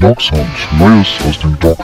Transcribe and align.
Dog 0.00 0.22
Neues 0.78 1.20
aus 1.28 1.38
dem 1.40 1.58
Dog. 1.58 1.78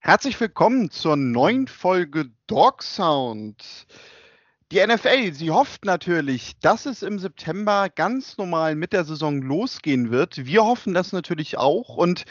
Herzlich 0.00 0.40
willkommen 0.40 0.90
zur 0.90 1.14
neuen 1.14 1.68
Folge 1.68 2.30
Dog 2.48 2.82
Sound. 2.82 3.86
Die 4.72 4.84
NFL, 4.84 5.32
sie 5.34 5.50
hofft 5.50 5.84
natürlich, 5.84 6.58
dass 6.60 6.86
es 6.86 7.02
im 7.02 7.18
September 7.18 7.88
ganz 7.94 8.38
normal 8.38 8.74
mit 8.74 8.92
der 8.92 9.04
Saison 9.04 9.42
losgehen 9.42 10.10
wird. 10.10 10.46
Wir 10.46 10.64
hoffen 10.64 10.94
das 10.94 11.12
natürlich 11.12 11.58
auch. 11.58 11.96
Und 11.96 12.24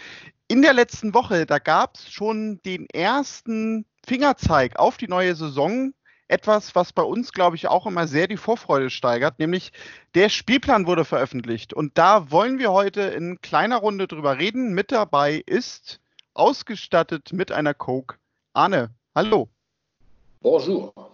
in 0.47 0.61
der 0.61 0.73
letzten 0.73 1.13
Woche, 1.13 1.45
da 1.45 1.59
gab 1.59 1.95
es 1.95 2.11
schon 2.11 2.59
den 2.63 2.87
ersten 2.89 3.85
Fingerzeig 4.05 4.79
auf 4.79 4.97
die 4.97 5.07
neue 5.07 5.35
Saison. 5.35 5.93
Etwas, 6.27 6.73
was 6.73 6.91
bei 6.91 7.03
uns, 7.03 7.33
glaube 7.33 7.55
ich, 7.55 7.67
auch 7.67 7.85
immer 7.85 8.07
sehr 8.07 8.27
die 8.27 8.37
Vorfreude 8.37 8.89
steigert, 8.89 9.37
nämlich 9.37 9.71
der 10.15 10.29
Spielplan 10.29 10.87
wurde 10.87 11.05
veröffentlicht. 11.05 11.73
Und 11.73 11.97
da 11.97 12.31
wollen 12.31 12.57
wir 12.57 12.71
heute 12.71 13.01
in 13.01 13.41
kleiner 13.41 13.77
Runde 13.77 14.07
drüber 14.07 14.39
reden. 14.39 14.73
Mit 14.73 14.91
dabei 14.91 15.43
ist 15.45 15.99
ausgestattet 16.33 17.31
mit 17.31 17.51
einer 17.51 17.75
Coke. 17.75 18.17
Arne, 18.53 18.89
hallo. 19.13 19.49
Bonjour. 20.41 21.12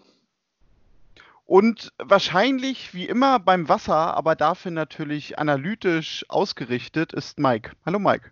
Und 1.49 1.94
wahrscheinlich 1.98 2.94
wie 2.94 3.08
immer 3.08 3.39
beim 3.39 3.67
Wasser, 3.67 4.16
aber 4.16 4.35
dafür 4.35 4.70
natürlich 4.70 5.39
analytisch 5.39 6.23
ausgerichtet, 6.30 7.11
ist 7.11 7.39
Mike. 7.39 7.72
Hallo 7.88 7.97
Mike. 7.97 8.30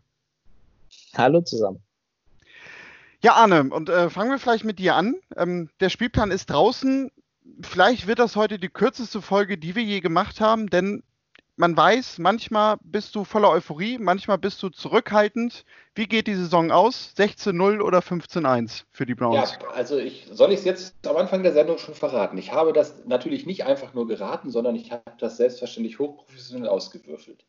Hallo 1.18 1.42
zusammen. 1.42 1.82
Ja, 3.24 3.34
Arne, 3.34 3.72
und 3.72 3.90
äh, 3.90 4.12
fangen 4.12 4.30
wir 4.30 4.38
vielleicht 4.38 4.66
mit 4.66 4.78
dir 4.78 4.96
an. 4.96 5.16
Ähm, 5.36 5.72
der 5.80 5.90
Spielplan 5.90 6.30
ist 6.30 6.52
draußen. 6.52 7.10
Vielleicht 7.64 8.06
wird 8.06 8.20
das 8.20 8.36
heute 8.36 8.60
die 8.60 8.70
kürzeste 8.70 9.24
Folge, 9.24 9.58
die 9.58 9.74
wir 9.74 9.82
je 9.82 10.00
gemacht 10.00 10.40
haben, 10.40 10.68
denn 10.70 11.02
man 11.58 11.76
weiß, 11.76 12.20
manchmal 12.20 12.78
bist 12.84 13.16
du 13.16 13.24
voller 13.24 13.50
Euphorie, 13.50 13.98
manchmal 13.98 14.38
bist 14.38 14.62
du 14.62 14.70
zurückhaltend. 14.70 15.66
Wie 15.96 16.06
geht 16.06 16.28
die 16.28 16.36
Saison 16.36 16.72
aus? 16.72 17.14
16-0 17.18 17.82
oder 17.82 18.00
15-1 18.00 18.84
für 18.92 19.08
die 19.08 19.16
Browns? 19.16 19.58
Ja, 19.60 19.68
also 19.70 19.98
ich, 19.98 20.28
soll 20.32 20.52
ich 20.52 20.60
es 20.60 20.66
jetzt 20.66 20.96
am 21.08 21.18
Anfang 21.18 21.42
der 21.42 21.54
Sendung 21.54 21.80
schon 21.80 21.96
verraten? 21.96 22.38
Ich 22.38 22.54
habe 22.54 22.74
das 22.74 23.04
natürlich 23.06 23.48
nicht 23.48 23.66
einfach 23.66 23.96
nur 23.96 24.08
geraten, 24.08 24.52
sondern 24.52 24.76
ich 24.76 24.92
habe 24.92 25.12
das 25.18 25.38
selbstverständlich 25.38 25.98
hochprofessionell 25.98 26.70
ausgewürfelt. 26.70 27.44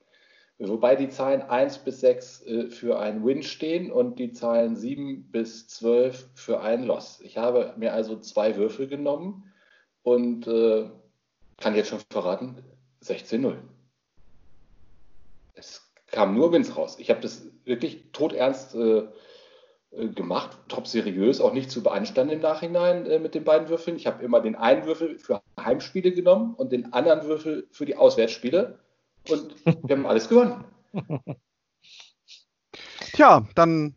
Wobei 0.59 0.97
die 0.97 1.11
Zahlen 1.11 1.43
1 1.43 1.78
bis 1.81 2.00
6 2.00 2.43
äh, 2.43 2.70
für 2.70 2.98
einen 2.98 3.25
Win 3.25 3.43
stehen 3.43 3.93
und 3.93 4.19
die 4.19 4.33
Zahlen 4.33 4.75
7 4.75 5.31
bis 5.31 5.69
12 5.69 6.31
für 6.34 6.62
einen 6.62 6.84
Loss. 6.84 7.20
Ich 7.22 7.37
habe 7.37 7.75
mir 7.77 7.93
also 7.93 8.19
zwei 8.19 8.56
Würfel 8.56 8.89
genommen 8.89 9.53
und 10.03 10.48
äh, 10.48 10.89
kann 11.61 11.77
jetzt 11.77 11.91
schon 11.91 12.00
verraten, 12.11 12.56
16-0 13.05 13.55
es 13.55 13.78
kam 16.11 16.34
nur 16.34 16.53
Wins 16.53 16.77
raus. 16.77 16.97
Ich 16.98 17.11
habe 17.11 17.20
das 17.20 17.47
wirklich 17.64 18.05
todernst 18.12 18.75
äh, 18.75 19.05
äh, 19.91 20.09
gemacht, 20.09 20.59
top 20.69 20.87
seriös, 20.87 21.41
auch 21.41 21.55
nicht 21.55 21.70
zu 21.70 21.83
beanstanden 21.83 22.34
im 22.34 22.41
Nachhinein 22.41 23.06
äh, 23.06 23.19
mit 23.19 23.34
den 23.34 23.45
beiden 23.45 23.69
Würfeln. 23.69 23.97
Ich 23.97 24.06
habe 24.06 24.23
immer 24.23 24.41
den 24.41 24.55
einen 24.55 24.84
Würfel 24.84 25.19
für 25.19 25.42
Heimspiele 25.59 26.12
genommen 26.12 26.55
und 26.55 26.73
den 26.73 26.92
anderen 26.92 27.27
Würfel 27.27 27.67
für 27.70 27.87
die 27.87 27.97
Auswärtsspiele 27.97 28.78
und 29.28 29.55
wir 29.65 29.97
haben 29.97 30.06
alles 30.06 30.28
gewonnen. 30.28 30.65
Tja, 33.15 33.47
dann 33.55 33.97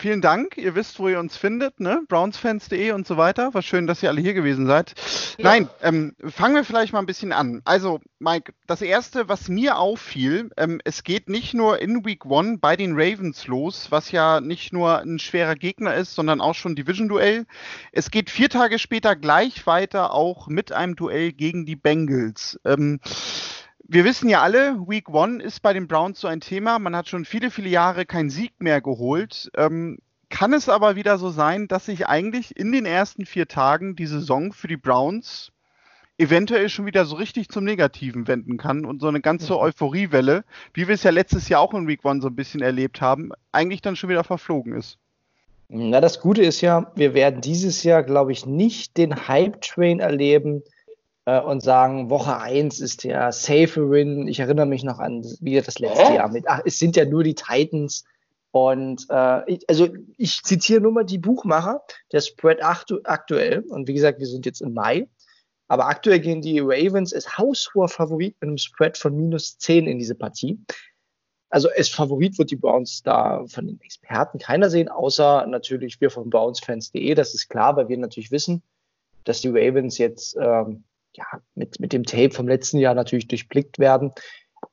vielen 0.00 0.20
Dank. 0.20 0.56
Ihr 0.56 0.74
wisst, 0.74 0.98
wo 0.98 1.08
ihr 1.08 1.20
uns 1.20 1.36
findet, 1.36 1.78
ne? 1.78 2.02
Brownsfans.de 2.08 2.92
und 2.92 3.06
so 3.06 3.16
weiter. 3.16 3.54
War 3.54 3.62
schön, 3.62 3.86
dass 3.86 4.02
ihr 4.02 4.08
alle 4.08 4.20
hier 4.20 4.34
gewesen 4.34 4.66
seid. 4.66 4.94
Ja. 5.38 5.44
Nein, 5.44 5.68
ähm, 5.82 6.16
fangen 6.28 6.54
wir 6.54 6.64
vielleicht 6.64 6.92
mal 6.92 6.98
ein 6.98 7.06
bisschen 7.06 7.32
an. 7.32 7.60
Also, 7.64 8.00
Mike, 8.18 8.52
das 8.66 8.82
erste, 8.82 9.28
was 9.28 9.48
mir 9.48 9.78
auffiel, 9.78 10.50
ähm, 10.56 10.80
es 10.84 11.04
geht 11.04 11.28
nicht 11.28 11.54
nur 11.54 11.80
in 11.80 12.04
Week 12.04 12.24
One 12.24 12.58
bei 12.58 12.76
den 12.76 12.92
Ravens 12.94 13.46
los, 13.46 13.90
was 13.90 14.10
ja 14.10 14.40
nicht 14.40 14.72
nur 14.72 14.98
ein 14.98 15.18
schwerer 15.18 15.54
Gegner 15.54 15.94
ist, 15.94 16.14
sondern 16.14 16.40
auch 16.40 16.54
schon 16.54 16.76
Division-Duell. 16.76 17.46
Es 17.92 18.10
geht 18.10 18.30
vier 18.30 18.48
Tage 18.48 18.78
später 18.78 19.16
gleich 19.16 19.66
weiter 19.66 20.12
auch 20.12 20.48
mit 20.48 20.72
einem 20.72 20.96
Duell 20.96 21.32
gegen 21.32 21.66
die 21.66 21.76
Bengals. 21.76 22.58
Ähm, 22.64 23.00
wir 23.92 24.04
wissen 24.04 24.28
ja 24.28 24.40
alle, 24.40 24.76
Week 24.86 25.08
One 25.08 25.42
ist 25.42 25.62
bei 25.62 25.72
den 25.72 25.88
Browns 25.88 26.20
so 26.20 26.28
ein 26.28 26.40
Thema. 26.40 26.78
Man 26.78 26.94
hat 26.94 27.08
schon 27.08 27.24
viele, 27.24 27.50
viele 27.50 27.68
Jahre 27.68 28.06
keinen 28.06 28.30
Sieg 28.30 28.52
mehr 28.60 28.80
geholt. 28.80 29.50
Ähm, 29.56 29.98
kann 30.28 30.52
es 30.52 30.68
aber 30.68 30.94
wieder 30.94 31.18
so 31.18 31.30
sein, 31.30 31.66
dass 31.66 31.86
sich 31.86 32.06
eigentlich 32.06 32.56
in 32.56 32.70
den 32.70 32.86
ersten 32.86 33.26
vier 33.26 33.48
Tagen 33.48 33.96
die 33.96 34.06
Saison 34.06 34.52
für 34.52 34.68
die 34.68 34.76
Browns 34.76 35.50
eventuell 36.18 36.68
schon 36.68 36.86
wieder 36.86 37.04
so 37.04 37.16
richtig 37.16 37.48
zum 37.48 37.64
Negativen 37.64 38.28
wenden 38.28 38.58
kann 38.58 38.84
und 38.84 39.00
so 39.00 39.08
eine 39.08 39.20
ganze 39.20 39.54
mhm. 39.54 39.58
Euphoriewelle, 39.58 40.44
wie 40.72 40.86
wir 40.86 40.94
es 40.94 41.02
ja 41.02 41.10
letztes 41.10 41.48
Jahr 41.48 41.60
auch 41.60 41.74
in 41.74 41.88
Week 41.88 42.04
One 42.04 42.20
so 42.20 42.28
ein 42.28 42.36
bisschen 42.36 42.60
erlebt 42.60 43.00
haben, 43.00 43.32
eigentlich 43.50 43.82
dann 43.82 43.96
schon 43.96 44.10
wieder 44.10 44.22
verflogen 44.22 44.76
ist? 44.76 44.98
Na, 45.68 46.00
das 46.00 46.20
Gute 46.20 46.42
ist 46.42 46.60
ja, 46.60 46.92
wir 46.94 47.14
werden 47.14 47.40
dieses 47.40 47.82
Jahr, 47.82 48.04
glaube 48.04 48.30
ich, 48.30 48.46
nicht 48.46 48.96
den 48.96 49.26
Hype-Train 49.26 49.98
erleben, 49.98 50.62
äh, 51.26 51.40
und 51.40 51.62
sagen, 51.62 52.10
Woche 52.10 52.38
1 52.38 52.80
ist 52.80 53.04
der 53.04 53.32
safe 53.32 53.90
Win. 53.90 54.28
Ich 54.28 54.40
erinnere 54.40 54.66
mich 54.66 54.84
noch 54.84 54.98
an 54.98 55.24
wie 55.40 55.60
das 55.60 55.78
letzte 55.78 56.12
äh? 56.12 56.14
Jahr 56.16 56.30
mit, 56.30 56.44
ach, 56.48 56.60
es 56.64 56.78
sind 56.78 56.96
ja 56.96 57.04
nur 57.04 57.24
die 57.24 57.34
Titans. 57.34 58.04
Und 58.52 59.06
äh, 59.10 59.52
ich, 59.52 59.68
also 59.68 59.88
ich 60.16 60.42
zitiere 60.42 60.80
nur 60.80 60.92
mal 60.92 61.04
die 61.04 61.18
Buchmacher, 61.18 61.82
der 62.12 62.20
Spread 62.20 62.64
aktu 62.64 62.98
aktuell, 63.04 63.60
und 63.68 63.86
wie 63.86 63.94
gesagt, 63.94 64.18
wir 64.18 64.26
sind 64.26 64.44
jetzt 64.44 64.60
im 64.60 64.74
Mai, 64.74 65.08
aber 65.68 65.86
aktuell 65.86 66.18
gehen 66.18 66.42
die 66.42 66.58
Ravens 66.58 67.14
als 67.14 67.38
haushoher 67.38 67.88
Favorit 67.88 68.34
mit 68.40 68.48
einem 68.48 68.58
Spread 68.58 68.98
von 68.98 69.16
minus 69.16 69.56
10 69.58 69.86
in 69.86 70.00
diese 70.00 70.16
Partie. 70.16 70.58
Also 71.48 71.68
als 71.76 71.88
Favorit 71.88 72.38
wird 72.38 72.50
die 72.50 72.56
Browns 72.56 73.02
da 73.04 73.44
von 73.46 73.68
den 73.68 73.80
Experten 73.80 74.38
keiner 74.38 74.68
sehen, 74.68 74.88
außer 74.88 75.46
natürlich 75.46 76.00
wir 76.00 76.10
von 76.10 76.28
BrownsFans.de. 76.28 77.14
Das 77.14 77.34
ist 77.34 77.48
klar, 77.48 77.76
weil 77.76 77.88
wir 77.88 77.98
natürlich 77.98 78.32
wissen, 78.32 78.62
dass 79.22 79.42
die 79.42 79.48
Ravens 79.48 79.98
jetzt 79.98 80.36
ähm, 80.40 80.82
ja, 81.14 81.24
mit, 81.54 81.80
mit 81.80 81.92
dem 81.92 82.04
Tape 82.04 82.30
vom 82.30 82.48
letzten 82.48 82.78
Jahr 82.78 82.94
natürlich 82.94 83.28
durchblickt 83.28 83.78
werden. 83.78 84.12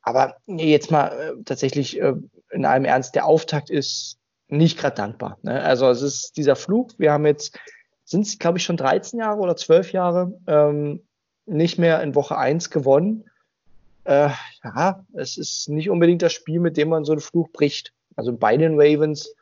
Aber 0.02 0.38
jetzt 0.48 0.92
mal 0.92 1.08
äh, 1.08 1.44
tatsächlich 1.44 2.00
äh, 2.02 2.14
in 2.52 2.66
allem 2.66 2.86
Ernst, 2.86 3.16
der 3.16 3.25
Auftakt 3.25 3.70
ist 3.70 4.18
nicht 4.48 4.78
gerade 4.78 4.96
dankbar. 4.96 5.38
Ne? 5.42 5.62
Also 5.62 5.90
es 5.90 6.02
ist 6.02 6.38
dieser 6.38 6.56
Flug, 6.56 6.94
wir 6.98 7.12
haben 7.12 7.25
jetzt, 7.25 7.59
sind 8.06 8.25
es 8.25 8.40
glaube 8.40 8.58
ich 8.58 8.64
schon 8.64 8.78
13 8.78 9.20
Jahre 9.20 9.40
oder 9.40 9.56
12 9.56 9.92
Jahre, 9.92 10.34
ähm, 10.48 11.03
nicht 11.46 11.78
mehr 11.78 12.02
in 12.02 12.16
Woche 12.16 12.38
1 12.38 12.69
gewonnen. 12.69 13.25
Äh, 14.04 14.30
ja, 14.64 15.06
es 15.14 15.38
ist 15.38 15.69
nicht 15.69 15.90
unbedingt 15.90 16.22
das 16.22 16.34
Spiel, 16.34 16.59
mit 16.59 16.78
dem 16.78 16.90
man 16.90 17.04
so 17.04 17.12
einen 17.12 17.22
Fluch 17.22 17.50
bricht. 17.52 17.94
Also 18.16 18.36
bei 18.36 18.56
den 18.58 18.80
Ravens 18.80 19.34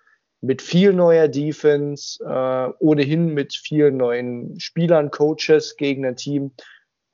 mit 0.42 0.62
viel 0.62 0.94
neuer 0.94 1.28
Defense, 1.28 2.24
äh, 2.24 2.74
ohnehin 2.80 3.34
mit 3.34 3.54
vielen 3.54 3.98
neuen 3.98 4.60
Spielern, 4.60 5.12
Coaches 5.12 5.76
gegen 5.78 6.06
ein 6.06 6.16
Team, 6.16 6.52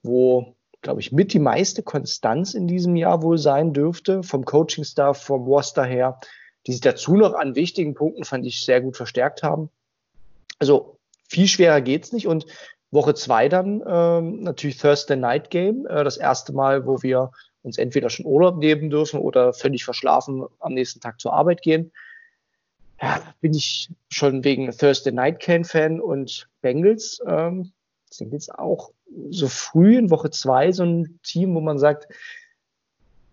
wo, 0.04 0.56
glaube 0.82 1.02
ich, 1.02 1.12
mit 1.12 1.34
die 1.34 1.40
meiste 1.40 1.84
Konstanz 1.84 2.54
in 2.54 2.68
diesem 2.68 2.96
Jahr 2.96 3.22
wohl 3.22 3.38
sein 3.38 3.74
dürfte, 3.74 4.24
vom 4.24 4.46
Coaching-Staff, 4.46 5.24
vom 5.24 5.46
Roster 5.46 5.86
her, 5.86 6.20
die 6.68 6.72
sich 6.74 6.82
dazu 6.82 7.16
noch 7.16 7.34
an 7.34 7.56
wichtigen 7.56 7.94
Punkten, 7.94 8.24
fand 8.24 8.46
ich, 8.46 8.64
sehr 8.64 8.82
gut 8.82 8.98
verstärkt 8.98 9.44
haben. 9.44 9.70
Also 10.60 10.98
viel 11.28 11.48
schwerer 11.48 11.82
geht's 11.82 12.12
nicht. 12.12 12.28
Und 12.28 12.46
Woche 12.92 13.16
zwei 13.16 13.48
dann 13.48 13.82
ähm, 13.88 14.44
natürlich 14.44 14.78
Thursday 14.78 15.16
Night 15.16 15.50
Game, 15.50 15.86
äh, 15.88 16.04
das 16.04 16.18
erste 16.18 16.54
Mal, 16.54 16.86
wo 16.86 17.02
wir 17.02 17.32
uns 17.64 17.78
entweder 17.78 18.10
schon 18.10 18.26
Urlaub 18.26 18.58
nehmen 18.58 18.90
dürfen 18.90 19.20
oder 19.20 19.54
völlig 19.54 19.86
verschlafen 19.86 20.46
am 20.60 20.74
nächsten 20.74 21.00
Tag 21.00 21.20
zur 21.20 21.34
Arbeit 21.34 21.62
gehen. 21.62 21.92
Ja, 23.02 23.22
bin 23.40 23.54
ich 23.54 23.90
schon 24.10 24.44
wegen 24.44 24.70
Thursday 24.72 25.12
Night 25.12 25.40
Game 25.40 25.64
Fan 25.64 26.02
und 26.02 26.48
Bengals 26.62 27.22
ähm, 27.26 27.72
sind 28.10 28.34
jetzt 28.34 28.54
auch 28.54 28.92
so 29.30 29.48
früh 29.48 29.98
in 29.98 30.10
Woche 30.10 30.30
zwei 30.30 30.72
so 30.72 30.84
ein 30.84 31.20
Team, 31.24 31.56
wo 31.56 31.62
man 31.62 31.80
sagt, 31.80 32.08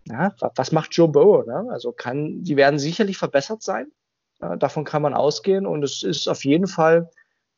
na, 0.05 0.35
was 0.55 0.73
macht 0.73 0.95
Joe 0.95 1.09
Burrow? 1.09 1.47
Ne? 1.47 1.69
Also 1.71 1.93
kann, 1.93 2.43
die 2.43 2.57
werden 2.57 2.79
sicherlich 2.79 3.19
verbessert 3.19 3.63
sein. 3.63 3.93
Äh, 4.41 4.57
davon 4.57 4.85
kann 4.85 5.03
man 5.03 5.15
ausgehen. 5.15 5.67
Und 5.67 5.83
es 5.83 6.03
ist 6.03 6.29
auf 6.29 6.45
jeden 6.45 6.67
Fall 6.67 7.11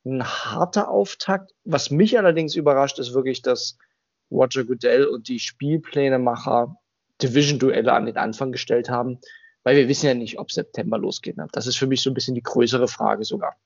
ein 0.05 0.25
harter 0.25 0.89
Auftakt. 0.89 1.53
Was 1.65 1.91
mich 1.91 2.19
allerdings 2.19 2.57
überrascht, 2.57 2.99
ist 2.99 3.15
wirklich, 3.15 3.43
dass 3.43 3.79
Roger 4.31 4.65
Goodell 4.65 5.07
und 5.07 5.29
die 5.29 5.39
Spielplänemacher 5.39 6.77
Division-Duelle 7.23 7.93
an 7.93 8.07
den 8.07 8.17
Anfang 8.17 8.53
gestellt 8.53 8.89
haben, 8.89 9.21
weil 9.63 9.77
wir 9.77 9.89
wissen 9.89 10.07
ja 10.07 10.15
nicht, 10.15 10.39
ob 10.39 10.51
September 10.51 10.99
losgeht. 10.99 11.37
Ne? 11.37 11.47
Das 11.53 11.67
ist 11.67 11.77
für 11.77 11.87
mich 11.87 12.03
so 12.03 12.11
ein 12.11 12.15
bisschen 12.15 12.35
die 12.35 12.43
größere 12.43 12.89
Frage 12.89 13.25
sogar. 13.25 13.57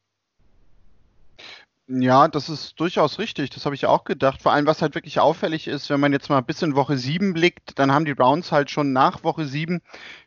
Ja, 1.86 2.28
das 2.28 2.48
ist 2.48 2.80
durchaus 2.80 3.18
richtig. 3.18 3.50
Das 3.50 3.66
habe 3.66 3.74
ich 3.74 3.84
auch 3.84 4.04
gedacht. 4.04 4.40
Vor 4.42 4.52
allem, 4.52 4.64
was 4.64 4.80
halt 4.80 4.94
wirklich 4.94 5.20
auffällig 5.20 5.68
ist, 5.68 5.90
wenn 5.90 6.00
man 6.00 6.12
jetzt 6.14 6.30
mal 6.30 6.40
bis 6.40 6.62
in 6.62 6.76
Woche 6.76 6.96
7 6.96 7.34
blickt, 7.34 7.78
dann 7.78 7.92
haben 7.92 8.06
die 8.06 8.14
Browns 8.14 8.52
halt 8.52 8.70
schon 8.70 8.94
nach 8.94 9.22
Woche 9.22 9.44
7 9.44 9.82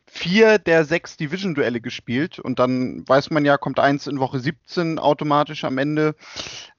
vier 0.06 0.58
der 0.58 0.84
sechs 0.84 1.16
Division-Duelle 1.16 1.80
gespielt. 1.80 2.38
Und 2.38 2.60
dann 2.60 3.02
weiß 3.08 3.30
man 3.30 3.44
ja, 3.44 3.58
kommt 3.58 3.80
eins 3.80 4.06
in 4.06 4.20
Woche 4.20 4.38
17 4.38 5.00
automatisch 5.00 5.64
am 5.64 5.78
Ende. 5.78 6.14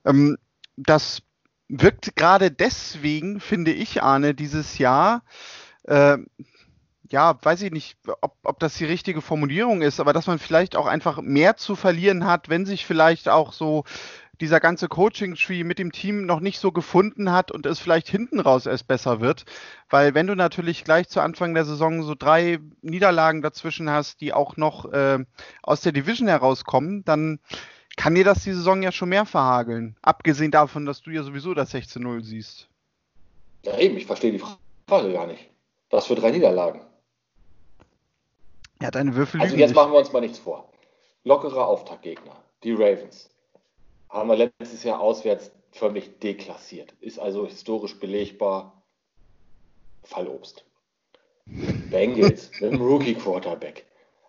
Ähm, 0.06 0.38
das 0.76 1.22
wirkt 1.68 2.16
gerade 2.16 2.50
deswegen, 2.50 3.38
finde 3.40 3.72
ich, 3.72 4.02
Arne, 4.02 4.34
dieses 4.34 4.78
Jahr. 4.78 5.22
Äh, 5.84 6.16
ja, 7.10 7.36
weiß 7.42 7.62
ich 7.62 7.72
nicht, 7.72 7.98
ob, 8.22 8.36
ob 8.44 8.60
das 8.60 8.74
die 8.74 8.84
richtige 8.84 9.20
Formulierung 9.20 9.82
ist, 9.82 10.00
aber 10.00 10.12
dass 10.12 10.26
man 10.28 10.38
vielleicht 10.38 10.76
auch 10.76 10.86
einfach 10.86 11.20
mehr 11.20 11.56
zu 11.56 11.76
verlieren 11.76 12.24
hat, 12.24 12.48
wenn 12.48 12.66
sich 12.66 12.86
vielleicht 12.86 13.28
auch 13.28 13.52
so 13.52 13.84
dieser 14.40 14.60
ganze 14.60 14.88
Coaching-Tree 14.88 15.64
mit 15.64 15.78
dem 15.78 15.92
Team 15.92 16.24
noch 16.24 16.40
nicht 16.40 16.58
so 16.58 16.72
gefunden 16.72 17.30
hat 17.30 17.50
und 17.50 17.66
es 17.66 17.78
vielleicht 17.78 18.08
hinten 18.08 18.40
raus 18.40 18.66
erst 18.66 18.88
besser 18.88 19.20
wird. 19.20 19.44
Weil 19.88 20.14
wenn 20.14 20.26
du 20.26 20.34
natürlich 20.34 20.84
gleich 20.84 21.08
zu 21.08 21.20
Anfang 21.20 21.54
der 21.54 21.64
Saison 21.64 22.02
so 22.02 22.14
drei 22.14 22.58
Niederlagen 22.82 23.42
dazwischen 23.42 23.90
hast, 23.90 24.20
die 24.20 24.32
auch 24.32 24.56
noch 24.56 24.90
äh, 24.92 25.18
aus 25.62 25.82
der 25.82 25.92
Division 25.92 26.28
herauskommen, 26.28 27.04
dann 27.04 27.38
kann 27.96 28.14
dir 28.14 28.24
das 28.24 28.44
die 28.44 28.52
Saison 28.52 28.82
ja 28.82 28.92
schon 28.92 29.10
mehr 29.10 29.26
verhageln. 29.26 29.96
Abgesehen 30.00 30.50
davon, 30.50 30.86
dass 30.86 31.02
du 31.02 31.10
ja 31.10 31.22
sowieso 31.22 31.52
das 31.52 31.74
16-0 31.74 32.22
siehst. 32.22 32.68
Ja, 33.64 33.76
eben, 33.78 33.96
ich 33.98 34.06
verstehe 34.06 34.32
die 34.32 34.42
Frage 34.88 35.12
gar 35.12 35.26
nicht. 35.26 35.50
Was 35.90 36.06
für 36.06 36.14
drei 36.14 36.30
Niederlagen? 36.30 36.80
Ja, 38.80 38.90
deine 38.90 39.14
Würfel. 39.14 39.40
Also 39.40 39.56
jetzt 39.56 39.74
machen 39.74 39.92
wir 39.92 39.98
uns 39.98 40.12
mal 40.12 40.20
nichts 40.20 40.38
vor. 40.38 40.72
Lockerer 41.24 41.66
Auftaktgegner, 41.66 42.36
die 42.64 42.72
Ravens 42.72 43.29
haben 44.10 44.28
wir 44.28 44.36
letztes 44.36 44.82
Jahr 44.82 45.00
auswärts 45.00 45.52
förmlich 45.70 46.18
deklassiert. 46.18 46.92
Ist 47.00 47.18
also 47.18 47.46
historisch 47.46 47.98
belegbar. 47.98 48.82
Fallobst. 50.02 50.64
Bengals 51.46 52.50
mit 52.60 52.72
dem 52.72 52.82
Rookie 52.82 53.14
Quarterback. 53.14 53.86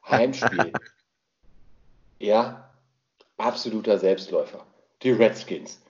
Heimspiel. 0.07 0.71
ja, 2.19 2.71
absoluter 3.37 3.97
Selbstläufer. 3.97 4.65
Die 5.01 5.11
Redskins. 5.11 5.81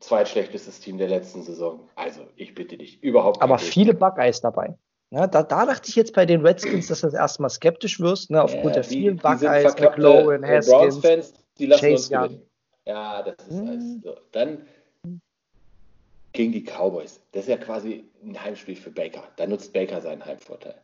Zweitschlechtestes 0.00 0.80
Team 0.80 0.98
der 0.98 1.08
letzten 1.08 1.42
Saison. 1.42 1.88
Also, 1.96 2.22
ich 2.36 2.54
bitte 2.54 2.76
dich, 2.78 3.02
überhaupt 3.02 3.42
Aber 3.42 3.58
viele 3.58 3.94
Buckeyes 3.94 4.40
dabei. 4.40 4.76
Ja, 5.10 5.26
da, 5.26 5.42
da, 5.42 5.66
dachte 5.66 5.88
ich 5.88 5.96
jetzt 5.96 6.14
bei 6.14 6.26
den 6.26 6.44
Redskins, 6.44 6.88
dass 6.88 7.00
du 7.00 7.06
das 7.06 7.14
erstmal 7.14 7.50
skeptisch 7.50 7.98
wirst, 7.98 8.30
ne, 8.30 8.42
aufgrund 8.42 8.76
ja, 8.76 8.82
der 8.82 8.84
vielen 8.84 9.16
die, 9.16 9.22
Buckeyes, 9.22 9.74
die 9.74 9.82
McLaurin, 9.82 10.44
Haskins, 10.44 10.68
Browns-Fans, 10.68 11.34
die 11.58 11.66
lassen 11.66 11.80
Chase 11.80 11.94
uns 11.94 12.08
gewinnen. 12.10 12.47
Ja, 12.88 13.22
das 13.22 13.36
ist 13.46 13.60
alles 13.60 13.84
hm. 13.84 14.00
so. 14.02 14.16
Dann 14.32 14.66
gegen 16.32 16.52
die 16.52 16.64
Cowboys. 16.64 17.20
Das 17.32 17.42
ist 17.42 17.50
ja 17.50 17.58
quasi 17.58 18.04
ein 18.24 18.42
Heimspiel 18.42 18.76
für 18.76 18.90
Baker. 18.90 19.28
Da 19.36 19.46
nutzt 19.46 19.74
Baker 19.74 20.00
seinen 20.00 20.24
Heimvorteil. 20.24 20.80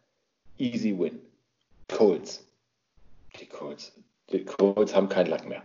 Easy 0.58 0.96
win. 0.98 1.18
Colts. 1.88 2.46
Die 3.40 3.46
Colts. 3.46 3.92
Die 4.30 4.44
Colts 4.44 4.94
haben 4.94 5.08
keinen 5.08 5.28
Lack 5.28 5.48
mehr. 5.48 5.62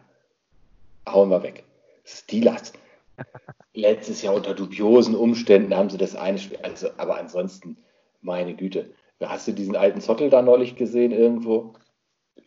Hauen 1.07 1.29
wir 1.29 1.43
weg. 1.43 1.65
Steelers. 2.05 2.71
Letztes 3.73 4.21
Jahr 4.21 4.35
unter 4.35 4.53
dubiosen 4.53 5.15
Umständen 5.15 5.75
haben 5.75 5.89
sie 5.89 5.97
das 5.97 6.15
eine 6.15 6.39
Spiel. 6.39 6.59
Also, 6.63 6.89
aber 6.95 7.17
ansonsten, 7.17 7.77
meine 8.21 8.55
Güte. 8.55 8.93
Hast 9.19 9.49
du 9.49 9.51
diesen 9.51 9.75
alten 9.75 9.99
Zottel 9.99 10.29
da 10.29 10.41
neulich 10.41 10.77
gesehen 10.77 11.11
irgendwo? 11.11 11.73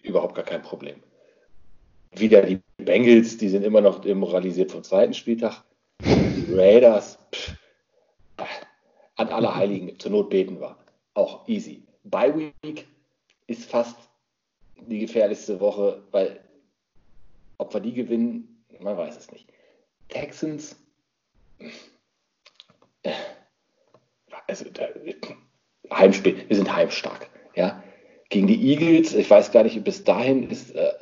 Überhaupt 0.03 0.35
gar 0.35 0.45
kein 0.45 0.63
Problem 0.63 1.03
wieder 2.15 2.43
die 2.43 2.62
Bengals, 2.83 3.37
die 3.37 3.49
sind 3.49 3.65
immer 3.65 3.81
noch 3.81 4.01
demoralisiert 4.01 4.73
vom 4.73 4.83
zweiten 4.83 5.15
Spieltag. 5.15 5.65
Die 6.01 6.47
Raiders, 6.53 7.19
pff, 7.35 7.57
an 9.17 9.29
aller 9.29 9.55
Heiligen, 9.55 9.99
zur 9.99 10.11
Not 10.11 10.31
beten 10.31 10.61
wir. 10.61 10.77
Auch 11.15 11.47
easy. 11.49 11.83
Bye 12.05 12.53
Week 12.63 12.87
ist 13.47 13.71
fast 13.71 13.97
die 14.77 15.01
gefährlichste 15.01 15.61
Woche, 15.61 16.03
weil 16.11 16.41
ob 17.59 17.73
wir 17.73 17.81
die 17.81 17.93
gewinnen, 17.93 18.65
man 18.81 18.97
weiß 18.97 19.17
es 19.17 19.31
nicht. 19.31 19.49
Texans, 20.09 20.77
also 24.47 24.65
da, 24.71 24.89
Heimspiel, 25.93 26.45
wir 26.49 26.57
sind 26.57 26.75
heimstark. 26.75 27.29
Ja? 27.55 27.83
Gegen 28.29 28.47
die 28.47 28.71
Eagles, 28.71 29.15
ich 29.15 29.31
weiß 29.31 29.53
gar 29.53 29.63
nicht, 29.63 29.83
bis 29.85 30.05
dahin 30.05 30.49
ist 30.51 30.75
äh, 30.75 30.93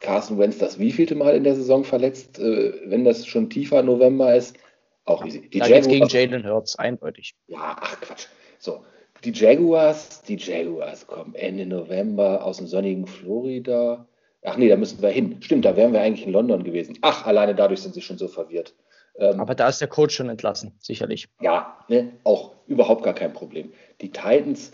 Carson 0.00 0.38
Wentz 0.38 0.58
das 0.58 0.78
wievielte 0.78 1.14
Mal 1.14 1.36
in 1.36 1.44
der 1.44 1.54
Saison 1.54 1.84
verletzt, 1.84 2.38
äh, 2.38 2.72
wenn 2.86 3.04
das 3.04 3.26
schon 3.26 3.50
tiefer 3.50 3.82
November 3.82 4.34
ist. 4.34 4.56
Auch 5.04 5.24
easy. 5.24 5.48
Die 5.48 5.58
da 5.58 5.66
Jaguars, 5.66 5.88
gegen 5.88 6.06
Jalen 6.08 6.46
Hurts, 6.46 6.76
eindeutig. 6.76 7.34
Ja, 7.46 7.76
ach 7.80 8.00
Quatsch. 8.00 8.26
So, 8.58 8.84
die 9.24 9.32
Jaguars, 9.32 10.22
die 10.22 10.36
Jaguars 10.36 11.06
kommen 11.06 11.34
Ende 11.34 11.66
November 11.66 12.44
aus 12.44 12.58
dem 12.58 12.66
sonnigen 12.66 13.06
Florida. 13.06 14.06
Ach 14.42 14.56
nee, 14.56 14.68
da 14.68 14.76
müssen 14.76 15.02
wir 15.02 15.10
hin. 15.10 15.36
Stimmt, 15.40 15.64
da 15.64 15.76
wären 15.76 15.92
wir 15.92 16.00
eigentlich 16.00 16.26
in 16.26 16.32
London 16.32 16.64
gewesen. 16.64 16.98
Ach, 17.02 17.26
alleine 17.26 17.54
dadurch 17.54 17.82
sind 17.82 17.94
sie 17.94 18.00
schon 18.00 18.16
so 18.16 18.28
verwirrt. 18.28 18.74
Ähm, 19.16 19.38
Aber 19.40 19.54
da 19.54 19.68
ist 19.68 19.80
der 19.80 19.88
Coach 19.88 20.14
schon 20.14 20.30
entlassen, 20.30 20.72
sicherlich. 20.78 21.28
Ja, 21.40 21.84
ne, 21.88 22.12
auch 22.24 22.52
überhaupt 22.66 23.02
gar 23.02 23.14
kein 23.14 23.32
Problem. 23.34 23.72
Die 24.00 24.10
Titans 24.10 24.72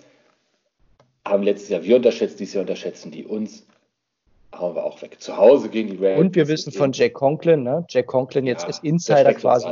haben 1.26 1.43
letztes 1.43 1.70
Jahr 1.70 1.82
wir 1.82 1.96
unterschätzt, 1.96 2.38
dieses 2.38 2.55
Jahr 2.55 2.62
unterschätzen 2.62 3.11
die 3.11 3.25
uns 3.25 3.67
hauen 4.58 4.75
wir 4.75 4.85
auch 4.85 5.00
weg. 5.03 5.20
Zu 5.20 5.37
Hause 5.37 5.69
gegen 5.69 5.91
die 5.91 5.97
Ravens. 5.97 6.20
Und 6.20 6.35
wir 6.35 6.49
wissen 6.49 6.73
von 6.73 6.93
Jack 6.93 7.14
Conklin, 7.14 7.62
ne? 7.62 7.85
Jack 7.88 8.06
Conklin 8.06 8.47
jetzt 8.47 8.62
ja, 8.62 8.69
ist 8.69 8.85
Insider 8.85 9.35
quasi. 9.35 9.69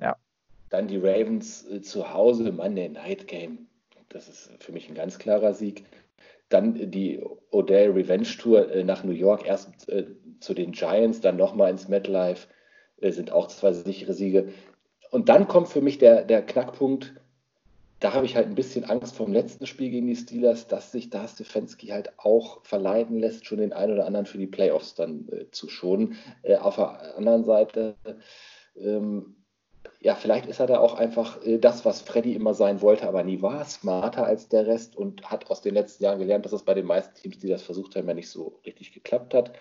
Ja. 0.00 0.16
Dann 0.70 0.88
die 0.88 0.98
Ravens 0.98 1.66
äh, 1.70 1.80
zu 1.80 2.12
Hause, 2.12 2.52
Monday 2.52 2.88
Night 2.88 3.26
Game. 3.28 3.66
Das 4.08 4.28
ist 4.28 4.50
für 4.60 4.72
mich 4.72 4.88
ein 4.88 4.94
ganz 4.94 5.18
klarer 5.18 5.54
Sieg. 5.54 5.84
Dann 6.48 6.90
die 6.90 7.22
Odell 7.50 7.90
Revenge 7.90 8.28
Tour 8.38 8.70
äh, 8.70 8.84
nach 8.84 9.02
New 9.02 9.12
York, 9.12 9.46
erst 9.46 9.88
äh, 9.88 10.06
zu 10.40 10.54
den 10.54 10.72
Giants, 10.72 11.20
dann 11.20 11.36
nochmal 11.36 11.70
ins 11.70 11.88
MetLife, 11.88 12.46
äh, 13.00 13.10
sind 13.10 13.32
auch 13.32 13.48
zwei 13.48 13.72
sichere 13.72 14.12
Siege. 14.12 14.48
Und 15.10 15.28
dann 15.28 15.48
kommt 15.48 15.68
für 15.68 15.80
mich 15.80 15.98
der, 15.98 16.24
der 16.24 16.42
Knackpunkt, 16.42 17.14
da 18.04 18.12
habe 18.12 18.26
ich 18.26 18.36
halt 18.36 18.48
ein 18.48 18.54
bisschen 18.54 18.84
Angst 18.84 19.16
vom 19.16 19.32
letzten 19.32 19.66
Spiel 19.66 19.88
gegen 19.88 20.06
die 20.06 20.14
Steelers, 20.14 20.66
dass 20.66 20.92
sich 20.92 21.08
da 21.08 21.26
Stefanski 21.26 21.86
halt 21.86 22.12
auch 22.18 22.62
verleiten 22.62 23.18
lässt, 23.18 23.46
schon 23.46 23.56
den 23.56 23.72
einen 23.72 23.94
oder 23.94 24.04
anderen 24.04 24.26
für 24.26 24.36
die 24.36 24.46
Playoffs 24.46 24.94
dann 24.94 25.26
äh, 25.30 25.50
zu 25.52 25.70
schonen. 25.70 26.18
Äh, 26.42 26.56
auf 26.56 26.76
der 26.76 27.16
anderen 27.16 27.44
Seite, 27.44 27.96
ähm, 28.76 29.36
ja, 30.00 30.14
vielleicht 30.16 30.44
ist 30.44 30.60
er 30.60 30.66
da 30.66 30.80
auch 30.80 30.96
einfach 30.96 31.42
äh, 31.46 31.56
das, 31.56 31.86
was 31.86 32.02
Freddy 32.02 32.34
immer 32.34 32.52
sein 32.52 32.82
wollte, 32.82 33.08
aber 33.08 33.24
nie 33.24 33.40
war, 33.40 33.64
smarter 33.64 34.26
als 34.26 34.50
der 34.50 34.66
Rest 34.66 34.96
und 34.96 35.30
hat 35.30 35.50
aus 35.50 35.62
den 35.62 35.72
letzten 35.72 36.04
Jahren 36.04 36.18
gelernt, 36.18 36.44
dass 36.44 36.52
es 36.52 36.62
bei 36.62 36.74
den 36.74 36.84
meisten 36.84 37.14
Teams, 37.14 37.38
die 37.38 37.48
das 37.48 37.62
versucht 37.62 37.96
haben, 37.96 38.06
ja 38.06 38.12
nicht 38.12 38.28
so 38.28 38.60
richtig 38.66 38.92
geklappt 38.92 39.32
hat. 39.32 39.54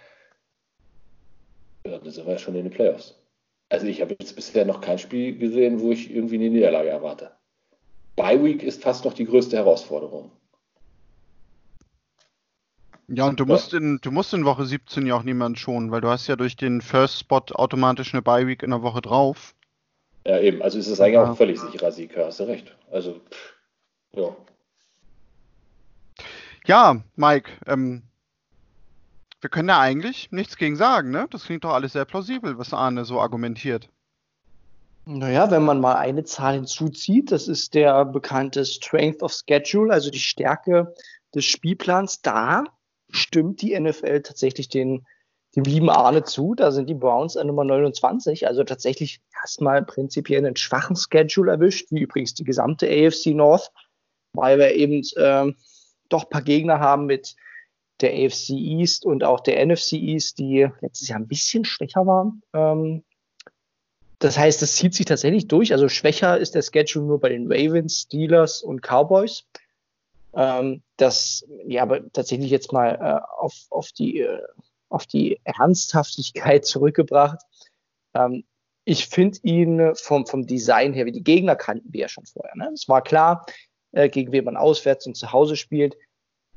Ja, 1.86 1.98
dann 1.98 2.12
sind 2.12 2.26
wir 2.26 2.34
ja 2.34 2.40
schon 2.40 2.56
in 2.56 2.66
den 2.66 2.74
Playoffs. 2.74 3.16
Also 3.70 3.88
ich 3.88 4.02
habe 4.02 4.18
jetzt 4.20 4.36
bisher 4.36 4.66
noch 4.66 4.82
kein 4.82 5.00
Spiel 5.00 5.38
gesehen, 5.38 5.80
wo 5.80 5.94
ich 5.94 6.14
irgendwie 6.14 6.36
eine 6.36 6.50
Niederlage 6.50 6.90
erwarte. 6.90 7.32
Bye 8.16 8.44
Week 8.44 8.64
ist 8.64 8.84
fast 8.84 9.06
noch 9.06 9.14
die 9.14 9.26
größte 9.26 9.58
Herausforderung. 9.58 10.32
Ja, 13.08 13.28
und 13.28 13.40
du 13.40 13.46
musst 13.46 13.74
in, 13.74 14.00
du 14.02 14.12
musst 14.12 14.34
in 14.34 14.46
Woche 14.46 14.66
17 14.66 15.06
ja 15.06 15.16
auch 15.16 15.24
niemanden 15.24 15.58
schonen, 15.58 15.92
weil 15.92 16.02
du 16.02 16.08
hast 16.08 16.28
ja 16.28 16.36
durch 16.36 16.56
den 16.56 16.82
First 16.82 17.20
Spot 17.20 17.44
automatisch 17.54 18.14
eine 18.14 18.22
Bye 18.22 18.48
Week 18.48 18.64
in 18.64 18.70
der 18.70 18.82
Woche 18.82 19.02
drauf. 19.02 19.54
Ja, 20.26 20.40
eben. 20.40 20.62
Also 20.62 20.80
ist 20.80 20.88
es 20.88 21.00
eigentlich 21.02 21.16
ja. 21.16 21.24
auch 21.24 21.30
ein 21.30 21.36
völlig 21.36 21.60
sicherer 21.60 21.92
Sieg, 21.92 22.16
hast 22.16 22.40
du 22.40 22.46
recht. 22.46 22.76
Also, 22.92 23.20
pff, 23.30 23.54
ja. 24.14 24.36
Ja, 26.66 27.02
Mike, 27.18 27.52
ähm, 27.68 28.04
wir 29.42 29.50
können 29.50 29.68
da 29.68 29.80
eigentlich 29.82 30.32
nichts 30.32 30.56
gegen 30.56 30.78
sagen, 30.78 31.12
ne? 31.12 31.28
Das 31.30 31.44
klingt 31.44 31.66
doch 31.66 31.74
alles 31.74 31.92
sehr 31.92 32.06
plausibel, 32.06 32.58
was 32.58 32.74
Arne 32.74 33.04
so 33.04 33.20
argumentiert. 33.20 33.90
Naja, 35.06 35.52
wenn 35.52 35.64
man 35.64 35.82
mal 35.82 35.96
eine 35.96 36.24
Zahl 36.24 36.54
hinzuzieht, 36.54 37.32
das 37.32 37.50
ist 37.50 37.74
der 37.74 38.06
bekannte 38.06 38.66
Strength 38.66 39.22
of 39.22 39.34
Schedule, 39.34 39.92
also 39.92 40.10
die 40.10 40.20
Stärke 40.20 40.94
des 41.36 41.44
Spielplans, 41.44 42.22
da 42.22 42.64
stimmt 43.10 43.62
die 43.62 43.78
NFL 43.78 44.22
tatsächlich 44.22 44.70
den, 44.70 45.06
dem 45.58 45.66
lieben 45.66 45.90
Arne 45.90 46.24
zu. 46.24 46.56
Da 46.56 46.72
sind 46.72 46.90
die 46.90 46.94
Browns 46.94 47.36
an 47.36 47.48
Nummer 47.48 47.66
29, 47.66 48.48
also 48.48 48.64
tatsächlich 48.64 49.22
erstmal 49.42 49.84
prinzipiell 49.84 50.46
einen 50.46 50.56
schwachen 50.56 50.96
Schedule 50.96 51.52
erwischt, 51.52 51.92
wie 51.92 52.02
übrigens 52.02 52.34
die 52.34 52.46
gesamte 52.46 52.88
AFC 52.88 53.28
North, 53.28 53.72
weil 54.34 54.58
wir 54.58 54.74
eben 54.74 55.02
äh, 55.18 55.52
doch 56.08 56.24
ein 56.24 56.30
paar 56.30 56.44
Gegner 56.44 56.80
haben 56.80 57.08
mit 57.08 57.36
der 58.00 58.14
AFC 58.14 58.52
East 58.52 59.06
und 59.06 59.24
auch 59.26 59.42
der 59.42 59.66
NFC 59.66 59.94
East, 59.94 60.40
die 60.40 60.68
letztes 60.80 61.10
Jahr 61.10 61.20
ein 61.20 61.28
bisschen 61.28 61.66
schwächer 61.66 62.06
waren. 62.08 62.42
Ähm, 62.54 63.04
das 64.24 64.38
heißt, 64.38 64.62
es 64.62 64.78
zieht 64.78 64.94
sich 64.94 65.06
tatsächlich 65.06 65.50
durch. 65.50 65.74
Also 65.74 65.90
schwächer 65.90 66.38
ist 66.38 66.56
der 66.56 66.62
Schedule 66.62 67.06
nur 67.06 67.20
bei 67.20 67.28
den 67.28 67.52
Ravens, 67.52 68.04
Steelers 68.04 68.62
und 68.62 68.82
Cowboys. 68.82 69.44
Ähm, 70.34 70.82
das, 70.96 71.46
ja, 71.66 71.82
aber 71.84 72.10
tatsächlich 72.14 72.50
jetzt 72.50 72.72
mal 72.72 72.96
äh, 72.96 73.42
auf, 73.42 73.54
auf, 73.70 73.92
die, 73.92 74.22
äh, 74.22 74.42
auf 74.88 75.06
die 75.06 75.42
Ernsthaftigkeit 75.44 76.66
zurückgebracht. 76.66 77.40
Ähm, 78.14 78.46
ich 78.86 79.08
finde 79.08 79.40
ihn 79.44 79.92
vom, 79.96 80.26
vom 80.26 80.48
Design 80.48 80.94
her, 80.94 81.06
wie 81.06 81.12
die 81.12 81.24
Gegner 81.24 81.58
kannten 81.58 81.92
wir 81.92 82.02
ja 82.02 82.08
schon 82.08 82.26
vorher. 82.26 82.56
Ne? 82.56 82.70
Es 82.74 82.88
war 82.88 83.02
klar, 83.02 83.46
äh, 83.92 84.08
gegen 84.08 84.32
wen 84.32 84.46
man 84.46 84.56
auswärts 84.56 85.06
und 85.06 85.18
zu 85.18 85.34
Hause 85.34 85.58
spielt. 85.58 85.98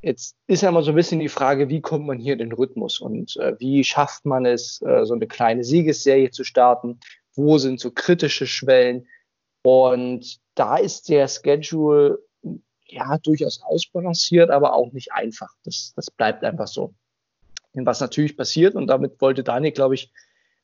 Jetzt 0.01 0.37
ist 0.47 0.61
ja 0.61 0.69
immer 0.69 0.83
so 0.83 0.91
ein 0.91 0.95
bisschen 0.95 1.19
die 1.19 1.27
Frage, 1.27 1.67
wie 1.67 1.81
kommt 1.81 2.05
man 2.05 2.17
hier 2.17 2.33
in 2.33 2.39
den 2.39 2.53
Rhythmus 2.53 3.01
und 3.01 3.35
äh, 3.37 3.59
wie 3.59 3.83
schafft 3.83 4.25
man 4.25 4.45
es, 4.45 4.81
äh, 4.83 5.05
so 5.05 5.15
eine 5.15 5.27
kleine 5.27 5.65
Siegesserie 5.65 6.31
zu 6.31 6.45
starten? 6.45 6.99
Wo 7.37 7.57
sind 7.57 7.79
so 7.79 7.91
kritische 7.91 8.47
Schwellen? 8.47 9.07
Und 9.61 10.39
da 10.55 10.77
ist 10.77 11.09
der 11.09 11.27
Schedule 11.27 12.19
ja 12.85 13.17
durchaus 13.17 13.61
ausbalanciert, 13.61 14.49
aber 14.49 14.73
auch 14.73 14.91
nicht 14.93 15.11
einfach. 15.11 15.53
Das, 15.63 15.93
das 15.95 16.09
bleibt 16.09 16.43
einfach 16.43 16.67
so. 16.67 16.93
Und 17.73 17.85
was 17.85 17.99
natürlich 17.99 18.35
passiert, 18.35 18.75
und 18.75 18.87
damit 18.87 19.21
wollte 19.21 19.43
Daniel, 19.43 19.71
glaube 19.71 19.95
ich, 19.95 20.11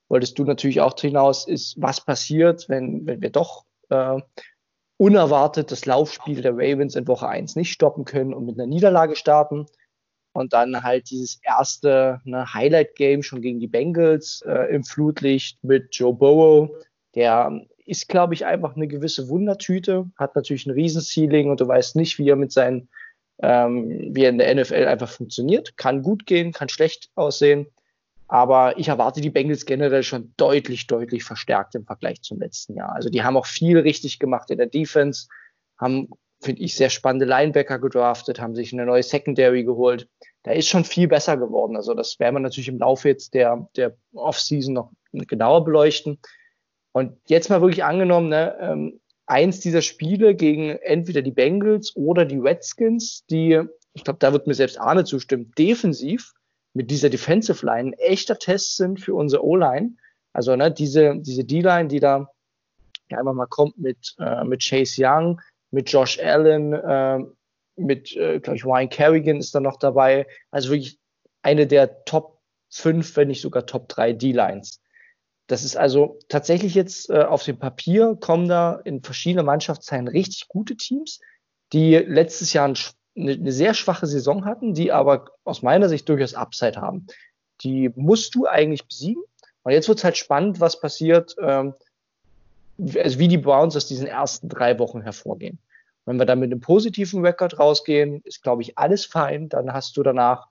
wolltest 0.09 0.37
du 0.37 0.43
natürlich 0.43 0.81
auch 0.81 0.99
hinaus, 0.99 1.47
ist, 1.47 1.79
was 1.81 2.01
passiert, 2.01 2.69
wenn, 2.69 3.05
wenn 3.05 3.21
wir 3.21 3.29
doch 3.29 3.65
äh, 3.89 4.21
unerwartet 4.97 5.71
das 5.71 5.85
Laufspiel 5.85 6.41
der 6.41 6.53
Ravens 6.53 6.95
in 6.95 7.07
Woche 7.07 7.27
1 7.27 7.55
nicht 7.55 7.71
stoppen 7.71 8.05
können 8.05 8.33
und 8.33 8.45
mit 8.45 8.55
einer 8.55 8.67
Niederlage 8.67 9.15
starten. 9.15 9.65
Und 10.33 10.53
dann 10.53 10.83
halt 10.83 11.09
dieses 11.11 11.39
erste 11.43 12.19
ne, 12.25 12.53
Highlight-Game 12.53 13.21
schon 13.21 13.41
gegen 13.41 13.59
die 13.59 13.67
Bengals 13.67 14.43
äh, 14.47 14.73
im 14.73 14.83
Flutlicht 14.83 15.63
mit 15.63 15.95
Joe 15.95 16.13
Burrow. 16.13 16.69
Der 17.15 17.61
ist, 17.85 18.09
glaube 18.09 18.33
ich, 18.33 18.45
einfach 18.45 18.75
eine 18.75 18.87
gewisse 18.87 19.29
Wundertüte, 19.29 20.09
hat 20.17 20.35
natürlich 20.35 20.65
ein 20.65 20.71
Riesenceiling 20.71 21.51
und 21.51 21.59
du 21.59 21.67
weißt 21.67 21.95
nicht, 21.95 22.17
wie 22.17 22.29
er 22.29 22.35
mit 22.35 22.51
seinen, 22.51 22.89
ähm, 23.41 24.15
wie 24.15 24.23
er 24.23 24.29
in 24.29 24.39
der 24.39 24.55
NFL 24.55 24.87
einfach 24.87 25.09
funktioniert. 25.09 25.77
Kann 25.77 26.01
gut 26.01 26.25
gehen, 26.25 26.51
kann 26.51 26.69
schlecht 26.69 27.11
aussehen. 27.15 27.67
Aber 28.27 28.79
ich 28.79 28.87
erwarte 28.87 29.21
die 29.21 29.29
Bengals 29.29 29.65
generell 29.65 30.01
schon 30.01 30.33
deutlich, 30.37 30.87
deutlich 30.87 31.23
verstärkt 31.23 31.75
im 31.75 31.85
Vergleich 31.85 32.21
zum 32.23 32.39
letzten 32.39 32.75
Jahr. 32.75 32.93
Also 32.95 33.09
die 33.09 33.21
haben 33.21 33.37
auch 33.37 33.45
viel 33.45 33.77
richtig 33.77 34.17
gemacht 34.17 34.49
in 34.49 34.57
der 34.57 34.67
Defense, 34.67 35.27
haben, 35.77 36.09
finde 36.43 36.61
ich, 36.61 36.75
sehr 36.75 36.89
spannende 36.89 37.25
Linebacker 37.25 37.79
gedraftet, 37.79 38.39
haben 38.39 38.55
sich 38.55 38.73
eine 38.73 38.85
neue 38.85 39.03
Secondary 39.03 39.63
geholt. 39.63 40.07
Da 40.43 40.51
ist 40.51 40.67
schon 40.67 40.85
viel 40.85 41.07
besser 41.07 41.37
geworden. 41.37 41.75
Also 41.75 41.93
das 41.93 42.19
werden 42.19 42.35
wir 42.35 42.39
natürlich 42.39 42.67
im 42.67 42.79
Laufe 42.79 43.07
jetzt 43.07 43.33
der, 43.33 43.67
der 43.75 43.95
Offseason 44.13 44.73
noch 44.73 44.91
genauer 45.11 45.63
beleuchten. 45.63 46.19
Und 46.91 47.17
jetzt 47.27 47.49
mal 47.49 47.61
wirklich 47.61 47.83
angenommen, 47.83 48.29
ne, 48.29 48.55
ähm, 48.59 48.99
eins 49.25 49.59
dieser 49.61 49.81
Spiele 49.81 50.35
gegen 50.35 50.69
entweder 50.69 51.21
die 51.21 51.31
Bengals 51.31 51.95
oder 51.95 52.25
die 52.25 52.37
Redskins, 52.37 53.25
die, 53.29 53.61
ich 53.93 54.03
glaube, 54.03 54.19
da 54.19 54.33
wird 54.33 54.47
mir 54.47 54.53
selbst 54.53 54.79
Arne 54.79 55.05
zustimmen, 55.05 55.51
defensiv 55.57 56.33
mit 56.73 56.91
dieser 56.91 57.09
Defensive 57.09 57.65
Line 57.65 57.89
ein 57.89 57.93
echter 57.93 58.37
Test 58.37 58.77
sind 58.77 58.99
für 58.99 59.15
unsere 59.15 59.43
O-Line. 59.45 59.95
Also 60.33 60.55
ne, 60.55 60.71
diese, 60.71 61.15
diese 61.19 61.45
D-Line, 61.45 61.87
die 61.87 61.99
da 61.99 62.29
ja, 63.09 63.19
einfach 63.19 63.33
mal 63.33 63.47
kommt 63.47 63.77
mit, 63.77 64.15
äh, 64.19 64.43
mit 64.43 64.63
Chase 64.63 65.01
Young, 65.03 65.41
mit 65.73 65.91
Josh 65.91 66.19
Allen, 66.19 66.73
äh, 66.73 67.19
mit, 67.75 68.15
äh, 68.15 68.39
glaube 68.39 68.57
ich, 68.57 68.65
Ryan 68.65 68.89
Kerrigan 68.89 69.37
ist 69.37 69.55
da 69.55 69.59
noch 69.59 69.77
dabei. 69.77 70.27
Also 70.51 70.69
wirklich 70.69 70.99
eine 71.41 71.67
der 71.67 72.05
Top 72.05 72.39
5, 72.69 73.17
wenn 73.17 73.27
nicht 73.27 73.41
sogar 73.41 73.65
Top 73.65 73.89
3 73.89 74.13
D-Lines. 74.13 74.81
Das 75.47 75.63
ist 75.63 75.75
also 75.75 76.19
tatsächlich 76.29 76.73
jetzt 76.75 77.09
äh, 77.09 77.23
auf 77.23 77.43
dem 77.43 77.59
Papier 77.59 78.15
kommen 78.19 78.47
da 78.47 78.79
in 78.85 79.03
verschiedenen 79.03 79.45
Mannschaftsteilen 79.45 80.07
richtig 80.07 80.47
gute 80.47 80.77
Teams, 80.77 81.19
die 81.73 81.95
letztes 81.95 82.53
Jahr 82.53 82.67
ein 82.67 82.77
eine 83.15 83.51
sehr 83.51 83.73
schwache 83.73 84.07
Saison 84.07 84.45
hatten, 84.45 84.73
die 84.73 84.91
aber 84.91 85.25
aus 85.43 85.61
meiner 85.61 85.87
Sicht 85.87 86.09
durchaus 86.09 86.33
Upside 86.33 86.81
haben. 86.81 87.05
Die 87.61 87.91
musst 87.95 88.33
du 88.35 88.47
eigentlich 88.47 88.87
besiegen. 88.87 89.23
Und 89.61 89.71
jetzt 89.71 89.87
wird 89.87 89.99
es 89.99 90.03
halt 90.03 90.17
spannend, 90.17 90.59
was 90.59 90.79
passiert, 90.79 91.35
ähm, 91.39 91.73
also 92.77 93.19
wie 93.19 93.27
die 93.27 93.37
Browns 93.37 93.75
aus 93.75 93.87
diesen 93.87 94.07
ersten 94.07 94.49
drei 94.49 94.79
Wochen 94.79 95.01
hervorgehen. 95.01 95.59
Wenn 96.05 96.17
wir 96.17 96.25
dann 96.25 96.39
mit 96.39 96.51
einem 96.51 96.59
positiven 96.59 97.25
Rekord 97.25 97.59
rausgehen, 97.59 98.21
ist, 98.23 98.43
glaube 98.43 98.61
ich, 98.61 98.77
alles 98.77 99.05
fein. 99.05 99.47
Dann 99.49 99.71
hast 99.71 99.95
du 99.95 100.03
danach 100.03 100.47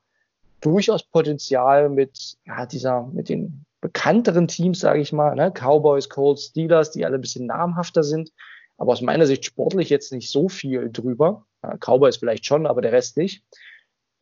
durchaus 0.61 1.03
Potenzial 1.03 1.89
mit 1.91 2.37
ja, 2.47 2.65
dieser, 2.65 3.07
mit 3.09 3.29
den 3.29 3.67
bekannteren 3.81 4.49
Teams, 4.49 4.81
sage 4.81 5.01
ich 5.01 5.13
mal, 5.13 5.35
ne? 5.35 5.51
Cowboys, 5.51 6.09
Colts, 6.09 6.47
Steelers, 6.47 6.93
die 6.93 7.05
alle 7.05 7.17
ein 7.17 7.21
bisschen 7.21 7.47
namhafter 7.47 8.03
sind, 8.05 8.33
aber 8.79 8.93
aus 8.93 9.03
meiner 9.03 9.27
Sicht 9.27 9.45
sportlich 9.45 9.91
jetzt 9.91 10.13
nicht 10.13 10.31
so 10.31 10.49
viel 10.49 10.91
drüber. 10.91 11.45
Ja, 11.63 11.77
Cowboys 11.77 12.17
vielleicht 12.17 12.47
schon, 12.47 12.67
aber 12.67 12.81
der 12.81 12.93
Rest 12.93 13.17
nicht. 13.17 13.45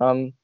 Ähm, 0.00 0.34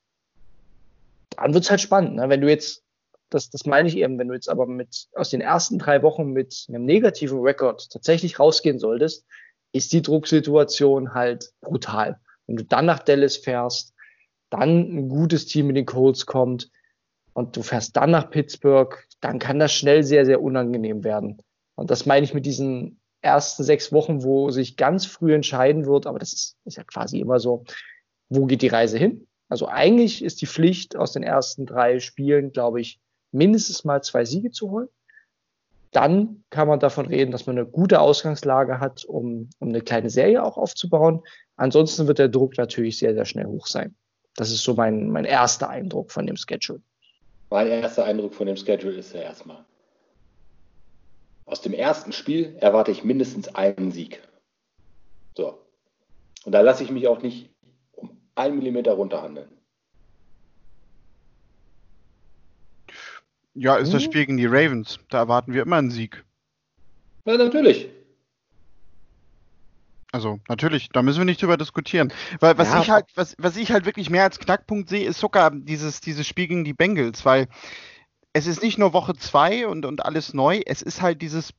dann 1.31 1.55
wird's 1.55 1.71
halt 1.71 1.81
spannend. 1.81 2.17
Ne? 2.17 2.29
Wenn 2.29 2.43
du 2.43 2.49
jetzt, 2.49 2.85
das, 3.31 3.51
das 3.51 3.67
meine 3.67 3.89
ich 3.89 3.97
eben, 3.97 4.19
wenn 4.19 4.29
du 4.29 4.35
jetzt 4.35 4.49
aber 4.49 4.67
mit 4.67 5.09
aus 5.15 5.31
den 5.31 5.41
ersten 5.41 5.79
drei 5.79 6.03
Wochen 6.03 6.31
mit 6.33 6.67
einem 6.69 6.85
negativen 6.85 7.41
Rekord 7.41 7.91
tatsächlich 7.91 8.39
rausgehen 8.39 8.79
solltest, 8.79 9.27
ist 9.73 9.93
die 9.93 10.03
Drucksituation 10.03 11.15
halt 11.15 11.53
brutal. 11.61 12.21
Wenn 12.47 12.57
du 12.57 12.65
dann 12.65 12.87
nach 12.87 13.01
Dallas 13.01 13.37
fährst, 13.37 13.95
dann 14.51 14.97
ein 14.97 15.09
gutes 15.09 15.47
Team 15.47 15.67
mit 15.67 15.77
den 15.77 15.87
Colts 15.87 16.27
kommt 16.27 16.71
und 17.33 17.57
du 17.57 17.63
fährst 17.63 17.97
dann 17.97 18.13
nach 18.13 18.31
Pittsburgh, 18.31 19.05
dann 19.21 19.39
kann 19.39 19.59
das 19.59 19.73
schnell 19.73 20.05
sehr, 20.05 20.25
sehr 20.25 20.41
unangenehm 20.41 21.03
werden. 21.05 21.43
Und 21.75 21.91
das 21.91 22.07
meine 22.07 22.25
ich 22.25 22.33
mit 22.33 22.47
diesen 22.47 23.01
ersten 23.21 23.65
sechs 23.65 23.93
Wochen, 23.93 24.23
wo 24.23 24.51
sich 24.51 24.77
ganz 24.77 25.05
früh 25.05 25.35
entscheiden 25.35 25.85
wird, 25.85 26.07
aber 26.07 26.19
das 26.19 26.33
ist, 26.33 26.57
ist 26.65 26.77
ja 26.77 26.85
quasi 26.85 27.19
immer 27.19 27.41
so, 27.41 27.65
wo 28.29 28.47
geht 28.47 28.63
die 28.63 28.69
Reise 28.69 28.99
hin? 28.99 29.27
Also 29.49 29.69
eigentlich 29.69 30.25
ist 30.25 30.41
die 30.41 30.47
Pflicht 30.47 30.97
aus 30.97 31.13
den 31.13 31.23
ersten 31.23 31.67
drei 31.67 32.01
Spielen, 32.01 32.53
glaube 32.53 32.81
ich, 32.81 33.01
mindestens 33.33 33.85
mal 33.85 34.03
zwei 34.03 34.25
Siege 34.25 34.51
zu 34.51 34.71
holen. 34.71 34.89
Dann 35.93 36.45
kann 36.51 36.69
man 36.69 36.81
davon 36.81 37.07
reden, 37.07 37.31
dass 37.31 37.47
man 37.47 37.57
eine 37.57 37.67
gute 37.67 38.01
Ausgangslage 38.01 38.81
hat, 38.81 39.05
um, 39.05 39.49
um 39.59 39.69
eine 39.69 39.81
kleine 39.81 40.11
Serie 40.11 40.43
auch 40.43 40.57
aufzubauen. 40.57 41.23
Ansonsten 41.57 42.07
wird 42.07 42.19
der 42.19 42.29
Druck 42.29 42.59
natürlich 42.59 42.99
sehr, 42.99 43.15
sehr 43.15 43.25
schnell 43.25 43.47
hoch 43.47 43.67
sein. 43.67 43.95
Das 44.35 44.51
ist 44.51 44.63
so 44.63 44.75
mein, 44.75 45.11
mein 45.11 45.25
erster 45.25 45.71
Eindruck 45.71 46.13
von 46.13 46.27
dem 46.27 46.37
Schedule. 46.37 46.83
Mein 47.49 47.69
erster 47.69 48.05
Eindruck 48.05 48.35
von 48.35 48.47
dem 48.47 48.57
Schedule 48.57 48.99
ist 48.99 49.15
ja 49.15 49.21
erstmal, 49.21 49.65
aus 51.47 51.63
dem 51.63 51.73
ersten 51.73 52.13
Spiel 52.13 52.57
erwarte 52.61 52.91
ich 52.91 53.05
mindestens 53.05 53.55
einen 53.55 53.93
Sieg. 53.93 54.21
So. 55.37 55.59
Und 56.45 56.53
da 56.53 56.61
lasse 56.61 56.83
ich 56.83 56.91
mich 56.91 57.07
auch 57.09 57.23
nicht 57.23 57.51
um 57.93 58.11
einen 58.35 58.59
Millimeter 58.59 58.93
runterhandeln. 58.93 59.49
Ja, 63.57 63.77
ist 63.77 63.93
das 63.93 64.03
hm? 64.03 64.11
Spiel 64.11 64.27
gegen 64.27 64.37
die 64.37 64.47
Ravens. 64.47 64.99
Da 65.09 65.19
erwarten 65.19 65.53
wir 65.53 65.63
immer 65.63 65.77
einen 65.77 65.91
Sieg. 65.91 66.25
Ja, 67.25 67.37
natürlich. 67.37 67.89
Also, 70.13 70.41
natürlich, 70.49 70.91
da 70.91 71.03
müssen 71.03 71.19
wir 71.19 71.25
nicht 71.25 71.43
drüber 71.43 71.57
diskutieren. 71.57 72.13
Weil 72.41 72.57
was 72.59 72.73
ja, 72.73 72.81
ich 72.81 72.91
halt, 72.91 73.07
was, 73.17 73.35
was 73.39 73.57
ich 73.57 73.73
halt 73.73 73.87
wirklich 73.87 74.09
mehr 74.09 74.23
als 74.23 74.39
Knackpunkt 74.39 74.89
sehe, 74.89 75.07
ist 75.07 75.19
sogar 75.19 75.51
dieses, 75.51 76.01
dieses 76.01 76.27
Spiel 76.27 76.47
gegen 76.47 76.65
die 76.65 76.73
Bengals, 76.73 77.25
weil 77.25 77.49
es 78.33 78.47
ist 78.47 78.63
nicht 78.63 78.79
nur 78.79 78.93
Woche 78.93 79.15
2 79.15 79.67
und, 79.67 79.85
und 79.85 80.05
alles 80.05 80.35
neu, 80.35 80.61
es 80.65 80.83
ist 80.83 81.03
halt 81.03 81.23
dieses 81.23 81.53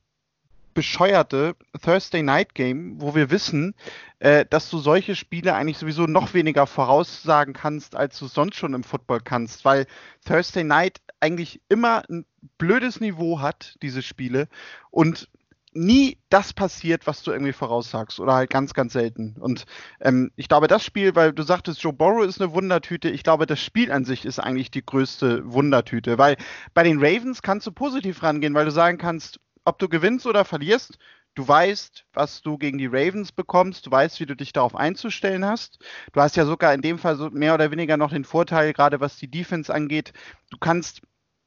bescheuerte 0.74 1.56
Thursday 1.82 2.22
Night 2.22 2.54
Game, 2.54 3.00
wo 3.00 3.14
wir 3.14 3.30
wissen, 3.30 3.74
äh, 4.20 4.46
dass 4.48 4.70
du 4.70 4.78
solche 4.78 5.16
Spiele 5.16 5.54
eigentlich 5.54 5.78
sowieso 5.78 6.06
noch 6.06 6.34
weniger 6.34 6.68
voraussagen 6.68 7.52
kannst, 7.52 7.96
als 7.96 8.18
du 8.18 8.28
sonst 8.28 8.56
schon 8.56 8.74
im 8.74 8.84
Football 8.84 9.20
kannst, 9.20 9.64
weil 9.64 9.86
Thursday 10.24 10.62
Night 10.62 11.00
eigentlich 11.20 11.60
immer 11.68 12.02
ein 12.08 12.24
blödes 12.58 13.00
Niveau 13.00 13.40
hat, 13.40 13.76
diese 13.82 14.02
Spiele, 14.02 14.48
und 14.90 15.28
nie 15.74 16.18
das 16.30 16.52
passiert, 16.52 17.06
was 17.06 17.22
du 17.22 17.30
irgendwie 17.30 17.52
voraussagst 17.52 18.20
oder 18.20 18.34
halt 18.34 18.50
ganz, 18.50 18.74
ganz 18.74 18.92
selten. 18.92 19.36
Und 19.38 19.64
ähm, 20.00 20.30
ich 20.36 20.48
glaube, 20.48 20.66
das 20.66 20.84
Spiel, 20.84 21.14
weil 21.14 21.32
du 21.32 21.42
sagtest, 21.42 21.82
Joe 21.82 21.92
Burrow 21.92 22.24
ist 22.24 22.40
eine 22.40 22.52
Wundertüte, 22.52 23.10
ich 23.10 23.22
glaube, 23.22 23.46
das 23.46 23.60
Spiel 23.60 23.92
an 23.92 24.04
sich 24.04 24.24
ist 24.24 24.38
eigentlich 24.38 24.70
die 24.70 24.84
größte 24.84 25.50
Wundertüte, 25.52 26.18
weil 26.18 26.36
bei 26.74 26.82
den 26.82 26.98
Ravens 26.98 27.42
kannst 27.42 27.66
du 27.66 27.72
positiv 27.72 28.22
rangehen, 28.22 28.54
weil 28.54 28.64
du 28.64 28.70
sagen 28.70 28.98
kannst, 28.98 29.40
ob 29.64 29.78
du 29.78 29.88
gewinnst 29.88 30.26
oder 30.26 30.44
verlierst, 30.44 30.98
du 31.38 31.46
weißt, 31.46 32.04
was 32.14 32.42
du 32.42 32.58
gegen 32.58 32.78
die 32.78 32.86
Ravens 32.86 33.30
bekommst, 33.30 33.86
du 33.86 33.92
weißt, 33.92 34.18
wie 34.18 34.26
du 34.26 34.34
dich 34.34 34.52
darauf 34.52 34.74
einzustellen 34.74 35.44
hast. 35.44 35.78
Du 36.12 36.20
hast 36.20 36.36
ja 36.36 36.44
sogar 36.44 36.74
in 36.74 36.82
dem 36.82 36.98
Fall 36.98 37.14
so 37.14 37.30
mehr 37.30 37.54
oder 37.54 37.70
weniger 37.70 37.96
noch 37.96 38.10
den 38.10 38.24
Vorteil, 38.24 38.72
gerade 38.72 38.98
was 38.98 39.18
die 39.18 39.30
Defense 39.30 39.72
angeht, 39.72 40.12
du 40.50 40.58
kannst 40.58 41.00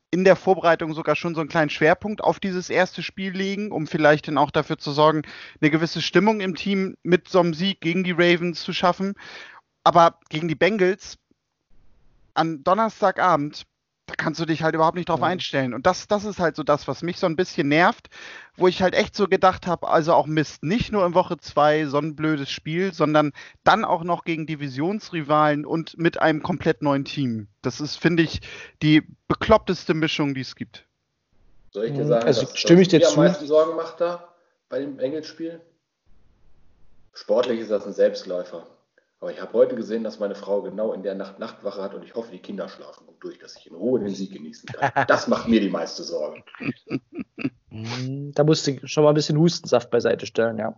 in 0.09 0.23
der 0.23 0.37
Vorbereitung 0.37 0.93
sogar 0.93 1.17
schon 1.17 1.35
so 1.35 1.41
einen 1.41 1.49
kleinen 1.49 1.69
Schwerpunkt 1.69 2.21
auf 2.21 2.39
dieses 2.39 2.69
erste 2.69 3.03
Spiel 3.03 3.31
legen, 3.31 3.71
um 3.71 3.85
vielleicht 3.85 4.29
dann 4.29 4.37
auch 4.37 4.51
dafür 4.51 4.77
zu 4.77 4.91
sorgen, 4.91 5.23
eine 5.59 5.71
gewisse 5.71 6.01
Stimmung 6.01 6.39
im 6.39 6.55
Team 6.55 6.95
mit 7.03 7.27
so 7.27 7.39
einem 7.39 7.53
Sieg 7.53 7.81
gegen 7.81 8.05
die 8.05 8.11
Ravens 8.11 8.63
zu 8.63 8.71
schaffen. 8.71 9.15
Aber 9.83 10.19
gegen 10.29 10.47
die 10.47 10.55
Bengals 10.55 11.17
an 12.33 12.63
Donnerstagabend 12.63 13.63
da 14.11 14.15
kannst 14.23 14.39
du 14.39 14.45
dich 14.45 14.63
halt 14.63 14.75
überhaupt 14.75 14.95
nicht 14.95 15.09
drauf 15.09 15.19
mhm. 15.19 15.25
einstellen. 15.25 15.73
Und 15.73 15.85
das, 15.85 16.07
das 16.07 16.25
ist 16.25 16.39
halt 16.39 16.55
so 16.55 16.63
das, 16.63 16.87
was 16.87 17.01
mich 17.01 17.17
so 17.17 17.25
ein 17.27 17.35
bisschen 17.35 17.67
nervt, 17.67 18.09
wo 18.57 18.67
ich 18.67 18.81
halt 18.81 18.93
echt 18.93 19.15
so 19.15 19.27
gedacht 19.27 19.67
habe, 19.67 19.87
also 19.87 20.13
auch 20.13 20.27
Mist, 20.27 20.63
nicht 20.63 20.91
nur 20.91 21.05
in 21.05 21.13
Woche 21.13 21.37
2 21.37 21.85
so 21.85 21.97
ein 21.97 22.15
blödes 22.15 22.51
Spiel, 22.51 22.93
sondern 22.93 23.31
dann 23.63 23.85
auch 23.85 24.03
noch 24.03 24.23
gegen 24.23 24.45
Divisionsrivalen 24.45 25.65
und 25.65 25.97
mit 25.97 26.21
einem 26.21 26.43
komplett 26.43 26.81
neuen 26.81 27.05
Team. 27.05 27.47
Das 27.61 27.79
ist, 27.79 27.95
finde 27.95 28.23
ich, 28.23 28.41
die 28.81 29.03
bekloppteste 29.27 29.93
Mischung, 29.93 30.33
die 30.33 30.41
es 30.41 30.55
gibt. 30.55 30.85
Soll 31.71 31.85
ich 31.85 31.93
dir 31.93 32.05
sagen, 32.05 32.25
Also 32.25 32.43
was, 32.43 32.57
stimme 32.57 32.81
was 32.81 32.87
ich 32.87 32.89
dir 32.89 33.01
zu. 33.01 33.13
am 33.13 33.25
meisten 33.25 33.47
Sorgen 33.47 33.77
macht 33.77 34.01
da 34.01 34.27
bei 34.67 34.79
dem 34.79 34.99
Engelsspiel? 34.99 35.61
Sportlich 37.13 37.59
ist 37.59 37.71
das 37.71 37.85
ein 37.85 37.93
Selbstläufer. 37.93 38.67
Aber 39.21 39.31
ich 39.31 39.39
habe 39.39 39.53
heute 39.53 39.75
gesehen, 39.75 40.03
dass 40.03 40.17
meine 40.19 40.33
Frau 40.33 40.63
genau 40.63 40.93
in 40.93 41.03
der 41.03 41.13
Nacht 41.13 41.37
Nachtwache 41.37 41.79
hat 41.79 41.93
und 41.93 42.03
ich 42.03 42.15
hoffe, 42.15 42.31
die 42.31 42.39
Kinder 42.39 42.67
schlafen 42.67 43.05
gut 43.05 43.23
durch, 43.23 43.37
dass 43.37 43.55
ich 43.55 43.67
in 43.67 43.75
Ruhe 43.75 43.99
den 43.99 44.09
Sieg 44.09 44.33
genießen 44.33 44.67
kann. 44.67 44.91
Das 45.07 45.27
macht 45.27 45.47
mir 45.47 45.61
die 45.61 45.69
meiste 45.69 46.01
Sorge. 46.01 46.43
Mhm, 47.69 48.31
Da 48.33 48.43
musste 48.43 48.71
ich 48.71 48.91
schon 48.91 49.03
mal 49.03 49.11
ein 49.11 49.15
bisschen 49.15 49.37
Hustensaft 49.37 49.91
beiseite 49.91 50.25
stellen, 50.25 50.57
ja. 50.57 50.73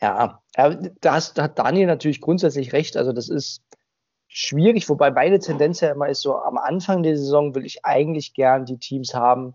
Ja, 0.00 0.40
ja, 0.56 0.74
da, 1.00 1.12
hast, 1.12 1.36
da 1.36 1.44
hat 1.44 1.58
Daniel 1.58 1.86
natürlich 1.86 2.22
grundsätzlich 2.22 2.72
recht. 2.72 2.96
Also 2.96 3.12
das 3.12 3.28
ist 3.28 3.62
schwierig, 4.26 4.88
wobei 4.88 5.10
meine 5.10 5.40
Tendenz 5.40 5.80
ja 5.80 5.92
immer 5.92 6.08
ist 6.08 6.22
so, 6.22 6.36
am 6.36 6.56
Anfang 6.56 7.02
der 7.02 7.18
Saison 7.18 7.54
will 7.54 7.66
ich 7.66 7.84
eigentlich 7.84 8.32
gern 8.32 8.64
die 8.64 8.78
Teams 8.78 9.14
haben, 9.14 9.54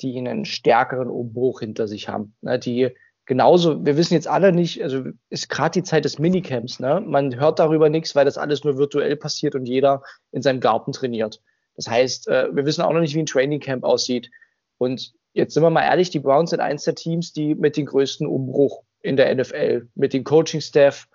die 0.00 0.18
einen 0.18 0.44
stärkeren 0.44 1.10
Umbruch 1.10 1.60
hinter 1.60 1.86
sich 1.86 2.08
haben. 2.08 2.34
Ne, 2.40 2.58
die 2.58 2.90
genauso, 3.28 3.84
wir 3.84 3.96
wissen 3.98 4.14
jetzt 4.14 4.26
alle 4.26 4.52
nicht, 4.52 4.82
also 4.82 5.04
ist 5.28 5.50
gerade 5.50 5.80
die 5.80 5.82
Zeit 5.84 6.06
des 6.06 6.18
Minicamps, 6.18 6.80
ne? 6.80 7.00
Man 7.06 7.38
hört 7.38 7.58
darüber 7.58 7.90
nichts, 7.90 8.16
weil 8.16 8.24
das 8.24 8.38
alles 8.38 8.64
nur 8.64 8.78
virtuell 8.78 9.16
passiert 9.16 9.54
und 9.54 9.66
jeder 9.66 10.02
in 10.32 10.40
seinem 10.40 10.60
Garten 10.60 10.92
trainiert. 10.92 11.40
Das 11.76 11.88
heißt, 11.88 12.26
äh, 12.28 12.48
wir 12.56 12.64
wissen 12.64 12.80
auch 12.80 12.92
noch 12.92 13.00
nicht, 13.00 13.14
wie 13.14 13.20
ein 13.20 13.26
Training 13.26 13.60
Camp 13.60 13.84
aussieht. 13.84 14.30
Und 14.78 15.12
jetzt 15.34 15.52
sind 15.52 15.62
wir 15.62 15.68
mal 15.68 15.84
ehrlich, 15.84 16.08
die 16.08 16.20
Browns 16.20 16.50
sind 16.50 16.60
eins 16.60 16.84
der 16.84 16.94
Teams, 16.94 17.34
die 17.34 17.54
mit 17.54 17.76
den 17.76 17.84
größten 17.84 18.26
Umbruch 18.26 18.82
in 19.02 19.16
der 19.16 19.32
NFL, 19.34 19.88
mit 19.94 20.14
dem 20.14 20.24
Coaching-Staff 20.24 21.06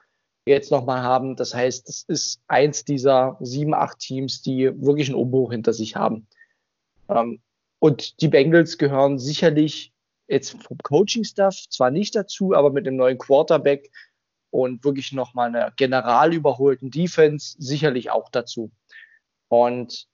jetzt 0.45 0.71
nochmal 0.71 1.01
haben. 1.01 1.35
Das 1.35 1.55
heißt, 1.55 1.89
das 1.89 2.05
ist 2.07 2.41
eins 2.47 2.85
dieser 2.85 3.37
sieben, 3.41 3.73
acht 3.73 3.97
Teams, 3.97 4.43
die 4.43 4.71
wirklich 4.79 5.09
einen 5.09 5.17
Umbruch 5.17 5.51
hinter 5.51 5.73
sich 5.73 5.95
haben. 5.95 6.27
Ähm, 7.09 7.41
und 7.79 8.21
die 8.21 8.27
Bengals 8.27 8.77
gehören 8.77 9.17
sicherlich 9.17 9.92
jetzt 10.27 10.61
vom 10.63 10.77
Coaching-Staff 10.77 11.69
zwar 11.69 11.91
nicht 11.91 12.15
dazu, 12.15 12.53
aber 12.53 12.71
mit 12.71 12.85
dem 12.85 12.95
neuen 12.95 13.17
Quarterback 13.17 13.91
und 14.49 14.83
wirklich 14.83 15.11
nochmal 15.11 15.49
einer 15.49 15.71
general 15.71 16.33
überholten 16.33 16.91
Defense 16.91 17.55
sicherlich 17.59 18.11
auch 18.11 18.29
dazu. 18.29 18.71
Und 19.47 20.07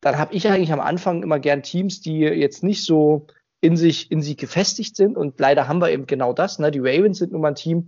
dann 0.00 0.18
habe 0.18 0.34
ich 0.34 0.48
eigentlich 0.48 0.72
am 0.72 0.80
Anfang 0.80 1.22
immer 1.22 1.38
gern 1.38 1.62
Teams, 1.62 2.00
die 2.00 2.18
jetzt 2.18 2.64
nicht 2.64 2.84
so 2.84 3.28
in 3.60 3.76
sich, 3.76 4.10
in 4.10 4.20
sich 4.20 4.36
gefestigt 4.36 4.96
sind. 4.96 5.16
Und 5.16 5.38
leider 5.38 5.68
haben 5.68 5.80
wir 5.80 5.90
eben 5.90 6.06
genau 6.06 6.32
das. 6.32 6.58
Ne? 6.58 6.72
Die 6.72 6.80
Ravens 6.80 7.18
sind 7.18 7.32
nun 7.32 7.40
mal 7.40 7.48
ein 7.48 7.54
Team, 7.54 7.86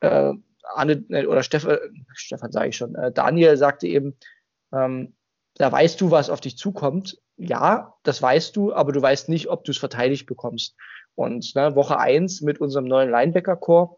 äh, 0.00 0.32
Arne, 0.74 1.04
äh, 1.10 1.26
oder 1.26 1.42
Stefan, 1.42 1.76
Stefan 2.14 2.52
sage 2.52 2.70
ich 2.70 2.76
schon, 2.76 2.94
äh, 2.94 3.12
Daniel 3.12 3.56
sagte 3.56 3.86
eben, 3.86 4.16
ähm, 4.72 5.14
da 5.58 5.72
weißt 5.72 6.00
du, 6.00 6.10
was 6.10 6.30
auf 6.30 6.40
dich 6.40 6.56
zukommt. 6.58 7.18
Ja, 7.36 7.94
das 8.02 8.20
weißt 8.20 8.56
du, 8.56 8.72
aber 8.72 8.92
du 8.92 9.00
weißt 9.00 9.28
nicht, 9.28 9.48
ob 9.48 9.64
du 9.64 9.72
es 9.72 9.78
verteidigt 9.78 10.26
bekommst. 10.26 10.74
Und 11.14 11.54
ne, 11.54 11.74
Woche 11.74 11.98
eins 11.98 12.42
mit 12.42 12.60
unserem 12.60 12.84
neuen 12.84 13.10
Linebacker-Core 13.10 13.96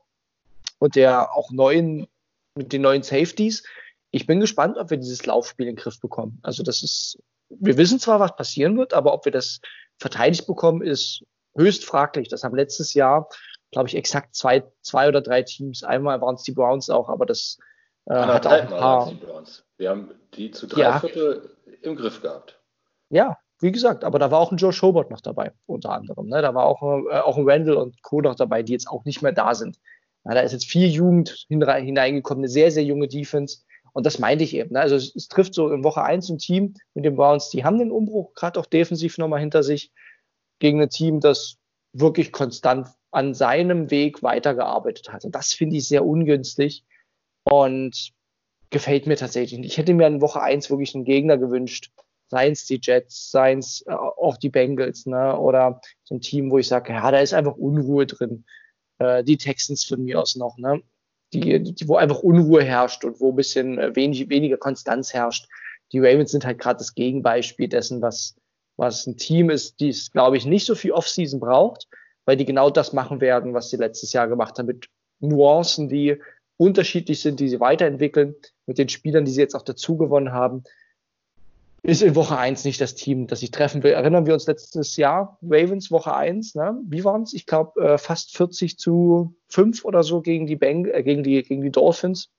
und 0.79 0.95
der 0.95 1.35
auch 1.35 1.51
neuen, 1.51 2.07
mit 2.55 2.73
den 2.73 2.83
neuen 2.83 3.03
Safeties. 3.03 3.65
Ich 4.11 4.27
bin 4.27 4.41
gespannt, 4.41 4.77
ob 4.79 4.91
wir 4.91 4.97
dieses 4.97 5.27
Laufspiel 5.27 5.67
in 5.67 5.75
den 5.75 5.83
Griff 5.83 6.01
bekommen. 6.01 6.39
Also 6.43 6.63
das 6.63 6.83
ist, 6.83 7.19
wir 7.49 7.77
wissen 7.77 7.99
zwar, 7.99 8.21
was 8.21 8.37
passieren 8.37 8.79
wird, 8.79 8.95
aber 8.95 9.13
ob 9.13 9.25
wir 9.25 9.33
das 9.33 9.61
verteidigt 9.99 10.47
bekommen, 10.47 10.83
ist 10.83 11.25
höchst 11.57 11.85
fraglich. 11.85 12.29
Das 12.29 12.45
haben 12.45 12.55
letztes 12.55 12.95
Jahr, 12.95 13.29
glaube 13.73 13.89
ich, 13.89 13.97
exakt 13.97 14.37
zwei, 14.37 14.63
zwei 14.83 15.09
oder 15.09 15.21
drei 15.21 15.43
Teams. 15.43 15.83
Einmal 15.83 16.21
waren 16.21 16.37
es 16.37 16.45
die 16.45 16.53
Browns 16.53 16.89
auch, 16.89 17.09
aber 17.09 17.27
das 17.27 17.59
äh, 18.09 18.15
hat 18.15 18.47
auch 18.47 18.53
ein 18.53 18.69
paar. 18.69 19.13
Wir 19.77 19.91
haben 19.91 20.11
die 20.35 20.51
zu 20.51 20.67
drei 20.67 20.81
Ja. 20.83 21.01
Viertel 21.01 21.51
im 21.83 21.97
Griff 21.97 22.21
gehabt. 22.23 22.61
Ja, 23.11 23.39
wie 23.61 23.73
gesagt, 23.73 24.05
aber 24.05 24.19
da 24.19 24.31
war 24.31 24.39
auch 24.41 24.53
ein 24.53 24.59
Joe 24.59 24.73
Schobert 24.73 25.11
noch 25.11 25.21
dabei, 25.21 25.53
unter 25.67 25.91
anderem. 25.93 26.29
Ne? 26.29 26.43
Da 26.43 26.55
war 26.55 26.67
auch, 26.67 26.83
äh, 27.11 27.19
auch 27.21 27.37
ein 27.39 27.49
Randall 27.49 27.77
und 27.77 28.03
Co. 28.03 28.21
noch 28.21 28.35
dabei, 28.35 28.63
die 28.63 28.73
jetzt 28.73 28.89
auch 28.89 29.05
nicht 29.05 29.23
mehr 29.23 29.33
da 29.33 29.55
sind. 29.55 29.79
Ja, 30.25 30.35
da 30.35 30.41
ist 30.41 30.53
jetzt 30.53 30.67
viel 30.67 30.89
Jugend 30.89 31.47
hinein- 31.49 31.85
hineingekommen, 31.85 32.43
eine 32.45 32.49
sehr, 32.49 32.71
sehr 32.71 32.85
junge 32.85 33.09
Defense. 33.09 33.63
Und 33.93 34.05
das 34.05 34.19
meinte 34.19 34.45
ich 34.45 34.55
eben. 34.55 34.75
Ne? 34.75 34.81
Also 34.81 34.95
es, 34.97 35.15
es 35.17 35.29
trifft 35.29 35.55
so 35.55 35.71
in 35.71 35.83
Woche 35.85 36.03
1 36.03 36.29
ein 36.29 36.39
Team 36.39 36.75
mit 36.95 37.05
den 37.05 37.17
Browns, 37.17 37.49
die 37.51 37.65
haben 37.65 37.79
den 37.79 37.91
Umbruch, 37.91 38.35
gerade 38.35 38.61
auch 38.61 38.67
defensiv 38.67 39.19
nochmal 39.19 39.41
hinter 39.41 39.63
sich, 39.63 39.91
gegen 40.61 40.81
ein 40.83 40.91
Team, 40.91 41.21
das 41.21 41.57
wirklich 41.93 42.33
konstant 42.33 42.89
an 43.11 43.33
seinem 43.33 43.91
Weg 43.91 44.23
weitergearbeitet 44.23 45.11
hat. 45.13 45.25
Und 45.25 45.35
das 45.35 45.53
finde 45.53 45.77
ich 45.77 45.89
sehr 45.89 46.05
ungünstig 46.05 46.85
und 47.51 48.13
gefällt 48.71 49.07
mir 49.07 49.17
tatsächlich 49.17 49.59
nicht. 49.59 49.73
Ich 49.73 49.79
hätte 49.79 49.95
mir 49.95 50.07
in 50.07 50.21
Woche 50.21 50.43
1 50.43 50.71
wirklich 50.71 50.95
einen 50.95 51.05
Gegner 51.05 51.39
gewünscht, 51.39 51.91
seien 52.29 52.53
es 52.53 52.67
die 52.67 52.81
Jets, 52.83 53.31
seien 53.31 53.59
es 53.59 53.85
äh, 53.87 53.93
auch 53.93 54.37
die 54.37 54.51
Bengals, 54.51 55.07
ne? 55.07 55.39
oder 55.39 55.81
so 56.05 56.15
ein 56.15 56.21
Team, 56.21 56.51
wo 56.51 56.59
ich 56.59 56.69
sage, 56.69 56.93
ja, 56.93 57.11
da 57.11 57.21
ist 57.21 57.35
einfach 57.35 57.57
Unruhe 57.57 58.07
drin. 58.07 58.45
Äh, 58.99 59.25
die 59.25 59.39
Texans 59.39 59.85
von 59.85 60.05
mir 60.05 60.21
aus 60.21 60.37
noch, 60.37 60.59
ne? 60.59 60.83
Die, 61.35 61.63
die, 61.63 61.89
wo 61.89 61.97
einfach 61.97 62.21
Unruhe 62.21 62.65
herrscht 62.65 63.05
und 63.05 63.21
wo 63.21 63.31
ein 63.31 63.37
bisschen 63.37 63.79
äh, 63.79 63.95
wenig, 63.95 64.31
weniger 64.31 64.57
Konstanz 64.57 65.13
herrscht. 65.13 65.47
Die 65.93 65.99
Ravens 65.99 66.31
sind 66.31 66.45
halt 66.45 66.59
gerade 66.59 66.79
das 66.79 66.95
Gegenbeispiel 66.95 67.69
dessen, 67.69 68.01
was, 68.01 68.35
was 68.77 69.07
ein 69.07 69.17
Team 69.17 69.51
ist, 69.51 69.81
die 69.81 69.91
es, 69.91 70.11
glaube 70.11 70.39
ich, 70.39 70.47
nicht 70.47 70.65
so 70.65 70.75
viel 70.75 70.93
Offseason 70.93 71.39
braucht, 71.39 71.87
weil 72.25 72.37
die 72.37 72.47
genau 72.47 72.71
das 72.71 72.93
machen 72.93 73.21
werden, 73.21 73.53
was 73.55 73.71
sie 73.71 73.77
letztes 73.77 74.13
Jahr 74.13 74.29
gemacht 74.29 74.59
haben, 74.59 74.67
mit 74.67 74.89
Nuancen, 75.21 75.89
die 75.89 76.19
unterschiedlich 76.59 77.23
sind, 77.23 77.41
die 77.41 77.49
sie 77.49 77.61
weiterentwickeln, 77.61 78.35
mit 78.67 78.77
den 78.77 78.91
Spielern, 78.91 79.25
die 79.25 79.31
sie 79.31 79.41
jetzt 79.41 79.55
auch 79.55 79.63
dazu 79.63 79.97
gewonnen 79.97 80.33
haben 80.33 80.65
ist 81.83 82.03
in 82.03 82.15
Woche 82.15 82.37
1 82.37 82.65
nicht 82.65 82.81
das 82.81 82.95
Team, 82.95 83.27
das 83.27 83.43
ich 83.43 83.51
treffen 83.51 83.83
will. 83.83 83.93
Erinnern 83.93 84.27
wir 84.27 84.35
uns 84.35 84.47
letztes 84.47 84.97
Jahr, 84.97 85.39
Ravens 85.43 85.91
Woche 85.91 86.15
1, 86.15 86.55
ne? 86.55 86.79
wie 86.87 87.05
waren 87.05 87.23
es? 87.23 87.33
Ich 87.33 87.47
glaube, 87.47 87.81
äh, 87.81 87.99
fast 87.99 88.37
40 88.37 88.79
zu 88.79 89.35
5 89.49 89.85
oder 89.85 90.03
so 90.03 90.21
gegen 90.21 90.47
die, 90.47 90.57
Bang 90.57 90.87
äh, 90.87 91.03
gegen, 91.03 91.23
die, 91.23 91.43
gegen 91.43 91.63
die 91.63 91.71
Dolphins. 91.71 92.31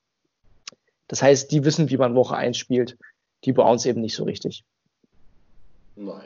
Das 1.08 1.21
heißt, 1.21 1.51
die 1.51 1.63
wissen, 1.63 1.89
wie 1.89 1.97
man 1.97 2.15
Woche 2.15 2.36
1 2.36 2.58
spielt. 2.58 2.97
Die 3.45 3.53
Browns 3.53 3.86
eben 3.86 4.01
nicht 4.01 4.15
so 4.15 4.25
richtig. 4.25 4.65
Naja. 5.95 6.21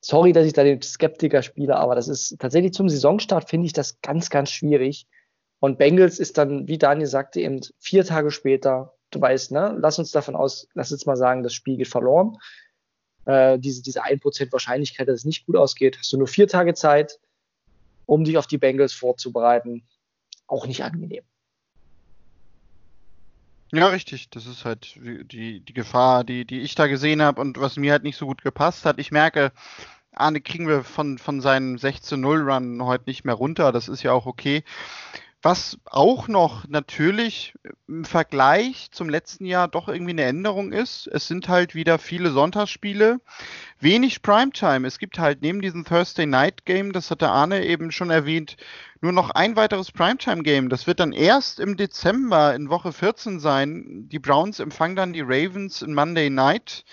Sorry, 0.00 0.32
dass 0.32 0.46
ich 0.46 0.52
da 0.52 0.64
den 0.64 0.80
Skeptiker 0.82 1.42
spiele, 1.42 1.76
aber 1.76 1.94
das 1.94 2.08
ist 2.08 2.38
tatsächlich 2.38 2.72
zum 2.72 2.88
Saisonstart 2.88 3.48
finde 3.48 3.66
ich 3.66 3.72
das 3.72 4.00
ganz, 4.00 4.30
ganz 4.30 4.50
schwierig. 4.50 5.06
Und 5.60 5.78
Bengals 5.78 6.18
ist 6.18 6.38
dann, 6.38 6.68
wie 6.68 6.78
Daniel 6.78 7.06
sagte, 7.06 7.40
eben 7.40 7.60
vier 7.78 8.04
Tage 8.04 8.30
später, 8.30 8.94
du 9.10 9.20
weißt, 9.20 9.52
ne, 9.52 9.76
lass 9.78 9.98
uns 9.98 10.10
davon 10.10 10.36
aus, 10.36 10.68
lass 10.74 10.92
uns 10.92 11.06
mal 11.06 11.16
sagen, 11.16 11.42
das 11.42 11.54
Spiel 11.54 11.76
geht 11.76 11.88
verloren. 11.88 12.36
Äh, 13.24 13.58
diese, 13.58 13.82
diese 13.82 14.04
1% 14.04 14.52
Wahrscheinlichkeit, 14.52 15.08
dass 15.08 15.20
es 15.20 15.24
nicht 15.24 15.46
gut 15.46 15.56
ausgeht, 15.56 15.98
hast 15.98 16.12
du 16.12 16.18
nur 16.18 16.28
vier 16.28 16.46
Tage 16.46 16.74
Zeit, 16.74 17.18
um 18.04 18.24
dich 18.24 18.38
auf 18.38 18.46
die 18.46 18.58
Bengals 18.58 18.92
vorzubereiten. 18.92 19.86
Auch 20.46 20.66
nicht 20.66 20.84
angenehm. 20.84 21.24
Ja, 23.72 23.88
richtig. 23.88 24.30
Das 24.30 24.46
ist 24.46 24.64
halt 24.64 24.94
die, 24.96 25.60
die 25.60 25.74
Gefahr, 25.74 26.22
die, 26.22 26.44
die 26.44 26.60
ich 26.60 26.76
da 26.76 26.86
gesehen 26.86 27.20
habe 27.20 27.40
und 27.40 27.58
was 27.58 27.76
mir 27.76 27.92
halt 27.92 28.04
nicht 28.04 28.16
so 28.16 28.26
gut 28.26 28.42
gepasst 28.42 28.84
hat. 28.84 29.00
Ich 29.00 29.10
merke, 29.10 29.50
Arne 30.12 30.40
kriegen 30.40 30.68
wir 30.68 30.84
von, 30.84 31.18
von 31.18 31.40
seinem 31.40 31.76
16-0-Run 31.76 32.84
heute 32.84 33.04
nicht 33.06 33.24
mehr 33.24 33.34
runter. 33.34 33.72
Das 33.72 33.88
ist 33.88 34.02
ja 34.02 34.12
auch 34.12 34.26
okay. 34.26 34.62
Was 35.48 35.78
auch 35.84 36.26
noch 36.26 36.66
natürlich 36.66 37.54
im 37.86 38.04
Vergleich 38.04 38.88
zum 38.90 39.08
letzten 39.08 39.44
Jahr 39.44 39.68
doch 39.68 39.86
irgendwie 39.86 40.10
eine 40.10 40.24
Änderung 40.24 40.72
ist, 40.72 41.06
es 41.06 41.28
sind 41.28 41.48
halt 41.48 41.76
wieder 41.76 42.00
viele 42.00 42.32
Sonntagsspiele, 42.32 43.20
wenig 43.78 44.22
Primetime. 44.22 44.88
Es 44.88 44.98
gibt 44.98 45.20
halt 45.20 45.42
neben 45.42 45.62
diesem 45.62 45.84
Thursday 45.84 46.26
Night 46.26 46.64
Game, 46.64 46.90
das 46.90 47.12
hat 47.12 47.20
der 47.20 47.30
Arne 47.30 47.64
eben 47.64 47.92
schon 47.92 48.10
erwähnt, 48.10 48.56
nur 49.00 49.12
noch 49.12 49.30
ein 49.30 49.54
weiteres 49.54 49.92
Primetime 49.92 50.42
Game. 50.42 50.68
Das 50.68 50.88
wird 50.88 50.98
dann 50.98 51.12
erst 51.12 51.60
im 51.60 51.76
Dezember 51.76 52.52
in 52.56 52.68
Woche 52.68 52.92
14 52.92 53.38
sein. 53.38 54.08
Die 54.08 54.18
Browns 54.18 54.58
empfangen 54.58 54.96
dann 54.96 55.12
die 55.12 55.20
Ravens 55.20 55.80
in 55.80 55.94
Monday 55.94 56.28
Night. 56.28 56.84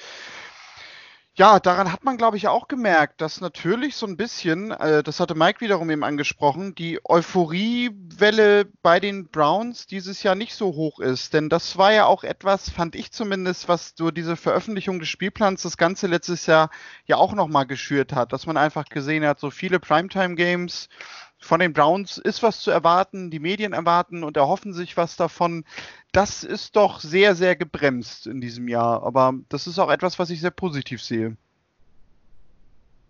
Ja, 1.36 1.60
daran 1.60 1.92
hat 1.92 2.04
man, 2.04 2.18
glaube 2.18 2.38
ich, 2.38 2.48
auch 2.48 2.68
gemerkt, 2.68 3.20
dass 3.20 3.42
natürlich 3.42 3.96
so 3.96 4.06
ein 4.06 4.18
bisschen, 4.18 4.70
äh, 4.70 5.02
das 5.02 5.20
hatte 5.20 5.34
Mike 5.34 5.62
wiederum 5.62 5.90
eben 5.90 6.04
angesprochen, 6.04 6.76
die 6.76 7.00
Euphoriewelle 7.04 8.66
bei 8.84 9.00
den 9.00 9.30
Browns 9.30 9.88
dieses 9.88 10.22
Jahr 10.22 10.36
nicht 10.36 10.54
so 10.54 10.68
hoch 10.76 11.00
ist. 11.00 11.34
Denn 11.34 11.50
das 11.50 11.76
war 11.76 11.92
ja 11.92 12.06
auch 12.06 12.24
etwas, 12.24 12.70
fand 12.70 12.96
ich 12.96 13.12
zumindest, 13.12 13.68
was 13.68 13.96
durch 13.96 14.14
diese 14.14 14.36
Veröffentlichung 14.36 15.00
des 15.00 15.10
Spielplans 15.10 15.64
das 15.64 15.78
Ganze 15.78 16.06
letztes 16.06 16.46
Jahr 16.46 16.70
ja 17.06 17.16
auch 17.18 17.34
nochmal 17.34 17.66
geschürt 17.66 18.14
hat. 18.14 18.32
Dass 18.32 18.46
man 18.46 18.56
einfach 18.58 18.86
gesehen 18.86 19.26
hat, 19.26 19.40
so 19.40 19.50
viele 19.50 19.80
Primetime-Games 19.80 20.88
von 21.44 21.60
den 21.60 21.74
Browns 21.74 22.18
ist 22.18 22.42
was 22.42 22.62
zu 22.62 22.72
erwarten, 22.72 23.30
die 23.30 23.40
Medien 23.40 23.74
erwarten 23.74 24.24
und 24.24 24.38
erhoffen 24.38 24.74
sich 24.74 24.98
was 24.98 25.16
davon. 25.16 25.66
Das 26.12 26.44
ist 26.44 26.76
doch 26.76 27.00
sehr, 27.02 27.36
sehr 27.36 27.56
gebremst 27.56 28.28
in 28.28 28.42
diesem 28.42 28.68
Jahr. 28.68 29.04
Aber 29.04 29.34
das 29.50 29.68
ist 29.68 29.80
auch 29.80 29.92
etwas, 29.92 30.20
was 30.20 30.30
ich 30.30 30.42
sehr 30.42 30.52
positiv 30.52 31.02
sehe. 31.02 31.36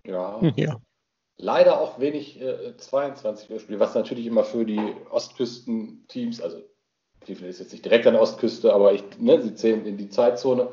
Ja. 0.06 0.41
Ja. 0.56 0.80
Leider 1.38 1.80
auch 1.80 2.00
wenig 2.00 2.41
äh, 2.41 2.76
22 2.78 3.50
Uhr 3.50 3.60
Spiele, 3.60 3.80
was 3.80 3.96
natürlich 3.96 4.26
immer 4.26 4.43
für 4.43 4.65
die 4.65 4.82
Ostküsten-Teams, 5.10 6.41
also 6.41 6.62
Cleveland 7.22 7.52
ist 7.52 7.60
jetzt 7.60 7.72
nicht 7.72 7.86
direkt 7.86 8.06
an 8.06 8.13
der 8.13 8.22
Ostküste, 8.22 8.74
aber 8.74 8.93
ich, 8.93 9.04
ne, 9.19 9.41
sie 9.41 9.56
zählen 9.56 9.86
in 9.86 9.98
die 9.98 10.10
Zeitzone, 10.10 10.69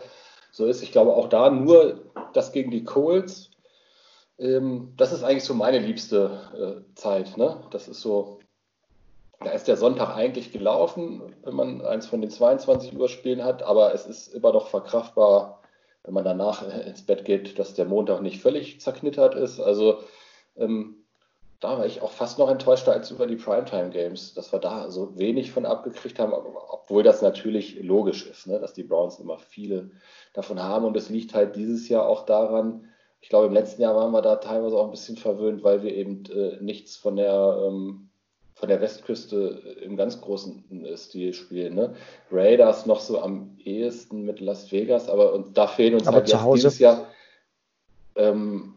so 0.50 0.66
ist. 0.66 0.82
Ich 0.82 0.92
glaube 0.92 1.14
auch 1.14 1.28
da 1.28 1.50
nur 1.50 2.10
das 2.32 2.52
gegen 2.52 2.70
die 2.70 2.84
Colts. 2.84 3.49
Ähm, 4.40 4.94
das 4.96 5.12
ist 5.12 5.22
eigentlich 5.22 5.44
so 5.44 5.54
meine 5.54 5.78
liebste 5.78 6.84
äh, 6.88 6.94
Zeit. 6.94 7.36
Ne? 7.36 7.62
Das 7.70 7.88
ist 7.88 8.00
so, 8.00 8.40
da 9.40 9.50
ist 9.50 9.68
der 9.68 9.76
Sonntag 9.76 10.16
eigentlich 10.16 10.52
gelaufen, 10.52 11.34
wenn 11.44 11.54
man 11.54 11.82
eins 11.82 12.06
von 12.06 12.20
den 12.20 12.30
22 12.30 12.96
Uhr 12.96 13.08
Spielen 13.08 13.44
hat, 13.44 13.62
aber 13.62 13.94
es 13.94 14.06
ist 14.06 14.28
immer 14.28 14.52
noch 14.52 14.68
verkraftbar, 14.68 15.62
wenn 16.04 16.14
man 16.14 16.24
danach 16.24 16.62
ins 16.86 17.04
Bett 17.04 17.24
geht, 17.26 17.58
dass 17.58 17.74
der 17.74 17.84
Montag 17.84 18.22
nicht 18.22 18.40
völlig 18.40 18.80
zerknittert 18.80 19.34
ist. 19.34 19.60
Also 19.60 19.98
ähm, 20.56 20.96
da 21.60 21.76
war 21.78 21.84
ich 21.84 22.00
auch 22.00 22.10
fast 22.10 22.38
noch 22.38 22.50
enttäuschter 22.50 22.92
als 22.92 23.10
über 23.10 23.26
die 23.26 23.36
Primetime 23.36 23.90
Games, 23.90 24.32
dass 24.32 24.50
wir 24.50 24.58
da 24.58 24.90
so 24.90 25.18
wenig 25.18 25.52
von 25.52 25.66
abgekriegt 25.66 26.18
haben, 26.18 26.32
obwohl 26.32 27.02
das 27.02 27.20
natürlich 27.20 27.82
logisch 27.82 28.26
ist, 28.26 28.46
ne, 28.46 28.58
dass 28.58 28.72
die 28.72 28.82
Browns 28.82 29.18
immer 29.18 29.38
viele 29.38 29.90
davon 30.32 30.62
haben 30.62 30.86
und 30.86 30.96
es 30.96 31.10
liegt 31.10 31.34
halt 31.34 31.56
dieses 31.56 31.90
Jahr 31.90 32.06
auch 32.06 32.24
daran, 32.24 32.89
ich 33.20 33.28
glaube 33.28 33.46
im 33.46 33.52
letzten 33.52 33.82
Jahr 33.82 33.94
waren 33.94 34.12
wir 34.12 34.22
da 34.22 34.36
teilweise 34.36 34.76
auch 34.76 34.84
ein 34.84 34.90
bisschen 34.90 35.16
verwöhnt, 35.16 35.62
weil 35.62 35.82
wir 35.82 35.94
eben 35.94 36.24
äh, 36.26 36.56
nichts 36.60 36.96
von 36.96 37.16
der 37.16 37.64
ähm, 37.66 38.08
von 38.54 38.68
der 38.68 38.80
Westküste 38.82 39.62
im 39.82 39.96
ganz 39.96 40.20
großen 40.20 40.86
Stil 40.94 41.32
spielen. 41.32 41.74
Ne? 41.74 41.94
Raiders 42.30 42.84
noch 42.84 43.00
so 43.00 43.18
am 43.18 43.56
ehesten 43.64 44.26
mit 44.26 44.40
Las 44.40 44.70
Vegas, 44.70 45.08
aber 45.08 45.32
und 45.32 45.56
da 45.56 45.66
fehlen 45.66 45.94
uns 45.94 46.06
aber 46.06 46.18
halt 46.18 46.28
zu 46.28 46.34
jetzt 46.34 46.42
Hause. 46.42 46.56
dieses 46.56 46.78
Jahr 46.78 47.06
ähm, 48.16 48.74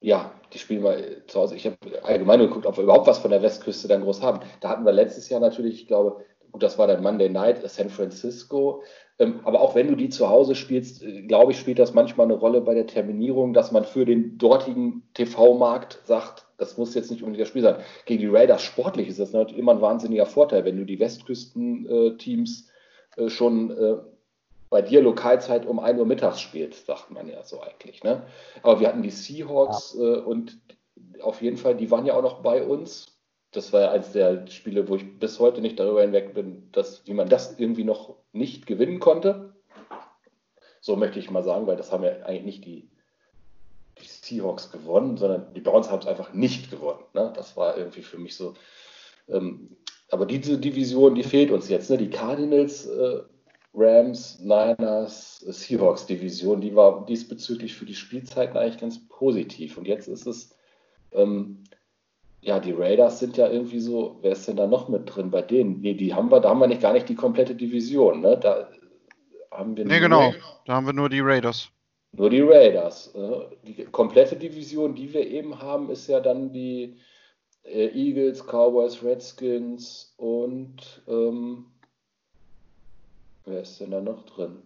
ja, 0.00 0.32
die 0.52 0.58
spielen 0.58 0.84
wir 0.84 1.26
zu 1.26 1.40
Hause. 1.40 1.56
Ich 1.56 1.66
habe 1.66 1.76
allgemein 2.02 2.40
geguckt, 2.40 2.66
ob 2.66 2.76
wir 2.76 2.84
überhaupt 2.84 3.06
was 3.06 3.18
von 3.18 3.30
der 3.30 3.42
Westküste 3.42 3.88
dann 3.88 4.02
groß 4.02 4.22
haben. 4.22 4.40
Da 4.60 4.68
hatten 4.68 4.84
wir 4.84 4.92
letztes 4.92 5.28
Jahr 5.28 5.40
natürlich, 5.40 5.82
ich 5.82 5.86
glaube, 5.86 6.24
gut, 6.52 6.62
das 6.62 6.78
war 6.78 6.86
dann 6.86 7.02
Monday 7.02 7.28
Night, 7.28 7.68
San 7.68 7.90
Francisco. 7.90 8.82
Ähm, 9.18 9.40
aber 9.44 9.60
auch 9.60 9.74
wenn 9.74 9.88
du 9.88 9.94
die 9.94 10.10
zu 10.10 10.28
Hause 10.28 10.54
spielst, 10.54 11.02
äh, 11.02 11.22
glaube 11.22 11.52
ich, 11.52 11.58
spielt 11.58 11.78
das 11.78 11.94
manchmal 11.94 12.26
eine 12.26 12.34
Rolle 12.34 12.60
bei 12.60 12.74
der 12.74 12.86
Terminierung, 12.86 13.54
dass 13.54 13.72
man 13.72 13.84
für 13.84 14.04
den 14.04 14.36
dortigen 14.36 15.02
TV-Markt 15.14 16.00
sagt, 16.04 16.46
das 16.58 16.76
muss 16.76 16.94
jetzt 16.94 17.10
nicht 17.10 17.22
unbedingt 17.22 17.42
das 17.42 17.48
Spiel 17.48 17.62
sein. 17.62 17.76
Gegen 18.04 18.20
die 18.20 18.28
Raiders 18.28 18.62
sportlich 18.62 19.08
ist 19.08 19.18
das 19.18 19.32
natürlich 19.32 19.58
immer 19.58 19.72
ein 19.72 19.80
wahnsinniger 19.80 20.26
Vorteil, 20.26 20.64
wenn 20.64 20.76
du 20.76 20.84
die 20.84 21.00
Westküsten-Teams 21.00 22.68
äh, 23.16 23.28
schon 23.28 23.70
äh, 23.70 23.96
bei 24.68 24.82
dir 24.82 25.00
Lokalzeit 25.00 25.64
um 25.64 25.78
1 25.78 25.98
Uhr 25.98 26.06
mittags 26.06 26.40
spielst, 26.40 26.86
sagt 26.86 27.10
man 27.10 27.28
ja 27.28 27.42
so 27.44 27.60
eigentlich. 27.62 28.02
Ne? 28.02 28.22
Aber 28.62 28.80
wir 28.80 28.88
hatten 28.88 29.02
die 29.02 29.10
Seahawks 29.10 29.96
äh, 29.98 30.18
und 30.18 30.58
auf 31.22 31.40
jeden 31.40 31.56
Fall, 31.56 31.76
die 31.76 31.90
waren 31.90 32.06
ja 32.06 32.14
auch 32.14 32.22
noch 32.22 32.42
bei 32.42 32.62
uns. 32.62 33.15
Das 33.52 33.72
war 33.72 33.80
ja 33.80 33.90
eines 33.92 34.12
der 34.12 34.46
Spiele, 34.48 34.88
wo 34.88 34.96
ich 34.96 35.18
bis 35.18 35.38
heute 35.38 35.60
nicht 35.60 35.78
darüber 35.78 36.02
hinweg 36.02 36.34
bin, 36.34 36.68
dass, 36.72 37.06
wie 37.06 37.14
man 37.14 37.28
das 37.28 37.58
irgendwie 37.58 37.84
noch 37.84 38.16
nicht 38.32 38.66
gewinnen 38.66 39.00
konnte. 39.00 39.54
So 40.80 40.96
möchte 40.96 41.18
ich 41.18 41.30
mal 41.30 41.42
sagen, 41.42 41.66
weil 41.66 41.76
das 41.76 41.90
haben 41.90 42.04
ja 42.04 42.10
eigentlich 42.24 42.44
nicht 42.44 42.64
die, 42.64 42.88
die 44.00 44.06
Seahawks 44.06 44.70
gewonnen, 44.70 45.16
sondern 45.16 45.52
die 45.54 45.60
Browns 45.60 45.90
haben 45.90 46.00
es 46.00 46.06
einfach 46.06 46.32
nicht 46.32 46.70
gewonnen. 46.70 47.02
Ne? 47.14 47.32
Das 47.34 47.56
war 47.56 47.76
irgendwie 47.76 48.02
für 48.02 48.18
mich 48.18 48.36
so. 48.36 48.54
Ähm, 49.28 49.76
aber 50.10 50.26
diese 50.26 50.58
Division, 50.58 51.14
die 51.14 51.24
fehlt 51.24 51.50
uns 51.50 51.68
jetzt. 51.68 51.90
Ne? 51.90 51.98
Die 51.98 52.10
Cardinals, 52.10 52.86
äh, 52.86 53.20
Rams, 53.74 54.38
Niners, 54.40 55.40
Seahawks 55.40 56.06
Division, 56.06 56.60
die 56.60 56.74
war 56.74 57.04
diesbezüglich 57.04 57.74
für 57.74 57.84
die 57.84 57.94
Spielzeiten 57.94 58.56
eigentlich 58.56 58.80
ganz 58.80 59.06
positiv. 59.08 59.76
Und 59.76 59.86
jetzt 59.86 60.08
ist 60.08 60.26
es, 60.26 60.54
ähm, 61.12 61.64
ja, 62.40 62.60
die 62.60 62.72
Raiders 62.72 63.18
sind 63.18 63.36
ja 63.36 63.48
irgendwie 63.48 63.80
so, 63.80 64.18
wer 64.22 64.32
ist 64.32 64.46
denn 64.46 64.56
da 64.56 64.66
noch 64.66 64.88
mit 64.88 65.14
drin 65.14 65.30
bei 65.30 65.42
denen? 65.42 65.80
Nee, 65.80 65.94
die 65.94 66.14
haben 66.14 66.30
wir, 66.30 66.40
da 66.40 66.50
haben 66.50 66.60
wir 66.60 66.68
nicht 66.68 66.80
gar 66.82 66.92
nicht 66.92 67.08
die 67.08 67.14
komplette 67.16 67.54
Division, 67.54 68.20
ne? 68.20 68.38
Da 68.38 68.68
haben 69.50 69.76
wir 69.76 69.84
Nee, 69.84 70.00
genau. 70.00 70.32
Da 70.64 70.74
haben 70.74 70.86
wir 70.86 70.92
nur 70.92 71.08
die 71.08 71.20
Raiders. 71.20 71.70
nur 72.12 72.30
die 72.30 72.40
Raiders. 72.42 73.14
äh, 73.14 73.40
Die 73.66 73.84
komplette 73.86 74.36
Division, 74.36 74.94
die 74.94 75.12
wir 75.12 75.26
eben 75.26 75.60
haben, 75.60 75.90
ist 75.90 76.06
ja 76.08 76.20
dann 76.20 76.52
die 76.52 76.96
äh, 77.64 77.88
Eagles, 77.88 78.44
Cowboys, 78.46 79.02
Redskins 79.02 80.14
und 80.16 81.02
ähm, 81.08 81.66
wer 83.44 83.62
ist 83.62 83.80
denn 83.80 83.90
da 83.90 84.00
noch 84.00 84.24
drin? 84.26 84.58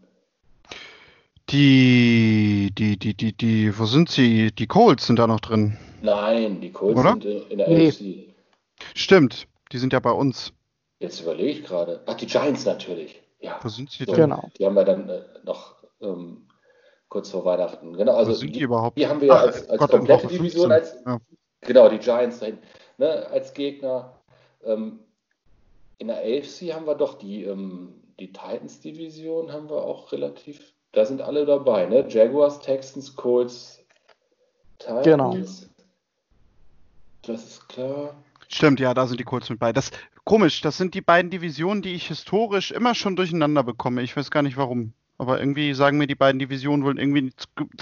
Die, 1.50 2.70
die, 2.78 2.96
die, 2.96 3.14
die, 3.14 3.32
die, 3.32 3.76
wo 3.78 3.84
sind 3.84 4.08
sie? 4.10 4.52
Die 4.52 4.66
Colts 4.68 5.06
sind 5.06 5.18
da 5.18 5.26
noch 5.26 5.40
drin. 5.40 5.76
Nein, 6.02 6.60
die 6.60 6.72
Colts 6.72 6.98
Oder? 6.98 7.10
sind 7.12 7.24
in, 7.50 7.58
der 7.58 7.68
Nee. 7.68 7.88
AFC. 7.88 8.34
Stimmt, 8.94 9.46
die 9.72 9.78
sind 9.78 9.92
ja 9.92 10.00
bei 10.00 10.12
uns. 10.12 10.52
Jetzt 10.98 11.20
überlege 11.20 11.50
ich 11.50 11.64
gerade. 11.64 12.00
Ach, 12.06 12.14
die 12.14 12.26
Giants 12.26 12.64
natürlich. 12.64 13.20
Ja, 13.40 13.58
Wo 13.62 13.68
sind 13.68 13.90
sie 13.90 14.04
So. 14.04 14.12
denn? 14.12 14.30
Genau. 14.30 14.50
die 14.58 14.66
haben 14.66 14.74
wir 14.74 14.84
dann 14.84 15.08
äh, 15.08 15.22
noch 15.44 15.76
ähm, 16.00 16.46
kurz 17.08 17.30
vor 17.30 17.44
Weihnachten. 17.44 17.96
Genau, 17.96 18.14
also 18.14 18.32
Wo 18.32 18.36
sind 18.36 18.54
die 18.54 18.60
überhaupt? 18.60 18.98
Die 18.98 19.06
haben 19.06 19.20
wir 19.20 19.28
ja 19.28 19.34
Ach, 19.34 19.42
als, 19.42 19.68
als 19.68 19.78
Gott, 19.78 19.90
komplette 19.90 20.26
Division, 20.26 20.70
15. 20.70 20.72
als, 20.72 20.96
Ja. 21.06 21.18
genau, 21.62 21.88
die 21.88 21.98
Giants 21.98 22.38
dahin, 22.40 22.58
ne, 22.98 23.26
als 23.28 23.52
Gegner. 23.54 24.14
Ähm, 24.64 25.00
in 25.98 26.08
der 26.08 26.18
AFC 26.18 26.72
haben 26.74 26.86
wir 26.86 26.94
doch 26.94 27.14
die, 27.14 27.44
ähm, 27.44 27.94
die 28.18 28.32
Titans-Division, 28.32 29.52
haben 29.52 29.68
wir 29.70 29.82
auch 29.82 30.12
relativ, 30.12 30.74
da 30.92 31.04
sind 31.06 31.20
alle 31.22 31.46
dabei, 31.46 31.86
ne? 31.86 32.06
Jaguars, 32.08 32.60
Texans, 32.60 33.16
Colts, 33.16 33.80
Titans. 34.78 35.04
Genau. 35.04 35.36
Das 37.22 37.44
ist 37.44 37.68
klar. 37.68 38.14
Stimmt, 38.48 38.80
ja, 38.80 38.94
da 38.94 39.06
sind 39.06 39.20
die 39.20 39.24
Colts 39.24 39.48
mit 39.48 39.58
bei. 39.58 39.72
Das 39.72 39.90
komisch, 40.24 40.60
das 40.60 40.76
sind 40.76 40.94
die 40.94 41.00
beiden 41.00 41.30
Divisionen, 41.30 41.82
die 41.82 41.94
ich 41.94 42.08
historisch 42.08 42.72
immer 42.72 42.94
schon 42.94 43.16
durcheinander 43.16 43.62
bekomme. 43.62 44.02
Ich 44.02 44.16
weiß 44.16 44.30
gar 44.30 44.42
nicht 44.42 44.56
warum. 44.56 44.92
Aber 45.18 45.38
irgendwie 45.38 45.74
sagen 45.74 45.98
mir 45.98 46.06
die 46.06 46.14
beiden 46.14 46.38
Divisionen 46.38 46.84
wohl 46.84 46.98
irgendwie 46.98 47.32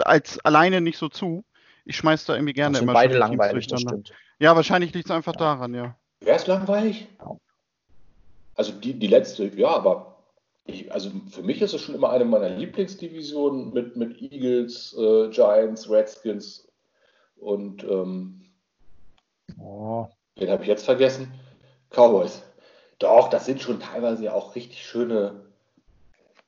als 0.00 0.38
alleine 0.40 0.80
nicht 0.80 0.98
so 0.98 1.08
zu. 1.08 1.44
Ich 1.84 1.96
schmeiß 1.96 2.24
da 2.26 2.34
irgendwie 2.34 2.52
gerne 2.52 2.72
Das 2.72 2.80
sind 2.80 2.88
immer 2.88 2.94
beide 2.94 3.16
langweilig, 3.16 3.66
das 3.68 3.80
durcheinander. 3.80 4.06
stimmt. 4.06 4.18
Ja, 4.40 4.56
wahrscheinlich 4.56 4.92
liegt 4.92 5.06
es 5.06 5.10
einfach 5.10 5.36
daran, 5.36 5.72
ja. 5.72 5.96
Wäre 6.20 6.36
es 6.36 6.46
langweilig? 6.46 7.06
Ja. 7.20 7.36
Also 8.56 8.72
die, 8.72 8.92
die 8.94 9.06
letzte, 9.06 9.46
ja, 9.56 9.68
aber 9.68 10.16
ich, 10.64 10.92
also 10.92 11.10
für 11.30 11.42
mich 11.42 11.62
ist 11.62 11.72
es 11.72 11.80
schon 11.80 11.94
immer 11.94 12.10
eine 12.10 12.24
meiner 12.24 12.50
Lieblingsdivisionen 12.50 13.72
mit, 13.72 13.96
mit 13.96 14.20
Eagles, 14.20 14.94
äh, 14.98 15.28
Giants, 15.30 15.88
Redskins 15.88 16.68
und 17.36 17.84
ähm, 17.84 18.40
Oh, 19.58 20.06
den 20.38 20.50
habe 20.50 20.62
ich 20.62 20.68
jetzt 20.68 20.84
vergessen, 20.84 21.32
Cowboys. 21.90 22.42
Doch, 22.98 23.30
das 23.30 23.46
sind 23.46 23.60
schon 23.60 23.80
teilweise 23.80 24.24
ja 24.24 24.32
auch 24.32 24.54
richtig 24.54 24.84
schöne, 24.84 25.44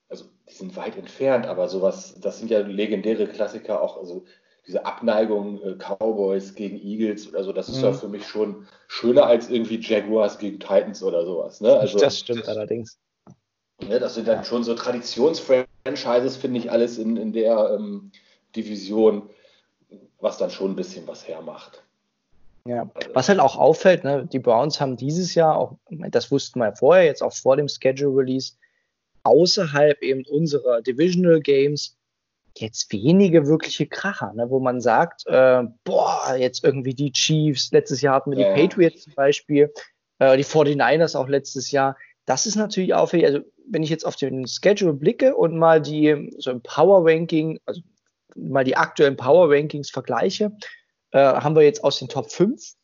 also 0.08 0.24
die 0.48 0.54
sind 0.54 0.76
weit 0.76 0.96
entfernt, 0.96 1.46
aber 1.46 1.68
sowas, 1.68 2.16
das 2.20 2.38
sind 2.38 2.50
ja 2.50 2.60
legendäre 2.60 3.26
Klassiker 3.26 3.80
auch, 3.80 3.96
also 3.96 4.24
diese 4.66 4.84
Abneigung 4.84 5.62
äh, 5.62 5.74
Cowboys 5.76 6.54
gegen 6.54 6.76
Eagles 6.80 7.28
oder 7.28 7.44
so, 7.44 7.52
das 7.52 7.68
ist 7.68 7.78
Mhm. 7.78 7.84
ja 7.84 7.92
für 7.92 8.08
mich 8.08 8.26
schon 8.26 8.66
schöner 8.88 9.26
als 9.26 9.48
irgendwie 9.48 9.80
Jaguars 9.80 10.38
gegen 10.38 10.60
Titans 10.60 11.02
oder 11.02 11.24
sowas. 11.24 11.60
Ne? 11.60 11.76
Also, 11.76 11.98
das 11.98 12.18
stimmt 12.18 12.48
allerdings. 12.48 12.98
Ne, 13.80 13.98
das 13.98 14.14
sind 14.14 14.28
dann 14.28 14.44
schon 14.44 14.62
so 14.62 14.74
Traditionsfranchises, 14.74 16.36
finde 16.36 16.60
ich, 16.60 16.70
alles 16.70 16.98
in, 16.98 17.16
in 17.16 17.32
der 17.32 17.70
ähm, 17.74 18.12
Division, 18.54 19.30
was 20.20 20.36
dann 20.36 20.50
schon 20.50 20.72
ein 20.72 20.76
bisschen 20.76 21.06
was 21.06 21.26
hermacht. 21.26 21.82
Ja. 22.66 22.90
Was 23.14 23.28
halt 23.28 23.40
auch 23.40 23.56
auffällt, 23.56 24.04
ne, 24.04 24.28
die 24.30 24.38
Browns 24.38 24.80
haben 24.80 24.96
dieses 24.96 25.34
Jahr 25.34 25.56
auch, 25.56 25.76
das 25.88 26.30
wussten 26.30 26.60
wir 26.60 26.66
ja 26.66 26.74
vorher, 26.74 27.04
jetzt 27.04 27.22
auch 27.22 27.32
vor 27.32 27.56
dem 27.56 27.68
Schedule 27.68 28.16
Release, 28.16 28.52
außerhalb 29.22 30.02
eben 30.02 30.24
unserer 30.26 30.82
Divisional 30.82 31.40
Games 31.40 31.96
jetzt 32.56 32.92
wenige 32.92 33.46
wirkliche 33.46 33.86
Kracher, 33.86 34.32
ne, 34.34 34.50
wo 34.50 34.60
man 34.60 34.80
sagt, 34.80 35.26
äh, 35.26 35.62
boah, 35.84 36.36
jetzt 36.36 36.64
irgendwie 36.64 36.94
die 36.94 37.12
Chiefs, 37.12 37.70
letztes 37.72 38.00
Jahr 38.00 38.16
hatten 38.16 38.30
wir 38.30 38.36
die 38.36 38.42
Ja. 38.42 38.54
Patriots 38.54 39.04
zum 39.04 39.14
Beispiel, 39.14 39.72
äh, 40.18 40.36
die 40.36 40.44
49ers 40.44 41.16
auch 41.16 41.28
letztes 41.28 41.70
Jahr. 41.70 41.96
Das 42.26 42.46
ist 42.46 42.56
natürlich 42.56 42.94
auffällig, 42.94 43.26
also 43.26 43.40
wenn 43.68 43.82
ich 43.82 43.90
jetzt 43.90 44.04
auf 44.04 44.16
den 44.16 44.46
Schedule 44.46 44.92
blicke 44.92 45.36
und 45.36 45.56
mal 45.56 45.80
die 45.80 46.30
so 46.38 46.50
im 46.50 46.60
Power 46.60 47.04
Ranking, 47.04 47.60
also 47.66 47.80
mal 48.36 48.64
die 48.64 48.76
aktuellen 48.76 49.16
Power 49.16 49.50
Rankings 49.50 49.90
vergleiche, 49.90 50.52
äh, 51.12 51.18
haben 51.18 51.54
wir 51.54 51.62
jetzt 51.62 51.84
aus 51.84 51.98
den 51.98 52.08
Top 52.08 52.30
5, 52.30 52.74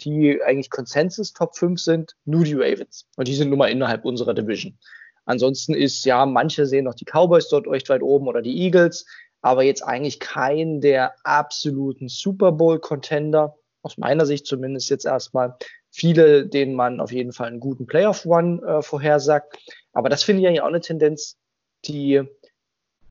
die 0.00 0.40
eigentlich 0.42 0.70
Consensus 0.70 1.32
Top 1.32 1.56
5 1.56 1.80
sind, 1.80 2.16
nur 2.24 2.44
die 2.44 2.54
Ravens. 2.54 3.06
Und 3.16 3.28
die 3.28 3.34
sind 3.34 3.50
nun 3.50 3.58
mal 3.58 3.70
innerhalb 3.70 4.04
unserer 4.04 4.34
Division. 4.34 4.78
Ansonsten 5.24 5.74
ist, 5.74 6.04
ja, 6.04 6.24
manche 6.24 6.66
sehen 6.66 6.84
noch 6.84 6.94
die 6.94 7.04
Cowboys 7.04 7.48
dort 7.48 7.66
recht 7.66 7.88
weit 7.88 8.02
oben 8.02 8.28
oder 8.28 8.42
die 8.42 8.62
Eagles, 8.62 9.06
aber 9.42 9.62
jetzt 9.62 9.82
eigentlich 9.82 10.20
kein 10.20 10.80
der 10.80 11.14
absoluten 11.24 12.08
Super 12.08 12.52
Bowl-Contender, 12.52 13.56
aus 13.82 13.98
meiner 13.98 14.26
Sicht 14.26 14.46
zumindest 14.46 14.90
jetzt 14.90 15.06
erstmal. 15.06 15.56
Viele, 15.90 16.46
denen 16.46 16.74
man 16.74 17.00
auf 17.00 17.12
jeden 17.12 17.32
Fall 17.32 17.48
einen 17.48 17.60
guten 17.60 17.86
Playoff-Run 17.86 18.62
äh, 18.62 18.82
vorhersagt. 18.82 19.56
Aber 19.92 20.08
das 20.08 20.24
finde 20.24 20.42
ich 20.42 20.48
eigentlich 20.48 20.62
auch 20.62 20.66
eine 20.66 20.80
Tendenz, 20.80 21.38
die 21.84 22.22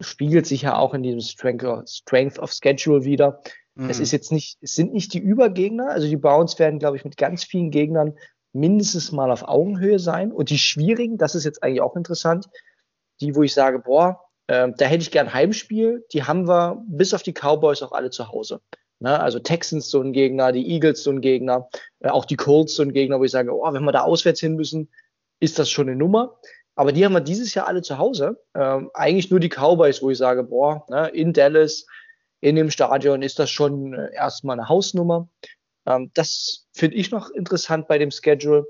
spiegelt 0.02 0.46
sich 0.46 0.64
ja 0.64 0.78
auch 0.78 0.94
in 0.94 1.04
diesem 1.04 1.22
Strength 1.22 2.40
of 2.40 2.52
Schedule 2.52 3.06
wieder. 3.06 3.42
Es 3.78 3.98
Mhm. 3.98 4.04
ist 4.04 4.12
jetzt 4.12 4.32
nicht, 4.32 4.58
es 4.62 4.76
sind 4.76 4.94
nicht 4.94 5.14
die 5.14 5.20
Übergegner, 5.20 5.90
also 5.90 6.08
die 6.08 6.18
Browns 6.18 6.58
werden, 6.60 6.80
glaube 6.80 6.98
ich, 6.98 7.04
mit 7.04 7.18
ganz 7.18 7.44
vielen 7.44 7.72
Gegnern 7.72 8.18
mindestens 8.54 9.12
mal 9.12 9.32
auf 9.32 9.48
Augenhöhe 9.48 10.00
sein. 10.00 10.32
Und 10.32 10.50
die 10.50 10.58
schwierigen, 10.58 11.18
das 11.18 11.36
ist 11.36 11.44
jetzt 11.44 11.62
eigentlich 11.62 11.82
auch 11.82 11.96
interessant, 11.96 12.48
die, 13.20 13.36
wo 13.36 13.44
ich 13.44 13.54
sage, 13.54 13.80
boah, 13.80 14.22
Ähm, 14.48 14.76
da 14.78 14.86
hätte 14.86 15.02
ich 15.02 15.10
gern 15.10 15.34
Heimspiel. 15.34 16.06
Die 16.14 16.22
haben 16.22 16.48
wir 16.48 16.80
bis 16.88 17.16
auf 17.16 17.24
die 17.24 17.34
Cowboys 17.34 17.82
auch 17.82 17.94
alle 17.94 18.12
zu 18.12 18.28
Hause. 18.28 18.62
Ne? 19.00 19.20
Also 19.20 19.40
Texans 19.40 19.90
so 19.90 20.00
ein 20.00 20.14
Gegner, 20.14 20.52
die 20.52 20.70
Eagles 20.70 21.02
so 21.02 21.10
ein 21.10 21.22
Gegner, 21.22 21.68
äh, 22.00 22.10
auch 22.10 22.26
die 22.26 22.36
Colts 22.36 22.76
so 22.76 22.84
ein 22.84 22.94
Gegner, 22.94 23.20
wo 23.20 23.24
ich 23.24 23.32
sage, 23.32 23.52
oh, 23.52 23.74
wenn 23.74 23.84
wir 23.84 23.92
da 23.92 24.02
auswärts 24.02 24.40
hin 24.42 24.54
müssen, 24.56 24.92
ist 25.40 25.58
das 25.58 25.72
schon 25.72 25.88
eine 25.90 25.98
Nummer. 25.98 26.38
Aber 26.76 26.92
die 26.92 27.04
haben 27.04 27.14
wir 27.14 27.22
dieses 27.22 27.56
Jahr 27.56 27.66
alle 27.66 27.82
zu 27.82 27.98
Hause. 27.98 28.40
Ähm, 28.54 28.92
eigentlich 28.94 29.32
nur 29.32 29.40
die 29.40 29.50
Cowboys, 29.50 30.04
wo 30.04 30.12
ich 30.12 30.20
sage, 30.20 30.44
boah, 30.44 30.86
ne, 30.90 31.08
in 31.10 31.34
Dallas, 31.34 31.88
in 32.46 32.56
dem 32.56 32.70
Stadion 32.70 33.24
ist 33.24 33.40
das 33.40 33.50
schon 33.50 33.96
äh, 33.96 34.14
erstmal 34.14 34.60
eine 34.60 34.70
Hausnummer. 34.70 35.28
Ähm, 35.88 36.12
das 36.14 36.68
finde 36.74 36.96
ich 36.96 37.10
noch 37.10 37.32
interessant 37.32 37.88
bei 37.88 37.98
dem 37.98 38.12
Schedule. 38.12 38.68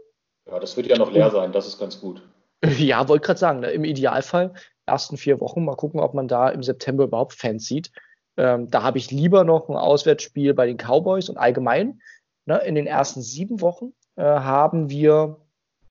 Ja, 0.49 0.59
das 0.59 0.77
wird 0.77 0.87
ja 0.87 0.97
noch 0.97 1.11
leer 1.11 1.29
sein, 1.29 1.51
das 1.51 1.67
ist 1.67 1.77
ganz 1.79 1.99
gut. 1.99 2.21
Ja, 2.79 3.07
wollte 3.09 3.25
gerade 3.25 3.39
sagen, 3.39 3.59
ne, 3.59 3.71
im 3.71 3.83
Idealfall 3.83 4.53
ersten 4.87 5.17
vier 5.17 5.39
Wochen 5.41 5.65
mal 5.65 5.75
gucken, 5.75 5.99
ob 5.99 6.13
man 6.13 6.27
da 6.27 6.49
im 6.49 6.63
September 6.63 7.03
überhaupt 7.03 7.33
Fans 7.33 7.65
sieht. 7.65 7.91
Ähm, 8.37 8.69
da 8.71 8.81
habe 8.81 8.97
ich 8.97 9.11
lieber 9.11 9.43
noch 9.43 9.67
ein 9.67 9.75
Auswärtsspiel 9.75 10.53
bei 10.53 10.65
den 10.65 10.77
Cowboys 10.77 11.29
und 11.29 11.37
allgemein. 11.37 12.01
Ne, 12.45 12.59
in 12.59 12.75
den 12.75 12.87
ersten 12.87 13.21
sieben 13.21 13.59
Wochen 13.59 13.93
äh, 14.15 14.23
haben 14.23 14.89
wir 14.89 15.41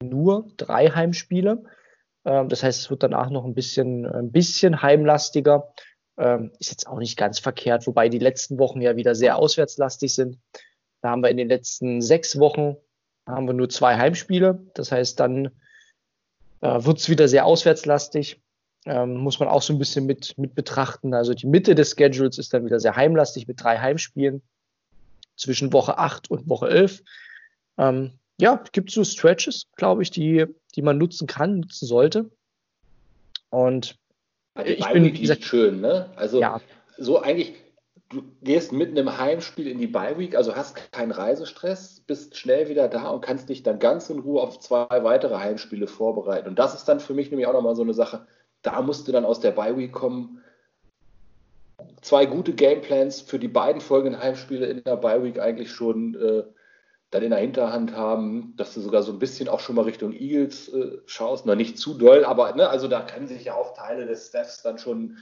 nur 0.03 0.49
drei 0.57 0.89
Heimspiele. 0.89 1.65
Ähm, 2.25 2.49
das 2.49 2.63
heißt, 2.63 2.81
es 2.81 2.91
wird 2.91 3.03
danach 3.03 3.29
noch 3.29 3.45
ein 3.45 3.55
bisschen, 3.55 4.07
ein 4.07 4.33
bisschen 4.33 4.81
heimlastiger. 4.83 5.75
Ähm, 6.17 6.53
ist 6.61 6.71
jetzt 6.71 6.87
auch 6.87 6.99
nicht 6.99 7.17
ganz 7.17 7.39
verkehrt, 7.39 7.87
wobei 7.87 8.09
die 8.09 8.19
letzten 8.19 8.59
Wochen 8.59 8.81
ja 8.81 8.97
wieder 8.97 9.15
sehr 9.15 9.37
auswärtslastig 9.37 10.15
sind. 10.15 10.39
Da 11.01 11.11
haben 11.11 11.23
wir 11.23 11.31
in 11.31 11.37
den 11.37 11.49
letzten 11.49 12.01
sechs 12.01 12.39
Wochen 12.39 12.77
haben 13.27 13.47
wir 13.47 13.55
nur 13.55 13.69
zwei 13.69 13.97
Heimspiele. 13.97 14.65
Das 14.75 14.93
heißt, 14.93 15.19
dann 15.19 15.51
äh, 16.61 16.85
wird 16.85 16.99
es 16.99 17.09
wieder 17.09 17.29
sehr 17.29 17.47
auswärtslastig. 17.47 18.41
Ähm, 18.87 19.17
muss 19.17 19.41
man 19.41 19.49
auch 19.49 19.63
so 19.63 19.73
ein 19.73 19.79
bisschen 19.79 20.07
mit, 20.07 20.37
mit 20.37 20.55
betrachten. 20.55 21.15
Also 21.15 21.35
die 21.35 21.47
Mitte 21.47 21.75
des 21.75 21.95
Schedules 21.97 22.39
ist 22.39 22.53
dann 22.53 22.67
wieder 22.67 22.81
sehr 22.81 22.97
heimlastig 22.97 23.49
mit 23.49 23.63
drei 23.63 23.79
Heimspielen 23.79 24.43
zwischen 25.37 25.73
Woche 25.73 25.99
8 25.99 26.31
und 26.31 26.49
Woche 26.49 26.69
11. 26.69 27.03
Ähm, 27.79 28.19
ja, 28.39 28.63
gibt 28.73 28.91
so 28.91 29.05
Stretches, 29.05 29.71
glaube 29.77 30.03
ich, 30.03 30.11
die, 30.11 30.47
die 30.75 30.83
man 30.83 30.99
nutzen 30.99 31.27
kann, 31.27 31.61
nutzen 31.61 31.87
sollte. 31.87 32.31
Und 33.51 33.97
ich 34.63 34.87
bin, 34.93 35.05
wie 35.05 35.13
gesagt, 35.13 35.45
schön, 35.45 35.81
ne? 35.81 36.11
Also 36.17 36.41
ja. 36.41 36.61
so 36.97 37.21
eigentlich, 37.21 37.55
du 38.09 38.23
gehst 38.43 38.73
mitten 38.73 38.97
im 38.97 39.19
Heimspiel 39.19 39.67
in 39.67 39.79
die 39.79 39.87
Bye 39.87 40.19
Week, 40.19 40.37
also 40.37 40.55
hast 40.55 40.93
keinen 40.93 41.11
Reisestress, 41.11 42.03
bist 42.07 42.37
schnell 42.37 42.69
wieder 42.69 42.89
da 42.89 43.09
und 43.09 43.21
kannst 43.21 43.49
dich 43.49 43.63
dann 43.63 43.79
ganz 43.79 44.11
in 44.11 44.21
Ruhe 44.21 44.43
auf 44.43 44.61
zwei 44.61 44.87
weitere 45.03 45.37
Heimspiele 45.37 45.87
vorbereiten. 45.87 46.49
Und 46.49 46.59
das 46.59 46.75
ist 46.75 46.85
dann 46.85 47.01
für 47.01 47.15
mich 47.15 47.31
nämlich 47.31 47.49
auch 47.49 47.53
nochmal 47.53 47.75
so 47.75 47.83
eine 47.83 47.95
Sache, 47.95 48.27
da 48.63 48.81
musst 48.81 49.09
du 49.09 49.13
dann 49.13 49.25
aus 49.25 49.41
der 49.41 49.51
Bye 49.51 49.77
Week 49.77 49.93
kommen. 49.93 50.41
Zwei 52.01 52.27
gute 52.27 52.53
Gameplans 52.53 53.21
für 53.21 53.39
die 53.39 53.49
beiden 53.49 53.81
folgenden 53.81 54.23
Heimspiele 54.23 54.67
in 54.67 54.85
der 54.85 54.97
Bye 54.97 55.25
Week 55.25 55.41
eigentlich 55.41 55.73
schon 55.73 56.15
äh, 56.15 56.45
dann 57.15 57.23
in 57.23 57.31
der 57.31 57.39
Hinterhand 57.39 57.93
haben, 57.93 58.55
dass 58.57 58.75
du 58.75 58.81
sogar 58.81 59.05
so 59.05 59.13
ein 59.13 59.21
bisschen 59.21 59.49
auch 59.49 59.61
schon 59.61 59.77
mal 59.77 59.83
Richtung 59.83 60.13
Eagles 60.13 60.69
äh, 60.69 60.99
schaust. 61.07 61.47
Na, 61.47 61.55
nicht 61.55 61.79
zu 61.79 61.95
doll, 61.95 62.25
aber 62.25 62.55
ne, 62.57 62.69
also 62.69 62.89
da 62.89 63.03
können 63.03 63.29
sich 63.29 63.45
ja 63.45 63.55
auch 63.55 63.73
Teile 63.77 64.05
des 64.05 64.29
Staffs 64.29 64.63
dann 64.63 64.79
schon 64.79 65.19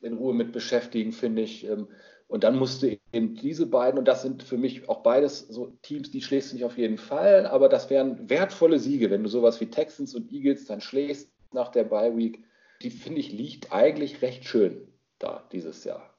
in 0.00 0.14
Ruhe 0.14 0.34
mit 0.34 0.50
beschäftigen, 0.50 1.12
finde 1.12 1.42
ich. 1.42 1.64
Ähm, 1.64 1.86
und 2.26 2.42
dann 2.42 2.56
musst 2.56 2.82
du 2.82 2.98
eben 3.12 3.34
diese 3.36 3.66
beiden, 3.66 3.98
und 3.98 4.08
das 4.08 4.22
sind 4.22 4.42
für 4.42 4.56
mich 4.56 4.88
auch 4.88 5.04
beides 5.04 5.46
so 5.46 5.68
Teams, 5.82 6.10
die 6.10 6.20
schlägst 6.20 6.50
du 6.50 6.56
nicht 6.56 6.64
auf 6.64 6.78
jeden 6.78 6.98
Fall, 6.98 7.46
aber 7.46 7.68
das 7.68 7.90
wären 7.90 8.28
wertvolle 8.28 8.80
Siege, 8.80 9.10
wenn 9.10 9.22
du 9.22 9.28
sowas 9.28 9.60
wie 9.60 9.66
Texans 9.66 10.16
und 10.16 10.32
Eagles 10.32 10.64
dann 10.64 10.80
schlägst 10.80 11.30
nach 11.52 11.68
der 11.68 11.84
Bye 11.84 12.16
Week. 12.16 12.44
Die 12.82 12.90
finde 12.90 13.20
ich 13.20 13.30
liegt 13.30 13.72
eigentlich 13.72 14.20
recht 14.20 14.44
schön 14.44 14.88
da 15.20 15.48
dieses 15.52 15.84
Jahr. 15.84 16.09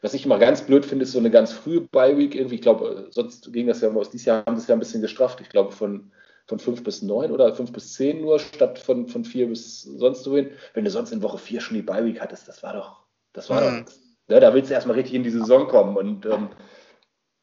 Was 0.00 0.14
ich 0.14 0.24
immer 0.24 0.38
ganz 0.38 0.62
blöd 0.62 0.86
finde, 0.86 1.04
ist 1.04 1.12
so 1.12 1.18
eine 1.18 1.30
ganz 1.30 1.52
frühe 1.52 1.82
Bye-Week 1.82 2.34
irgendwie. 2.34 2.56
Ich 2.56 2.62
glaube, 2.62 3.08
sonst 3.10 3.52
ging 3.52 3.66
das 3.66 3.80
ja 3.80 3.90
aus 3.90 4.10
dieses 4.10 4.26
Jahr 4.26 4.44
haben 4.46 4.56
das 4.56 4.66
ja 4.66 4.74
ein 4.74 4.78
bisschen 4.78 5.02
gestrafft. 5.02 5.40
Ich 5.40 5.50
glaube, 5.50 5.72
von, 5.72 6.10
von 6.46 6.58
5 6.58 6.82
bis 6.82 7.02
9 7.02 7.30
oder 7.30 7.54
5 7.54 7.72
bis 7.72 7.92
10 7.94 8.22
nur, 8.22 8.38
statt 8.38 8.78
von, 8.78 9.06
von 9.06 9.24
4 9.24 9.48
bis 9.48 9.82
sonst 9.82 10.28
wohin. 10.28 10.50
Wenn 10.74 10.84
du 10.84 10.90
sonst 10.90 11.12
in 11.12 11.22
Woche 11.22 11.38
4 11.38 11.60
schon 11.60 11.76
die 11.76 11.82
Bye-Week 11.82 12.20
hattest, 12.20 12.48
das 12.48 12.62
war 12.62 12.72
doch, 12.72 13.02
das 13.32 13.50
war 13.50 13.60
mhm. 13.60 13.84
doch, 13.84 13.92
ne, 14.28 14.40
da 14.40 14.54
willst 14.54 14.70
du 14.70 14.74
erstmal 14.74 14.96
richtig 14.96 15.14
in 15.14 15.22
die 15.22 15.30
Saison 15.30 15.68
kommen. 15.68 15.96
Und 15.96 16.26
ähm, 16.26 16.48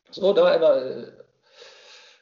so, 0.10 0.34
da 0.34 0.54
in 0.54 0.62
der, 0.62 1.14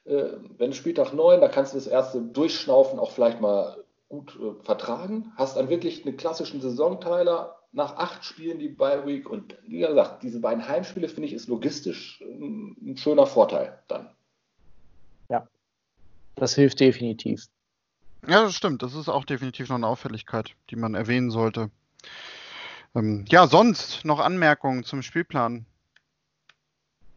äh, 0.06 0.34
wenn 0.58 0.72
du 0.72 0.76
Spieltag 0.76 1.14
9, 1.14 1.42
da 1.42 1.48
kannst 1.48 1.74
du 1.74 1.78
das 1.78 1.88
erste 1.88 2.22
Durchschnaufen 2.22 3.00
auch 3.00 3.12
vielleicht 3.12 3.42
mal 3.42 3.78
gut 4.10 4.38
äh, 4.40 4.64
vertragen. 4.64 5.32
Hast 5.38 5.58
dann 5.58 5.70
wirklich 5.70 6.06
einen 6.06 6.18
klassischen 6.18 6.62
Saisonteiler 6.62 7.58
nach 7.76 7.98
acht 7.98 8.24
Spielen 8.24 8.58
die 8.58 8.70
Bye 8.70 9.06
Week 9.06 9.30
und 9.30 9.58
wie 9.68 9.80
gesagt, 9.80 10.24
diese 10.24 10.40
beiden 10.40 10.66
Heimspiele 10.68 11.10
finde 11.10 11.28
ich 11.28 11.34
ist 11.34 11.48
logistisch 11.48 12.22
ein 12.22 12.96
schöner 12.98 13.28
Vorteil 13.28 13.78
dann. 13.88 14.10
Ja, 15.30 15.48
das 16.36 16.56
hilft 16.56 16.80
definitiv. 16.80 17.46
Ja, 18.28 18.44
das 18.44 18.56
stimmt. 18.56 18.82
Das 18.82 18.96
ist 18.96 19.10
auch 19.10 19.26
definitiv 19.26 19.70
noch 19.70 19.76
eine 19.76 19.88
Auffälligkeit, 19.88 20.56
die 20.70 20.78
man 20.78 20.96
erwähnen 20.96 21.30
sollte. 21.30 21.70
Ähm, 22.96 23.26
ja, 23.28 23.46
sonst 23.46 24.06
noch 24.06 24.20
Anmerkungen 24.20 24.84
zum 24.84 25.02
Spielplan? 25.02 25.66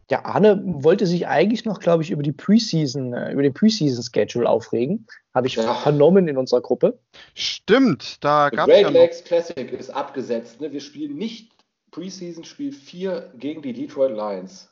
Ja, 0.09 0.25
Arne 0.25 0.61
wollte 0.65 1.05
sich 1.05 1.27
eigentlich 1.27 1.65
noch, 1.65 1.79
glaube 1.79 2.01
ich, 2.01 2.09
über 2.09 2.23
die 2.23 2.31
Preseason, 2.31 3.13
äh, 3.13 3.31
über 3.31 3.43
den 3.43 3.53
Preseason-Schedule 3.53 4.49
aufregen. 4.49 5.05
Habe 5.35 5.47
ich 5.47 5.55
ja. 5.55 5.73
vernommen 5.75 6.27
in 6.27 6.37
unserer 6.37 6.61
Gruppe. 6.61 6.97
Stimmt, 7.35 8.23
da 8.23 8.49
gab 8.49 8.69
es 8.69 8.81
ja 8.81 8.89
Lakes 8.89 9.23
Classic 9.23 9.71
ist 9.71 9.91
abgesetzt. 9.91 10.61
Ne? 10.61 10.71
Wir 10.71 10.81
spielen 10.81 11.15
nicht 11.15 11.51
Preseason 11.91 12.43
Spiel 12.43 12.71
4 12.71 13.33
gegen 13.37 13.61
die 13.61 13.73
Detroit 13.73 14.11
Lions. 14.11 14.69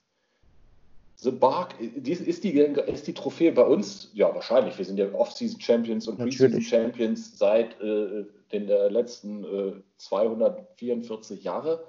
The 1.19 1.32
Bark, 1.32 1.73
ist 1.80 2.43
die, 2.43 2.52
ist 2.52 3.08
die 3.08 3.13
Trophäe 3.13 3.52
bei 3.52 3.63
uns? 3.63 4.12
Ja, 4.13 4.34
wahrscheinlich. 4.36 4.78
Wir 4.78 4.86
sind 4.86 4.97
ja 4.97 5.12
Off-Season 5.13 5.60
Champions 5.60 6.08
und 6.08 6.17
Preseason 6.17 6.62
Champions 6.62 7.38
seit 7.38 7.80
äh, 7.82 8.26
den 8.52 8.69
äh, 8.69 8.88
letzten 8.89 9.43
äh, 9.43 9.73
244 9.97 11.43
Jahre. 11.43 11.88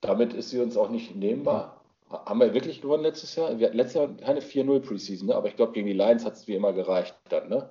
Damit 0.00 0.32
ist 0.32 0.48
sie 0.48 0.60
uns 0.60 0.78
auch 0.78 0.88
nicht 0.88 1.14
nehmbar. 1.14 1.81
Haben 2.12 2.40
wir 2.40 2.54
wirklich 2.54 2.82
gewonnen 2.82 3.02
letztes 3.02 3.34
Jahr? 3.36 3.58
Wir 3.58 3.68
hatten 3.68 3.76
letztes 3.76 3.94
Jahr 3.94 4.08
keine 4.16 4.40
4-0 4.40 4.80
Preseason, 4.80 5.28
ne? 5.28 5.34
aber 5.34 5.48
ich 5.48 5.56
glaube, 5.56 5.72
gegen 5.72 5.86
die 5.86 5.92
Lions 5.92 6.24
hat 6.24 6.34
es 6.34 6.46
wie 6.46 6.54
immer 6.54 6.72
gereicht 6.72 7.14
dann, 7.28 7.48
ne? 7.48 7.70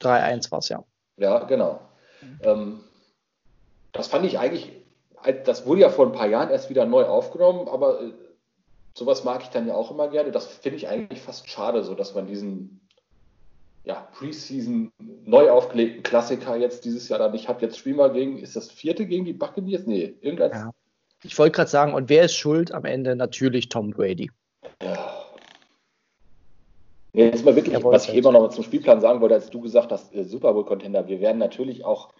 3-1 0.00 0.50
war 0.50 0.58
es, 0.58 0.68
ja. 0.68 0.84
Ja, 1.16 1.44
genau. 1.44 1.80
Mhm. 2.20 2.40
Ähm, 2.42 2.80
das 3.92 4.08
fand 4.08 4.26
ich 4.26 4.38
eigentlich, 4.38 4.70
das 5.44 5.66
wurde 5.66 5.80
ja 5.80 5.88
vor 5.88 6.06
ein 6.06 6.12
paar 6.12 6.28
Jahren 6.28 6.50
erst 6.50 6.68
wieder 6.68 6.84
neu 6.84 7.04
aufgenommen, 7.04 7.68
aber 7.68 8.02
äh, 8.02 8.12
sowas 8.94 9.24
mag 9.24 9.42
ich 9.42 9.48
dann 9.48 9.66
ja 9.66 9.74
auch 9.74 9.90
immer 9.90 10.08
gerne. 10.08 10.30
Das 10.30 10.46
finde 10.46 10.76
ich 10.76 10.88
eigentlich 10.88 11.20
fast 11.20 11.48
schade, 11.48 11.82
so 11.84 11.94
dass 11.94 12.14
man 12.14 12.26
diesen 12.26 12.80
ja, 13.84 14.08
Preseason 14.12 14.92
neu 15.24 15.50
aufgelegten 15.50 16.02
Klassiker 16.02 16.56
jetzt 16.56 16.84
dieses 16.84 17.08
Jahr 17.08 17.20
dann 17.20 17.32
nicht 17.32 17.48
hat. 17.48 17.62
Jetzt 17.62 17.78
spielen 17.78 17.96
wir 17.96 18.10
gegen, 18.10 18.38
ist 18.38 18.56
das 18.56 18.70
vierte 18.70 19.06
gegen 19.06 19.24
die 19.24 19.32
Buccaneers? 19.32 19.86
Nee, 19.86 20.16
irgendein. 20.20 20.50
Ja. 20.50 20.70
Ich 21.22 21.38
wollte 21.38 21.56
gerade 21.56 21.70
sagen, 21.70 21.94
und 21.94 22.08
wer 22.08 22.24
ist 22.24 22.34
schuld 22.34 22.72
am 22.72 22.84
Ende? 22.84 23.16
Natürlich 23.16 23.68
Tom 23.68 23.90
Brady. 23.90 24.30
Ja. 24.82 25.26
Jetzt 27.12 27.46
mal 27.46 27.56
wirklich, 27.56 27.82
was 27.82 28.08
ich 28.08 28.14
eben 28.14 28.30
noch 28.30 28.40
mal 28.40 28.50
zum 28.50 28.62
Spielplan 28.62 29.00
sagen 29.00 29.22
wollte, 29.22 29.36
als 29.36 29.48
du 29.48 29.62
gesagt 29.62 29.90
hast, 29.90 30.14
äh, 30.14 30.24
Super 30.24 30.52
Bowl-Contender, 30.52 31.08
wir 31.08 31.20
werden 31.20 31.38
natürlich 31.38 31.82
auch 31.82 32.12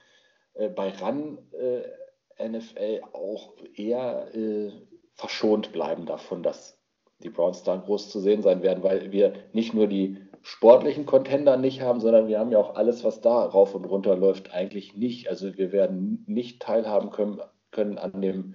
äh, 0.54 0.70
bei 0.70 0.88
RAN 0.88 1.38
äh, 1.52 2.48
NFL 2.48 3.02
auch 3.12 3.52
eher 3.74 4.34
äh, 4.34 4.72
verschont 5.14 5.72
bleiben 5.72 6.06
davon, 6.06 6.42
dass 6.42 6.78
die 7.22 7.30
Browns 7.30 7.62
da 7.62 7.76
groß 7.76 8.10
zu 8.10 8.20
sehen 8.20 8.42
sein 8.42 8.62
werden, 8.62 8.82
weil 8.82 9.12
wir 9.12 9.34
nicht 9.52 9.74
nur 9.74 9.86
die 9.86 10.18
sportlichen 10.42 11.06
Contender 11.06 11.56
nicht 11.56 11.80
haben, 11.80 12.00
sondern 12.00 12.28
wir 12.28 12.38
haben 12.38 12.52
ja 12.52 12.58
auch 12.58 12.76
alles, 12.76 13.04
was 13.04 13.20
da 13.20 13.44
rauf 13.44 13.74
und 13.74 13.84
runter 13.84 14.16
läuft, 14.16 14.52
eigentlich 14.52 14.94
nicht. 14.96 15.28
Also 15.28 15.56
wir 15.56 15.72
werden 15.72 16.24
nicht 16.26 16.62
teilhaben 16.62 17.10
können, 17.10 17.40
können 17.70 17.98
an 17.98 18.22
dem 18.22 18.54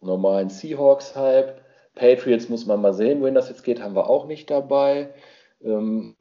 normalen 0.00 0.50
Seahawks-Hype. 0.50 1.60
Patriots 1.94 2.48
muss 2.48 2.66
man 2.66 2.80
mal 2.80 2.94
sehen, 2.94 3.20
wohin 3.20 3.34
das 3.34 3.48
jetzt 3.48 3.64
geht, 3.64 3.82
haben 3.82 3.96
wir 3.96 4.08
auch 4.08 4.26
nicht 4.26 4.50
dabei. 4.50 5.10
Ähm, 5.62 6.14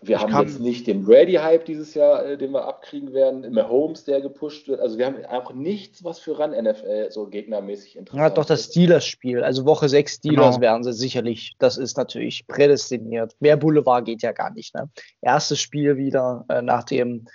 wir 0.00 0.16
ich 0.16 0.22
haben 0.22 0.46
jetzt 0.46 0.60
nicht 0.60 0.86
den 0.86 1.04
Brady-Hype 1.04 1.64
dieses 1.64 1.94
Jahr, 1.94 2.24
äh, 2.24 2.38
den 2.38 2.52
wir 2.52 2.66
abkriegen 2.66 3.12
werden, 3.12 3.44
immer 3.44 3.68
Holmes, 3.68 4.04
der 4.04 4.20
gepusht 4.20 4.68
wird. 4.68 4.80
Also 4.80 4.98
wir 4.98 5.06
haben 5.06 5.24
auch 5.26 5.52
nichts, 5.52 6.04
was 6.04 6.18
für 6.18 6.38
ran 6.38 6.50
NFL 6.50 7.10
so 7.10 7.26
gegnermäßig 7.26 7.96
interessant 7.96 8.26
ist. 8.26 8.30
Ja, 8.30 8.34
doch 8.34 8.44
das 8.44 8.64
Steelers-Spiel. 8.64 9.42
Also 9.42 9.64
Woche 9.64 9.88
6 9.88 10.14
Steelers 10.14 10.56
genau. 10.56 10.60
werden 10.60 10.84
sie 10.84 10.92
sicherlich. 10.92 11.54
Das 11.58 11.78
ist 11.78 11.96
natürlich 11.96 12.46
prädestiniert. 12.46 13.34
Mehr 13.40 13.56
Boulevard 13.56 14.04
geht 14.04 14.22
ja 14.22 14.32
gar 14.32 14.52
nicht. 14.52 14.74
Ne? 14.74 14.88
Erstes 15.20 15.60
Spiel 15.60 15.96
wieder 15.96 16.44
äh, 16.48 16.62
nach 16.62 16.84
dem, 16.84 17.26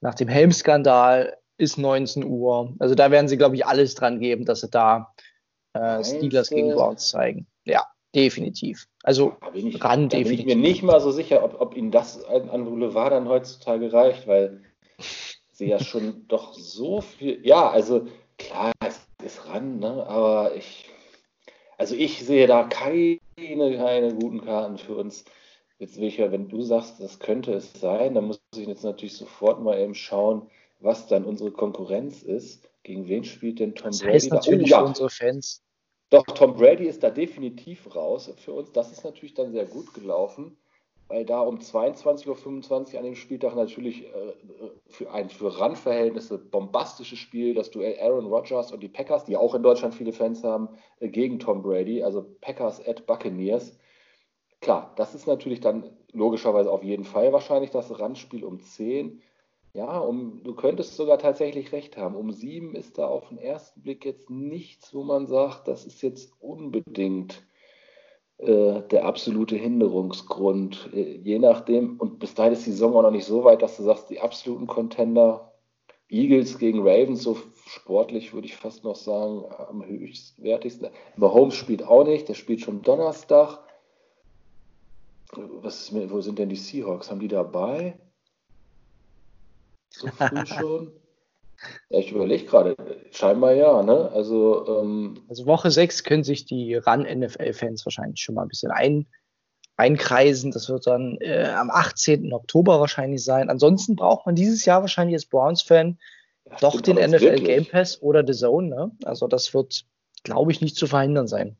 nach 0.00 0.14
dem 0.14 0.28
Helm-Skandal 0.28 1.36
ist 1.58 1.76
19 1.76 2.24
Uhr. 2.24 2.74
Also 2.78 2.94
da 2.94 3.10
werden 3.10 3.28
sie, 3.28 3.36
glaube 3.36 3.56
ich, 3.56 3.66
alles 3.66 3.94
dran 3.94 4.20
geben, 4.20 4.44
dass 4.44 4.60
sie 4.60 4.68
da 4.68 5.12
äh, 5.74 6.02
Steelers 6.02 6.48
gegen 6.48 6.72
Browns 6.72 7.10
zeigen. 7.10 7.46
Ja, 7.64 7.84
definitiv. 8.14 8.86
Also 9.02 9.36
da 9.40 9.50
bin 9.50 9.66
ich, 9.66 9.84
ran 9.84 10.08
da 10.08 10.16
definitiv. 10.16 10.46
bin 10.46 10.48
ich 10.48 10.56
mir 10.56 10.68
nicht 10.68 10.82
mal 10.82 11.00
so 11.00 11.10
sicher, 11.10 11.44
ob, 11.44 11.60
ob 11.60 11.76
ihnen 11.76 11.90
das 11.90 12.24
an, 12.24 12.48
an 12.48 12.64
Boulevard 12.64 13.12
dann 13.12 13.28
heutzutage 13.28 13.92
reicht, 13.92 14.26
weil 14.26 14.62
sehe 15.52 15.68
ja 15.68 15.80
schon 15.80 16.24
doch 16.28 16.54
so 16.54 17.00
viel. 17.00 17.44
Ja, 17.44 17.68
also 17.68 18.06
klar, 18.38 18.72
es 18.86 19.00
ist 19.22 19.46
ran, 19.48 19.80
ne? 19.80 20.06
aber 20.06 20.54
ich, 20.54 20.88
also 21.76 21.94
ich 21.94 22.24
sehe 22.24 22.46
da 22.46 22.64
keine, 22.64 23.18
keine 23.36 24.14
guten 24.14 24.44
Karten 24.44 24.78
für 24.78 24.94
uns. 24.94 25.24
Jetzt 25.80 25.96
will 25.96 26.08
ich 26.08 26.16
ja, 26.16 26.32
wenn 26.32 26.48
du 26.48 26.62
sagst, 26.62 27.00
das 27.00 27.20
könnte 27.20 27.52
es 27.52 27.72
sein, 27.72 28.14
dann 28.14 28.24
muss 28.24 28.40
ich 28.56 28.66
jetzt 28.66 28.82
natürlich 28.82 29.16
sofort 29.16 29.60
mal 29.62 29.78
eben 29.78 29.94
schauen, 29.94 30.50
was 30.80 31.06
dann 31.06 31.24
unsere 31.24 31.50
Konkurrenz 31.50 32.22
ist. 32.22 32.68
Gegen 32.82 33.08
wen 33.08 33.24
spielt 33.24 33.58
denn 33.58 33.74
Tom 33.74 33.90
das 33.90 34.00
Brady? 34.00 34.12
heißt 34.14 34.32
natürlich 34.32 34.72
oh, 34.72 34.76
ja. 34.76 34.82
unsere 34.82 35.10
Fans. 35.10 35.62
Doch, 36.10 36.24
Tom 36.24 36.54
Brady 36.54 36.86
ist 36.86 37.02
da 37.02 37.10
definitiv 37.10 37.94
raus 37.94 38.32
für 38.36 38.52
uns. 38.52 38.72
Das 38.72 38.92
ist 38.92 39.04
natürlich 39.04 39.34
dann 39.34 39.52
sehr 39.52 39.66
gut 39.66 39.92
gelaufen, 39.92 40.56
weil 41.08 41.26
da 41.26 41.40
um 41.40 41.58
22.25 41.58 42.92
Uhr 42.92 42.98
an 42.98 43.04
dem 43.04 43.14
Spieltag 43.14 43.54
natürlich 43.56 44.06
äh, 44.06 44.32
für 44.86 45.10
ein 45.12 45.28
für 45.28 45.60
Randverhältnisse 45.60 46.38
bombastisches 46.38 47.18
Spiel, 47.18 47.54
das 47.54 47.70
Duell 47.70 47.98
Aaron 48.00 48.26
Rodgers 48.26 48.72
und 48.72 48.80
die 48.80 48.88
Packers, 48.88 49.24
die 49.24 49.36
auch 49.36 49.54
in 49.54 49.62
Deutschland 49.62 49.94
viele 49.94 50.12
Fans 50.12 50.42
haben, 50.44 50.70
äh, 51.00 51.08
gegen 51.08 51.38
Tom 51.38 51.60
Brady, 51.60 52.02
also 52.02 52.24
Packers 52.40 52.86
at 52.86 53.04
Buccaneers. 53.06 53.76
Klar, 54.60 54.94
das 54.96 55.14
ist 55.14 55.26
natürlich 55.26 55.60
dann 55.60 55.90
logischerweise 56.12 56.70
auf 56.72 56.82
jeden 56.82 57.04
Fall 57.04 57.32
wahrscheinlich 57.34 57.70
das 57.70 58.00
Randspiel 58.00 58.44
um 58.44 58.60
10. 58.60 59.20
Ja, 59.78 60.00
um, 60.00 60.42
du 60.42 60.56
könntest 60.56 60.96
sogar 60.96 61.20
tatsächlich 61.20 61.70
recht 61.70 61.96
haben. 61.96 62.16
Um 62.16 62.32
7 62.32 62.74
ist 62.74 62.98
da 62.98 63.06
auf 63.06 63.28
den 63.28 63.38
ersten 63.38 63.80
Blick 63.80 64.04
jetzt 64.04 64.28
nichts, 64.28 64.92
wo 64.92 65.04
man 65.04 65.28
sagt, 65.28 65.68
das 65.68 65.86
ist 65.86 66.02
jetzt 66.02 66.32
unbedingt 66.40 67.46
äh, 68.38 68.82
der 68.90 69.04
absolute 69.04 69.54
Hinderungsgrund. 69.54 70.90
Äh, 70.92 71.18
je 71.18 71.38
nachdem, 71.38 71.96
und 72.00 72.18
bis 72.18 72.34
dahin 72.34 72.54
ist 72.54 72.66
die 72.66 72.72
Saison 72.72 72.96
auch 72.96 73.02
noch 73.02 73.12
nicht 73.12 73.26
so 73.26 73.44
weit, 73.44 73.62
dass 73.62 73.76
du 73.76 73.84
sagst, 73.84 74.10
die 74.10 74.18
absoluten 74.18 74.66
Contender, 74.66 75.52
Eagles 76.08 76.58
gegen 76.58 76.80
Ravens, 76.80 77.22
so 77.22 77.36
sportlich 77.64 78.34
würde 78.34 78.48
ich 78.48 78.56
fast 78.56 78.82
noch 78.82 78.96
sagen, 78.96 79.44
am 79.68 79.86
höchstwertigsten. 79.86 80.88
Mahomes 81.14 81.54
spielt 81.54 81.84
auch 81.84 82.02
nicht, 82.02 82.28
der 82.28 82.34
spielt 82.34 82.62
schon 82.62 82.82
Donnerstag 82.82 83.60
was 85.36 85.82
ist 85.82 85.92
mit, 85.92 86.10
wo 86.10 86.20
sind 86.20 86.38
denn 86.38 86.48
die 86.48 86.56
Seahawks? 86.56 87.10
Haben 87.10 87.20
die 87.20 87.28
dabei? 87.28 87.98
So 89.98 90.08
früh 90.08 90.46
schon? 90.46 90.92
Ja, 91.90 91.98
ich 91.98 92.12
überlege 92.12 92.44
gerade, 92.44 92.76
scheinbar 93.10 93.52
ja, 93.52 93.82
ne? 93.82 94.10
Also, 94.12 94.80
ähm, 94.80 95.24
also 95.28 95.46
Woche 95.46 95.70
6 95.70 96.04
können 96.04 96.22
sich 96.22 96.44
die 96.44 96.76
RAN-NFL-Fans 96.76 97.84
wahrscheinlich 97.84 98.20
schon 98.20 98.36
mal 98.36 98.42
ein 98.42 98.48
bisschen 98.48 98.70
ein, 98.70 99.06
einkreisen. 99.76 100.52
Das 100.52 100.68
wird 100.68 100.86
dann 100.86 101.18
äh, 101.20 101.52
am 101.56 101.70
18. 101.70 102.32
Oktober 102.32 102.78
wahrscheinlich 102.78 103.24
sein. 103.24 103.50
Ansonsten 103.50 103.96
braucht 103.96 104.24
man 104.24 104.36
dieses 104.36 104.64
Jahr 104.64 104.82
wahrscheinlich 104.82 105.16
als 105.16 105.26
Browns-Fan 105.26 105.98
doch 106.60 106.80
den 106.80 106.96
NFL 106.96 107.20
wirklich. 107.20 107.44
Game 107.44 107.66
Pass 107.66 108.00
oder 108.02 108.24
The 108.26 108.32
Zone. 108.32 108.68
Ne? 108.68 108.90
Also 109.04 109.26
das 109.26 109.52
wird, 109.52 109.84
glaube 110.22 110.52
ich, 110.52 110.60
nicht 110.60 110.76
zu 110.76 110.86
verhindern 110.86 111.26
sein. 111.26 111.56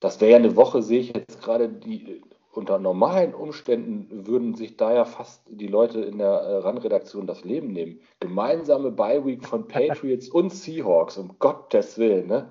Das 0.00 0.20
wäre 0.20 0.32
ja 0.32 0.36
eine 0.36 0.54
Woche, 0.54 0.82
sehe 0.82 1.00
ich 1.00 1.14
jetzt 1.14 1.40
gerade, 1.40 1.68
die 1.68 2.20
unter 2.56 2.78
normalen 2.78 3.34
Umständen 3.34 4.26
würden 4.26 4.54
sich 4.54 4.76
da 4.76 4.92
ja 4.94 5.04
fast 5.04 5.42
die 5.48 5.66
Leute 5.66 6.00
in 6.00 6.18
der 6.18 6.28
äh, 6.28 6.56
RAN-Redaktion 6.58 7.26
das 7.26 7.44
Leben 7.44 7.72
nehmen. 7.72 8.00
Gemeinsame 8.20 8.90
Bye-Week 8.90 9.44
von 9.44 9.66
Patriots 9.68 10.28
und 10.28 10.50
Seahawks, 10.50 11.16
um 11.18 11.36
Gottes 11.38 11.98
Willen. 11.98 12.28
Ne? 12.28 12.50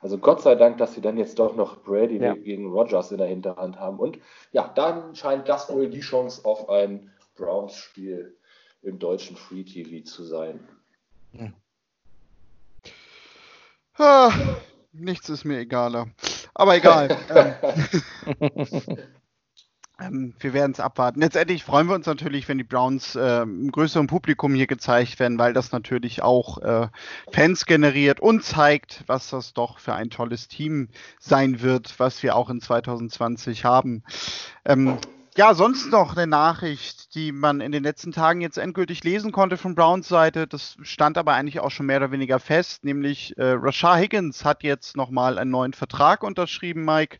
Also 0.00 0.18
Gott 0.18 0.42
sei 0.42 0.54
Dank, 0.54 0.78
dass 0.78 0.94
sie 0.94 1.00
dann 1.00 1.16
jetzt 1.16 1.38
doch 1.38 1.56
noch 1.56 1.82
Brady 1.82 2.18
Ja. 2.18 2.34
gegen 2.34 2.70
Rogers 2.70 3.10
in 3.10 3.18
der 3.18 3.26
Hinterhand 3.26 3.78
haben. 3.78 3.98
Und 3.98 4.18
ja, 4.52 4.70
dann 4.74 5.14
scheint 5.14 5.48
das 5.48 5.72
wohl 5.72 5.88
die 5.88 6.00
Chance 6.00 6.44
auf 6.44 6.68
ein 6.68 7.10
Browns-Spiel 7.36 8.36
im 8.82 8.98
deutschen 8.98 9.36
Free 9.36 9.64
TV 9.64 10.04
zu 10.04 10.24
sein. 10.24 10.60
Ah, 13.96 14.30
nichts 14.92 15.28
ist 15.28 15.44
mir 15.44 15.58
egaler. 15.58 16.08
Aber 16.54 16.76
egal. 16.76 17.16
ähm, 18.40 18.96
ähm, 20.00 20.34
wir 20.40 20.52
werden 20.52 20.72
es 20.72 20.80
abwarten. 20.80 21.20
Letztendlich 21.20 21.62
freuen 21.62 21.88
wir 21.88 21.94
uns 21.94 22.06
natürlich, 22.06 22.48
wenn 22.48 22.58
die 22.58 22.64
Browns 22.64 23.14
äh, 23.14 23.42
im 23.42 23.70
größeren 23.70 24.06
Publikum 24.06 24.54
hier 24.54 24.66
gezeigt 24.66 25.20
werden, 25.20 25.38
weil 25.38 25.52
das 25.52 25.72
natürlich 25.72 26.22
auch 26.22 26.58
äh, 26.58 26.88
Fans 27.30 27.66
generiert 27.66 28.20
und 28.20 28.42
zeigt, 28.42 29.04
was 29.06 29.30
das 29.30 29.52
doch 29.52 29.78
für 29.78 29.94
ein 29.94 30.10
tolles 30.10 30.48
Team 30.48 30.88
sein 31.20 31.60
wird, 31.60 31.98
was 31.98 32.22
wir 32.22 32.34
auch 32.34 32.50
in 32.50 32.60
2020 32.60 33.64
haben. 33.64 34.02
Ähm, 34.64 34.98
ja, 35.36 35.52
sonst 35.54 35.90
noch 35.90 36.16
eine 36.16 36.28
Nachricht, 36.28 37.14
die 37.16 37.32
man 37.32 37.60
in 37.60 37.72
den 37.72 37.82
letzten 37.82 38.12
Tagen 38.12 38.40
jetzt 38.40 38.56
endgültig 38.56 39.02
lesen 39.02 39.32
konnte 39.32 39.56
von 39.56 39.74
Browns 39.74 40.06
Seite. 40.06 40.46
Das 40.46 40.76
stand 40.82 41.18
aber 41.18 41.34
eigentlich 41.34 41.58
auch 41.58 41.72
schon 41.72 41.86
mehr 41.86 41.96
oder 41.96 42.12
weniger 42.12 42.38
fest, 42.38 42.84
nämlich 42.84 43.36
äh, 43.36 43.50
Rashad 43.56 43.98
Higgins 43.98 44.44
hat 44.44 44.62
jetzt 44.62 44.96
nochmal 44.96 45.38
einen 45.38 45.50
neuen 45.50 45.72
Vertrag 45.72 46.22
unterschrieben, 46.22 46.84
Mike. 46.84 47.18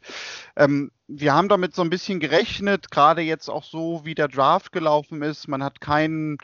Ähm, 0.54 0.92
wir 1.06 1.34
haben 1.34 1.48
damit 1.48 1.74
so 1.74 1.82
ein 1.82 1.90
bisschen 1.90 2.18
gerechnet, 2.18 2.90
gerade 2.90 3.20
jetzt 3.20 3.50
auch 3.50 3.64
so, 3.64 4.04
wie 4.04 4.14
der 4.14 4.28
Draft 4.28 4.72
gelaufen 4.72 5.22
ist. 5.22 5.48
Man 5.48 5.62
hat 5.62 5.80
keinen 5.80 6.38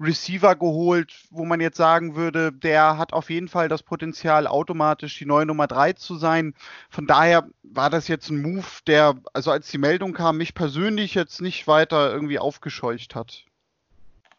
Receiver 0.00 0.56
geholt, 0.56 1.12
wo 1.30 1.44
man 1.44 1.60
jetzt 1.60 1.76
sagen 1.76 2.16
würde, 2.16 2.52
der 2.52 2.98
hat 2.98 3.12
auf 3.12 3.30
jeden 3.30 3.48
Fall 3.48 3.68
das 3.68 3.84
Potenzial, 3.84 4.48
automatisch 4.48 5.16
die 5.18 5.26
neue 5.26 5.46
Nummer 5.46 5.68
3 5.68 5.92
zu 5.92 6.16
sein. 6.16 6.54
Von 6.88 7.06
daher 7.06 7.48
war 7.62 7.88
das 7.88 8.08
jetzt 8.08 8.30
ein 8.30 8.42
Move, 8.42 8.66
der, 8.86 9.14
also 9.32 9.52
als 9.52 9.70
die 9.70 9.78
Meldung 9.78 10.12
kam, 10.12 10.38
mich 10.38 10.54
persönlich 10.54 11.14
jetzt 11.14 11.40
nicht 11.40 11.68
weiter 11.68 12.12
irgendwie 12.12 12.40
aufgescheucht 12.40 13.14
hat. 13.14 13.44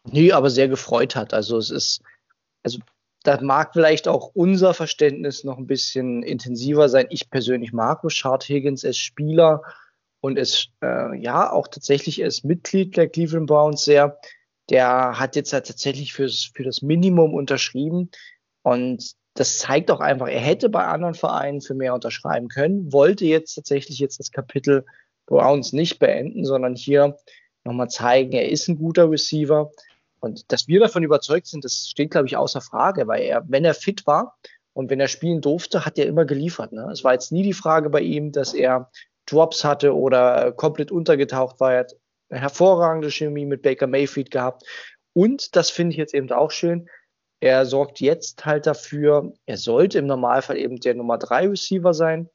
Nee, 0.04 0.32
aber 0.32 0.50
sehr 0.50 0.68
gefreut 0.68 1.16
hat. 1.16 1.32
Also 1.32 1.56
es 1.56 1.70
ist, 1.70 2.02
also 2.62 2.78
da 3.22 3.40
mag 3.40 3.72
vielleicht 3.72 4.08
auch 4.08 4.30
unser 4.34 4.74
Verständnis 4.74 5.44
noch 5.44 5.58
ein 5.58 5.66
bisschen 5.66 6.22
intensiver 6.22 6.88
sein. 6.88 7.06
Ich 7.10 7.30
persönlich 7.30 7.72
mag 7.72 8.04
Richard 8.04 8.44
Higgins 8.44 8.84
als 8.84 8.98
Spieler 8.98 9.62
und 10.20 10.38
ist 10.38 10.70
äh, 10.82 11.16
ja 11.20 11.50
auch 11.50 11.68
tatsächlich 11.68 12.22
als 12.22 12.44
Mitglied 12.44 12.96
der 12.96 13.08
Cleveland 13.08 13.46
Browns 13.46 13.84
sehr. 13.84 14.18
Der 14.70 15.18
hat 15.18 15.36
jetzt 15.36 15.52
halt 15.52 15.66
tatsächlich 15.66 16.12
fürs, 16.12 16.50
für 16.54 16.62
das 16.62 16.82
Minimum 16.82 17.34
unterschrieben 17.34 18.10
und 18.62 19.14
das 19.34 19.58
zeigt 19.58 19.90
auch 19.90 20.00
einfach, 20.00 20.28
er 20.28 20.40
hätte 20.40 20.68
bei 20.68 20.84
anderen 20.84 21.14
Vereinen 21.14 21.62
für 21.62 21.74
mehr 21.74 21.94
unterschreiben 21.94 22.48
können, 22.48 22.92
wollte 22.92 23.24
jetzt 23.24 23.54
tatsächlich 23.54 23.98
jetzt 23.98 24.20
das 24.20 24.30
Kapitel 24.30 24.84
Browns 25.26 25.72
nicht 25.72 25.98
beenden, 25.98 26.44
sondern 26.44 26.74
hier 26.74 27.16
nochmal 27.64 27.88
zeigen, 27.88 28.32
er 28.32 28.50
ist 28.50 28.68
ein 28.68 28.76
guter 28.76 29.10
Receiver. 29.10 29.70
Und 30.22 30.52
dass 30.52 30.68
wir 30.68 30.78
davon 30.78 31.02
überzeugt 31.02 31.48
sind, 31.48 31.64
das 31.64 31.88
steht, 31.88 32.12
glaube 32.12 32.28
ich, 32.28 32.36
außer 32.36 32.60
Frage, 32.60 33.08
weil 33.08 33.22
er, 33.22 33.42
wenn 33.48 33.64
er 33.64 33.74
fit 33.74 34.06
war 34.06 34.38
und 34.72 34.88
wenn 34.88 35.00
er 35.00 35.08
spielen 35.08 35.40
durfte, 35.40 35.84
hat 35.84 35.98
er 35.98 36.06
immer 36.06 36.24
geliefert. 36.24 36.72
Ne? 36.72 36.88
Es 36.92 37.02
war 37.02 37.12
jetzt 37.12 37.32
nie 37.32 37.42
die 37.42 37.52
Frage 37.52 37.90
bei 37.90 38.00
ihm, 38.02 38.30
dass 38.30 38.54
er 38.54 38.88
Drops 39.26 39.64
hatte 39.64 39.96
oder 39.96 40.52
komplett 40.52 40.92
untergetaucht 40.92 41.58
war. 41.58 41.72
Er 41.72 41.80
hat 41.80 41.96
eine 42.30 42.40
hervorragende 42.40 43.10
Chemie 43.10 43.44
mit 43.46 43.62
Baker 43.62 43.88
Mayfield 43.88 44.30
gehabt. 44.30 44.62
Und 45.12 45.56
das 45.56 45.70
finde 45.70 45.92
ich 45.92 45.98
jetzt 45.98 46.14
eben 46.14 46.30
auch 46.30 46.52
schön. 46.52 46.88
Er 47.40 47.66
sorgt 47.66 48.00
jetzt 48.00 48.46
halt 48.46 48.68
dafür, 48.68 49.32
er 49.46 49.56
sollte 49.56 49.98
im 49.98 50.06
Normalfall 50.06 50.56
eben 50.56 50.78
der 50.78 50.94
Nummer 50.94 51.18
3 51.18 51.48
Receiver 51.48 51.94
sein, 51.94 52.28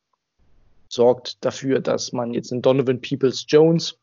sorgt 0.89 1.43
dafür, 1.45 1.79
dass 1.79 2.11
man 2.11 2.33
jetzt 2.33 2.51
in 2.51 2.61
Donovan 2.61 2.99
Peoples 2.99 3.45
Jones 3.47 3.97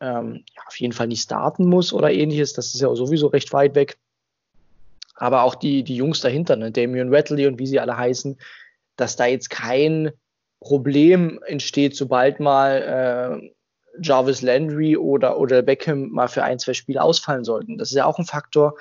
ähm, 0.00 0.44
auf 0.66 0.78
jeden 0.78 0.92
Fall 0.92 1.08
nicht 1.08 1.22
starten 1.22 1.66
muss 1.66 1.92
oder 1.92 2.12
ähnliches. 2.12 2.52
Das 2.52 2.74
ist 2.74 2.80
ja 2.80 2.94
sowieso 2.94 3.28
recht 3.28 3.52
weit 3.52 3.74
weg. 3.74 3.98
Aber 5.14 5.42
auch 5.42 5.56
die, 5.56 5.82
die 5.82 5.96
Jungs 5.96 6.20
dahinter, 6.20 6.56
ne, 6.56 6.70
Damian 6.70 7.12
Rattley 7.12 7.46
und 7.46 7.58
wie 7.58 7.66
sie 7.66 7.80
alle 7.80 7.96
heißen, 7.96 8.38
dass 8.96 9.16
da 9.16 9.26
jetzt 9.26 9.50
kein 9.50 10.12
Problem 10.60 11.40
entsteht, 11.46 11.96
sobald 11.96 12.40
mal 12.40 13.40
äh, 13.42 13.50
Jarvis 14.00 14.42
Landry 14.42 14.96
oder, 14.96 15.38
oder 15.38 15.62
Beckham 15.62 16.08
mal 16.10 16.28
für 16.28 16.44
ein, 16.44 16.58
zwei 16.58 16.74
Spiele 16.74 17.02
ausfallen 17.02 17.44
sollten. 17.44 17.78
Das 17.78 17.90
ist 17.90 17.96
ja 17.96 18.06
auch 18.06 18.18
ein 18.18 18.24
Faktor. 18.24 18.76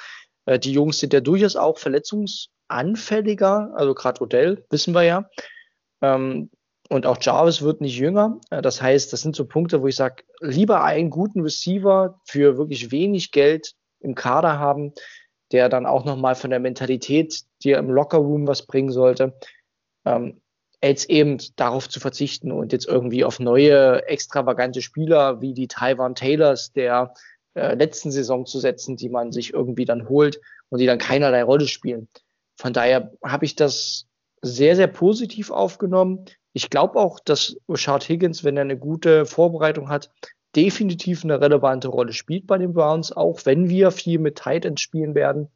Äh, 0.45 0.59
die 0.59 0.73
Jungs 0.73 0.99
sind 0.99 1.13
ja 1.13 1.21
durchaus 1.21 1.55
auch 1.55 1.77
verletzungsanfälliger, 1.77 3.73
also 3.75 3.93
gerade 3.93 4.21
Odell, 4.21 4.65
wissen 4.69 4.93
wir 4.93 5.03
ja. 5.03 5.29
Ähm, 6.01 6.49
und 6.89 7.05
auch 7.05 7.17
Jarvis 7.19 7.61
wird 7.61 7.81
nicht 7.81 7.97
jünger. 7.97 8.39
Äh, 8.49 8.61
Das 8.61 8.81
heißt, 8.81 9.11
das 9.13 9.21
sind 9.21 9.35
so 9.35 9.45
Punkte, 9.45 9.81
wo 9.81 9.87
ich 9.87 9.95
sage, 9.95 10.23
lieber 10.39 10.83
einen 10.83 11.09
guten 11.09 11.41
Receiver 11.41 12.19
für 12.25 12.57
wirklich 12.57 12.91
wenig 12.91 13.31
Geld 13.31 13.73
im 13.99 14.15
Kader 14.15 14.59
haben, 14.59 14.93
der 15.51 15.69
dann 15.69 15.85
auch 15.85 16.05
nochmal 16.05 16.35
von 16.35 16.49
der 16.49 16.59
Mentalität 16.59 17.43
dir 17.63 17.77
im 17.77 17.89
Lockerroom 17.89 18.47
was 18.47 18.65
bringen 18.65 18.91
sollte, 18.91 19.33
ähm, 20.05 20.41
als 20.81 21.09
eben 21.09 21.37
darauf 21.55 21.89
zu 21.89 21.99
verzichten 21.99 22.51
und 22.51 22.71
jetzt 22.71 22.87
irgendwie 22.87 23.23
auf 23.23 23.39
neue 23.39 24.05
extravagante 24.07 24.81
Spieler 24.81 25.41
wie 25.41 25.53
die 25.53 25.67
Taiwan 25.67 26.15
Taylors 26.15 26.71
der 26.71 27.13
äh, 27.55 27.73
letzten 27.73 28.11
Saison 28.11 28.45
zu 28.45 28.59
setzen, 28.59 28.95
die 28.95 29.09
man 29.09 29.31
sich 29.31 29.53
irgendwie 29.53 29.85
dann 29.85 30.07
holt 30.07 30.39
und 30.69 30.79
die 30.79 30.85
dann 30.85 30.99
keinerlei 30.99 31.43
Rolle 31.43 31.67
spielen. 31.67 32.07
Von 32.57 32.73
daher 32.73 33.11
habe 33.23 33.45
ich 33.45 33.55
das 33.55 34.05
sehr, 34.41 34.75
sehr 34.75 34.87
positiv 34.87 35.49
aufgenommen. 35.49 36.25
Ich 36.57 36.71
glaube 36.71 36.97
auch, 36.97 37.19
dass 37.19 37.55
Richard 37.69 38.09
Higgins, 38.09 38.43
wenn 38.43 38.57
er 38.57 38.61
eine 38.61 38.79
gute 38.79 39.27
Vorbereitung 39.27 39.89
hat, 39.89 40.09
definitiv 40.55 41.23
eine 41.23 41.39
relevante 41.39 41.87
Rolle 41.87 42.13
spielt 42.13 42.47
bei 42.47 42.57
den 42.57 42.73
Browns, 42.73 43.11
auch 43.11 43.45
wenn 43.45 43.69
wir 43.69 43.91
viel 43.91 44.17
mit 44.17 44.39
Tight 44.39 44.65
Ends 44.65 44.81
spielen 44.81 45.13
werden 45.13 45.51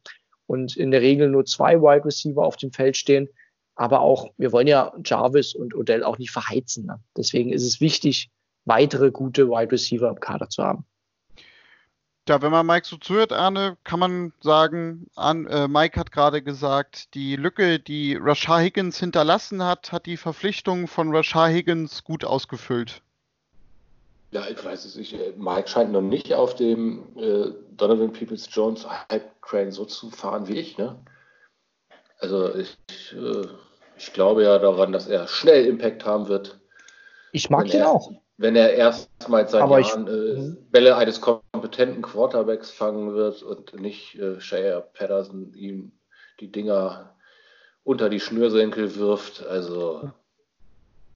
und 0.46 0.76
in 0.76 0.92
der 0.92 1.00
Regel 1.00 1.28
nur 1.28 1.44
zwei 1.44 1.80
Wide 1.80 2.04
Receiver 2.04 2.44
auf 2.44 2.56
dem 2.56 2.70
Feld 2.70 2.96
stehen. 2.96 3.28
Aber 3.74 4.00
auch, 4.00 4.30
wir 4.36 4.52
wollen 4.52 4.68
ja 4.68 4.92
Jarvis 5.04 5.56
und 5.56 5.74
Odell 5.74 6.04
auch 6.04 6.18
nicht 6.18 6.30
verheizen. 6.30 6.86
Ne? 6.86 7.00
Deswegen 7.16 7.52
ist 7.52 7.66
es 7.66 7.80
wichtig, 7.80 8.30
weitere 8.64 9.10
gute 9.10 9.48
Wide 9.48 9.72
Receiver 9.72 10.08
im 10.08 10.20
Kader 10.20 10.50
zu 10.50 10.62
haben. 10.62 10.86
Ja, 12.28 12.40
wenn 12.40 12.52
man 12.52 12.66
Mike 12.66 12.86
so 12.86 12.96
zuhört, 12.98 13.32
Arne, 13.32 13.76
kann 13.82 13.98
man 13.98 14.32
sagen, 14.40 15.08
an, 15.16 15.46
äh, 15.48 15.66
Mike 15.66 15.98
hat 15.98 16.12
gerade 16.12 16.40
gesagt, 16.40 17.14
die 17.14 17.34
Lücke, 17.34 17.80
die 17.80 18.14
Rashad 18.14 18.60
Higgins 18.60 18.98
hinterlassen 18.98 19.64
hat, 19.64 19.90
hat 19.90 20.06
die 20.06 20.16
Verpflichtung 20.16 20.86
von 20.86 21.14
Rashad 21.14 21.50
Higgins 21.50 22.04
gut 22.04 22.24
ausgefüllt. 22.24 23.02
Ja, 24.30 24.46
ich 24.48 24.64
weiß 24.64 24.84
es 24.84 24.94
nicht. 24.94 25.16
Mike 25.36 25.68
scheint 25.68 25.90
noch 25.90 26.00
nicht 26.00 26.32
auf 26.32 26.54
dem 26.54 27.04
äh, 27.18 27.52
Donovan 27.76 28.12
Peoples 28.12 28.48
Jones 28.50 28.86
Hype 28.88 29.30
Train 29.42 29.72
so 29.72 29.84
zu 29.84 30.08
fahren 30.10 30.46
wie 30.46 30.58
ich. 30.58 30.78
Ne? 30.78 30.96
Also 32.20 32.54
ich, 32.54 32.78
äh, 33.12 33.48
ich 33.98 34.12
glaube 34.12 34.44
ja 34.44 34.58
daran, 34.58 34.92
dass 34.92 35.08
er 35.08 35.26
schnell 35.26 35.66
Impact 35.66 36.04
haben 36.06 36.28
wird. 36.28 36.60
Ich 37.32 37.50
mag 37.50 37.66
den 37.66 37.82
auch 37.82 38.12
wenn 38.42 38.56
er 38.56 38.74
erstmals 38.74 39.52
seit 39.52 39.62
Aber 39.62 39.80
Jahren 39.80 40.06
ich, 40.06 40.12
äh, 40.12 40.40
mhm. 40.40 40.58
Bälle 40.70 40.96
eines 40.96 41.20
kompetenten 41.20 42.02
Quarterbacks 42.02 42.70
fangen 42.70 43.14
wird 43.14 43.42
und 43.42 43.80
nicht 43.80 44.18
äh, 44.18 44.40
Shea 44.40 44.80
Patterson 44.80 45.54
ihm 45.54 45.92
die 46.40 46.50
Dinger 46.50 47.14
unter 47.84 48.10
die 48.10 48.20
Schnürsenkel 48.20 48.96
wirft. 48.96 49.46
Also 49.46 50.10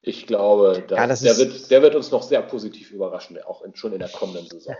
ich 0.02 0.26
glaube, 0.26 0.84
dass, 0.86 1.20
ja, 1.20 1.34
der, 1.34 1.38
wird, 1.38 1.70
der 1.70 1.82
wird 1.82 1.94
uns 1.96 2.12
noch 2.12 2.22
sehr 2.22 2.42
positiv 2.42 2.92
überraschen, 2.92 3.36
auch 3.42 3.62
in, 3.62 3.74
schon 3.74 3.92
in 3.92 3.98
der 3.98 4.08
kommenden 4.08 4.46
Saison. 4.50 4.76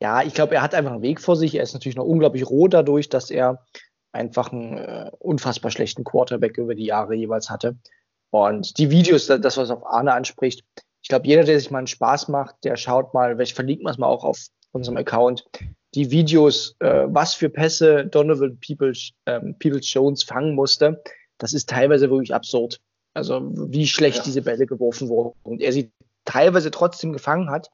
Ja, 0.00 0.22
ich 0.22 0.32
glaube, 0.32 0.54
er 0.54 0.62
hat 0.62 0.74
einfach 0.74 0.92
einen 0.92 1.02
Weg 1.02 1.20
vor 1.20 1.36
sich. 1.36 1.54
Er 1.54 1.62
ist 1.62 1.74
natürlich 1.74 1.96
noch 1.96 2.06
unglaublich 2.06 2.48
roh 2.48 2.68
dadurch, 2.68 3.10
dass 3.10 3.30
er 3.30 3.64
einfach 4.12 4.50
einen 4.50 4.78
äh, 4.78 5.10
unfassbar 5.18 5.70
schlechten 5.70 6.04
Quarterback 6.04 6.56
über 6.56 6.74
die 6.74 6.86
Jahre 6.86 7.14
jeweils 7.14 7.50
hatte. 7.50 7.76
Und 8.34 8.78
die 8.78 8.90
Videos, 8.90 9.26
das, 9.26 9.56
was 9.56 9.70
auf 9.70 9.86
Arne 9.86 10.12
anspricht, 10.12 10.64
ich 11.02 11.08
glaube, 11.08 11.26
jeder, 11.26 11.44
der 11.44 11.58
sich 11.58 11.70
mal 11.70 11.78
einen 11.78 11.86
Spaß 11.86 12.28
macht, 12.28 12.56
der 12.64 12.76
schaut 12.76 13.14
mal, 13.14 13.36
vielleicht 13.36 13.54
verlinken 13.54 13.86
wir 13.86 13.90
es 13.90 13.98
mal 13.98 14.08
auch 14.08 14.24
auf 14.24 14.46
unserem 14.72 14.96
Account, 14.96 15.44
die 15.94 16.10
Videos, 16.10 16.74
äh, 16.80 17.04
was 17.06 17.34
für 17.34 17.48
Pässe 17.48 18.06
Donovan 18.06 18.58
Peoples, 18.58 19.12
ähm, 19.26 19.54
Peoples 19.60 19.92
Jones 19.92 20.24
fangen 20.24 20.56
musste, 20.56 21.00
das 21.38 21.52
ist 21.52 21.68
teilweise 21.68 22.10
wirklich 22.10 22.34
absurd. 22.34 22.80
Also 23.12 23.52
wie 23.54 23.86
schlecht 23.86 24.18
ja. 24.18 24.22
diese 24.24 24.42
Bälle 24.42 24.66
geworfen 24.66 25.08
wurden 25.08 25.38
und 25.44 25.62
er 25.62 25.72
sie 25.72 25.92
teilweise 26.24 26.72
trotzdem 26.72 27.12
gefangen 27.12 27.50
hat. 27.50 27.70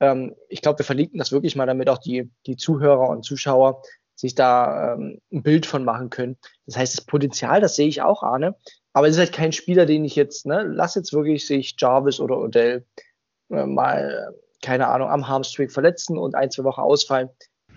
Ähm, 0.00 0.34
ich 0.48 0.62
glaube, 0.62 0.80
wir 0.80 0.84
verlinken 0.84 1.18
das 1.18 1.30
wirklich 1.30 1.54
mal, 1.54 1.66
damit 1.66 1.88
auch 1.88 1.98
die, 1.98 2.28
die 2.46 2.56
Zuhörer 2.56 3.08
und 3.08 3.24
Zuschauer 3.24 3.82
sich 4.16 4.34
da 4.34 4.94
ähm, 4.94 5.20
ein 5.32 5.42
Bild 5.44 5.66
von 5.66 5.84
machen 5.84 6.10
können. 6.10 6.38
Das 6.66 6.76
heißt, 6.76 6.98
das 6.98 7.04
Potenzial, 7.04 7.60
das 7.60 7.76
sehe 7.76 7.86
ich 7.86 8.02
auch, 8.02 8.24
Arne. 8.24 8.56
Aber 8.92 9.08
es 9.08 9.14
ist 9.14 9.20
halt 9.20 9.32
kein 9.32 9.52
Spieler, 9.52 9.86
den 9.86 10.04
ich 10.04 10.16
jetzt, 10.16 10.46
ne, 10.46 10.62
lass 10.62 10.94
jetzt 10.94 11.12
wirklich 11.12 11.46
sich 11.46 11.74
Jarvis 11.78 12.20
oder 12.20 12.38
Odell 12.38 12.84
äh, 13.50 13.64
mal, 13.64 14.34
keine 14.60 14.88
Ahnung, 14.88 15.08
am 15.08 15.28
Harmstring 15.28 15.70
verletzen 15.70 16.18
und 16.18 16.34
ein, 16.34 16.50
zwei 16.50 16.64
Wochen 16.64 16.80
ausfallen. 16.80 17.30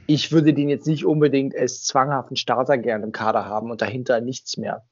Ich 0.08 0.32
würde 0.32 0.54
den 0.54 0.70
jetzt 0.70 0.88
nicht 0.88 1.06
unbedingt 1.06 1.56
als 1.56 1.84
zwanghaften 1.84 2.36
Starter 2.36 2.78
gerne 2.78 3.06
im 3.06 3.12
Kader 3.12 3.46
haben 3.46 3.72
und 3.72 3.82
dahinter 3.82 4.22
nichts 4.22 4.58
mehr. 4.58 4.86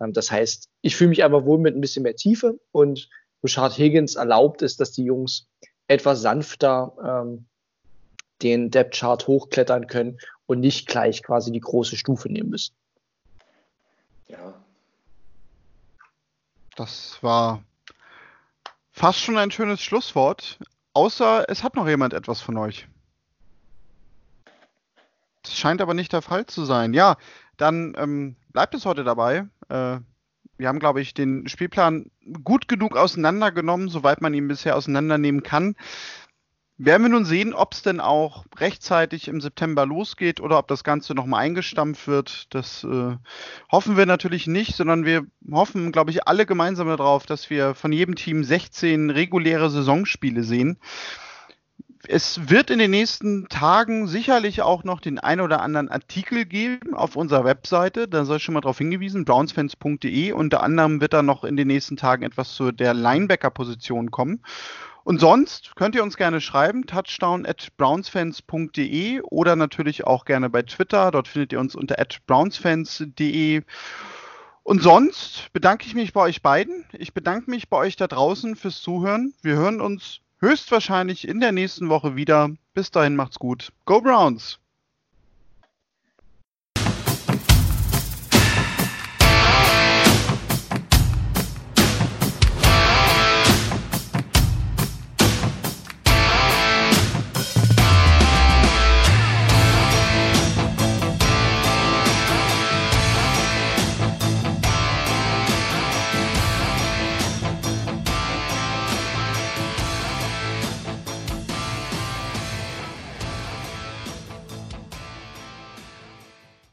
Ähm, 0.00 0.12
das 0.12 0.30
heißt, 0.30 0.68
ich 0.80 0.96
fühle 0.96 1.10
mich 1.10 1.24
einfach 1.24 1.44
wohl 1.44 1.58
mit 1.58 1.74
ein 1.74 1.80
bisschen 1.80 2.04
mehr 2.04 2.16
Tiefe 2.16 2.58
und 2.72 3.08
Richard 3.42 3.76
Higgins 3.76 4.14
erlaubt 4.14 4.62
es, 4.62 4.76
dass 4.76 4.92
die 4.92 5.04
Jungs 5.04 5.48
etwas 5.86 6.22
sanfter 6.22 6.94
ähm, 7.04 7.46
den 8.42 8.70
Depth 8.70 8.94
Chart 8.94 9.26
hochklettern 9.26 9.86
können 9.86 10.18
und 10.46 10.60
nicht 10.60 10.86
gleich 10.86 11.22
quasi 11.22 11.52
die 11.52 11.60
große 11.60 11.96
Stufe 11.96 12.32
nehmen 12.32 12.50
müssen. 12.50 12.74
Ja, 14.28 14.63
das 16.76 17.18
war 17.22 17.62
fast 18.90 19.20
schon 19.20 19.38
ein 19.38 19.50
schönes 19.50 19.82
Schlusswort. 19.82 20.58
Außer 20.92 21.44
es 21.48 21.64
hat 21.64 21.74
noch 21.74 21.88
jemand 21.88 22.14
etwas 22.14 22.40
von 22.40 22.56
euch. 22.56 22.88
Das 25.42 25.56
scheint 25.56 25.80
aber 25.80 25.94
nicht 25.94 26.12
der 26.12 26.22
Fall 26.22 26.46
zu 26.46 26.64
sein. 26.64 26.94
Ja, 26.94 27.16
dann 27.56 27.94
ähm, 27.98 28.36
bleibt 28.52 28.74
es 28.74 28.86
heute 28.86 29.04
dabei. 29.04 29.46
Äh, 29.68 29.98
wir 30.56 30.68
haben, 30.68 30.78
glaube 30.78 31.00
ich, 31.00 31.14
den 31.14 31.48
Spielplan 31.48 32.10
gut 32.44 32.68
genug 32.68 32.96
auseinandergenommen, 32.96 33.88
soweit 33.88 34.20
man 34.20 34.34
ihn 34.34 34.48
bisher 34.48 34.76
auseinandernehmen 34.76 35.42
kann. 35.42 35.74
Werden 36.76 37.04
wir 37.04 37.08
nun 37.08 37.24
sehen, 37.24 37.54
ob 37.54 37.72
es 37.72 37.82
denn 37.82 38.00
auch 38.00 38.46
rechtzeitig 38.56 39.28
im 39.28 39.40
September 39.40 39.86
losgeht 39.86 40.40
oder 40.40 40.58
ob 40.58 40.66
das 40.66 40.82
Ganze 40.82 41.14
nochmal 41.14 41.44
eingestampft 41.44 42.08
wird. 42.08 42.52
Das 42.52 42.82
äh, 42.82 43.16
hoffen 43.70 43.96
wir 43.96 44.06
natürlich 44.06 44.48
nicht, 44.48 44.74
sondern 44.74 45.04
wir 45.04 45.24
hoffen, 45.52 45.92
glaube 45.92 46.10
ich, 46.10 46.26
alle 46.26 46.46
gemeinsam 46.46 46.88
darauf, 46.88 47.26
dass 47.26 47.48
wir 47.48 47.76
von 47.76 47.92
jedem 47.92 48.16
Team 48.16 48.42
16 48.42 49.10
reguläre 49.10 49.70
Saisonspiele 49.70 50.42
sehen. 50.42 50.78
Es 52.08 52.50
wird 52.50 52.70
in 52.70 52.80
den 52.80 52.90
nächsten 52.90 53.48
Tagen 53.48 54.08
sicherlich 54.08 54.60
auch 54.60 54.82
noch 54.82 55.00
den 55.00 55.20
ein 55.20 55.40
oder 55.40 55.62
anderen 55.62 55.88
Artikel 55.88 56.44
geben 56.44 56.94
auf 56.94 57.14
unserer 57.14 57.44
Webseite. 57.44 58.08
Da 58.08 58.24
soll 58.24 58.38
ich 58.38 58.42
schon 58.42 58.52
mal 58.52 58.60
darauf 58.60 58.78
hingewiesen, 58.78 59.24
brownsfans.de. 59.24 60.32
Unter 60.32 60.62
anderem 60.64 61.00
wird 61.00 61.12
da 61.12 61.22
noch 61.22 61.44
in 61.44 61.56
den 61.56 61.68
nächsten 61.68 61.96
Tagen 61.96 62.24
etwas 62.24 62.52
zu 62.54 62.72
der 62.72 62.94
Linebacker-Position 62.94 64.10
kommen. 64.10 64.42
Und 65.04 65.20
sonst 65.20 65.76
könnt 65.76 65.94
ihr 65.94 66.02
uns 66.02 66.16
gerne 66.16 66.40
schreiben, 66.40 66.86
touchdown 66.86 67.44
at 67.44 67.68
brownsfans.de 67.76 69.20
oder 69.20 69.54
natürlich 69.54 70.06
auch 70.06 70.24
gerne 70.24 70.48
bei 70.48 70.62
Twitter. 70.62 71.10
Dort 71.10 71.28
findet 71.28 71.52
ihr 71.52 71.60
uns 71.60 71.74
unter 71.74 71.98
at 71.98 72.20
brownsfans.de. 72.26 73.62
Und 74.62 74.82
sonst 74.82 75.52
bedanke 75.52 75.86
ich 75.86 75.94
mich 75.94 76.14
bei 76.14 76.22
euch 76.22 76.40
beiden. 76.40 76.86
Ich 76.92 77.12
bedanke 77.12 77.50
mich 77.50 77.68
bei 77.68 77.76
euch 77.76 77.96
da 77.96 78.06
draußen 78.06 78.56
fürs 78.56 78.80
Zuhören. 78.80 79.34
Wir 79.42 79.56
hören 79.56 79.82
uns 79.82 80.20
höchstwahrscheinlich 80.40 81.28
in 81.28 81.38
der 81.38 81.52
nächsten 81.52 81.90
Woche 81.90 82.16
wieder. 82.16 82.50
Bis 82.72 82.90
dahin 82.90 83.14
macht's 83.14 83.38
gut. 83.38 83.72
Go 83.84 84.00
Browns! 84.00 84.58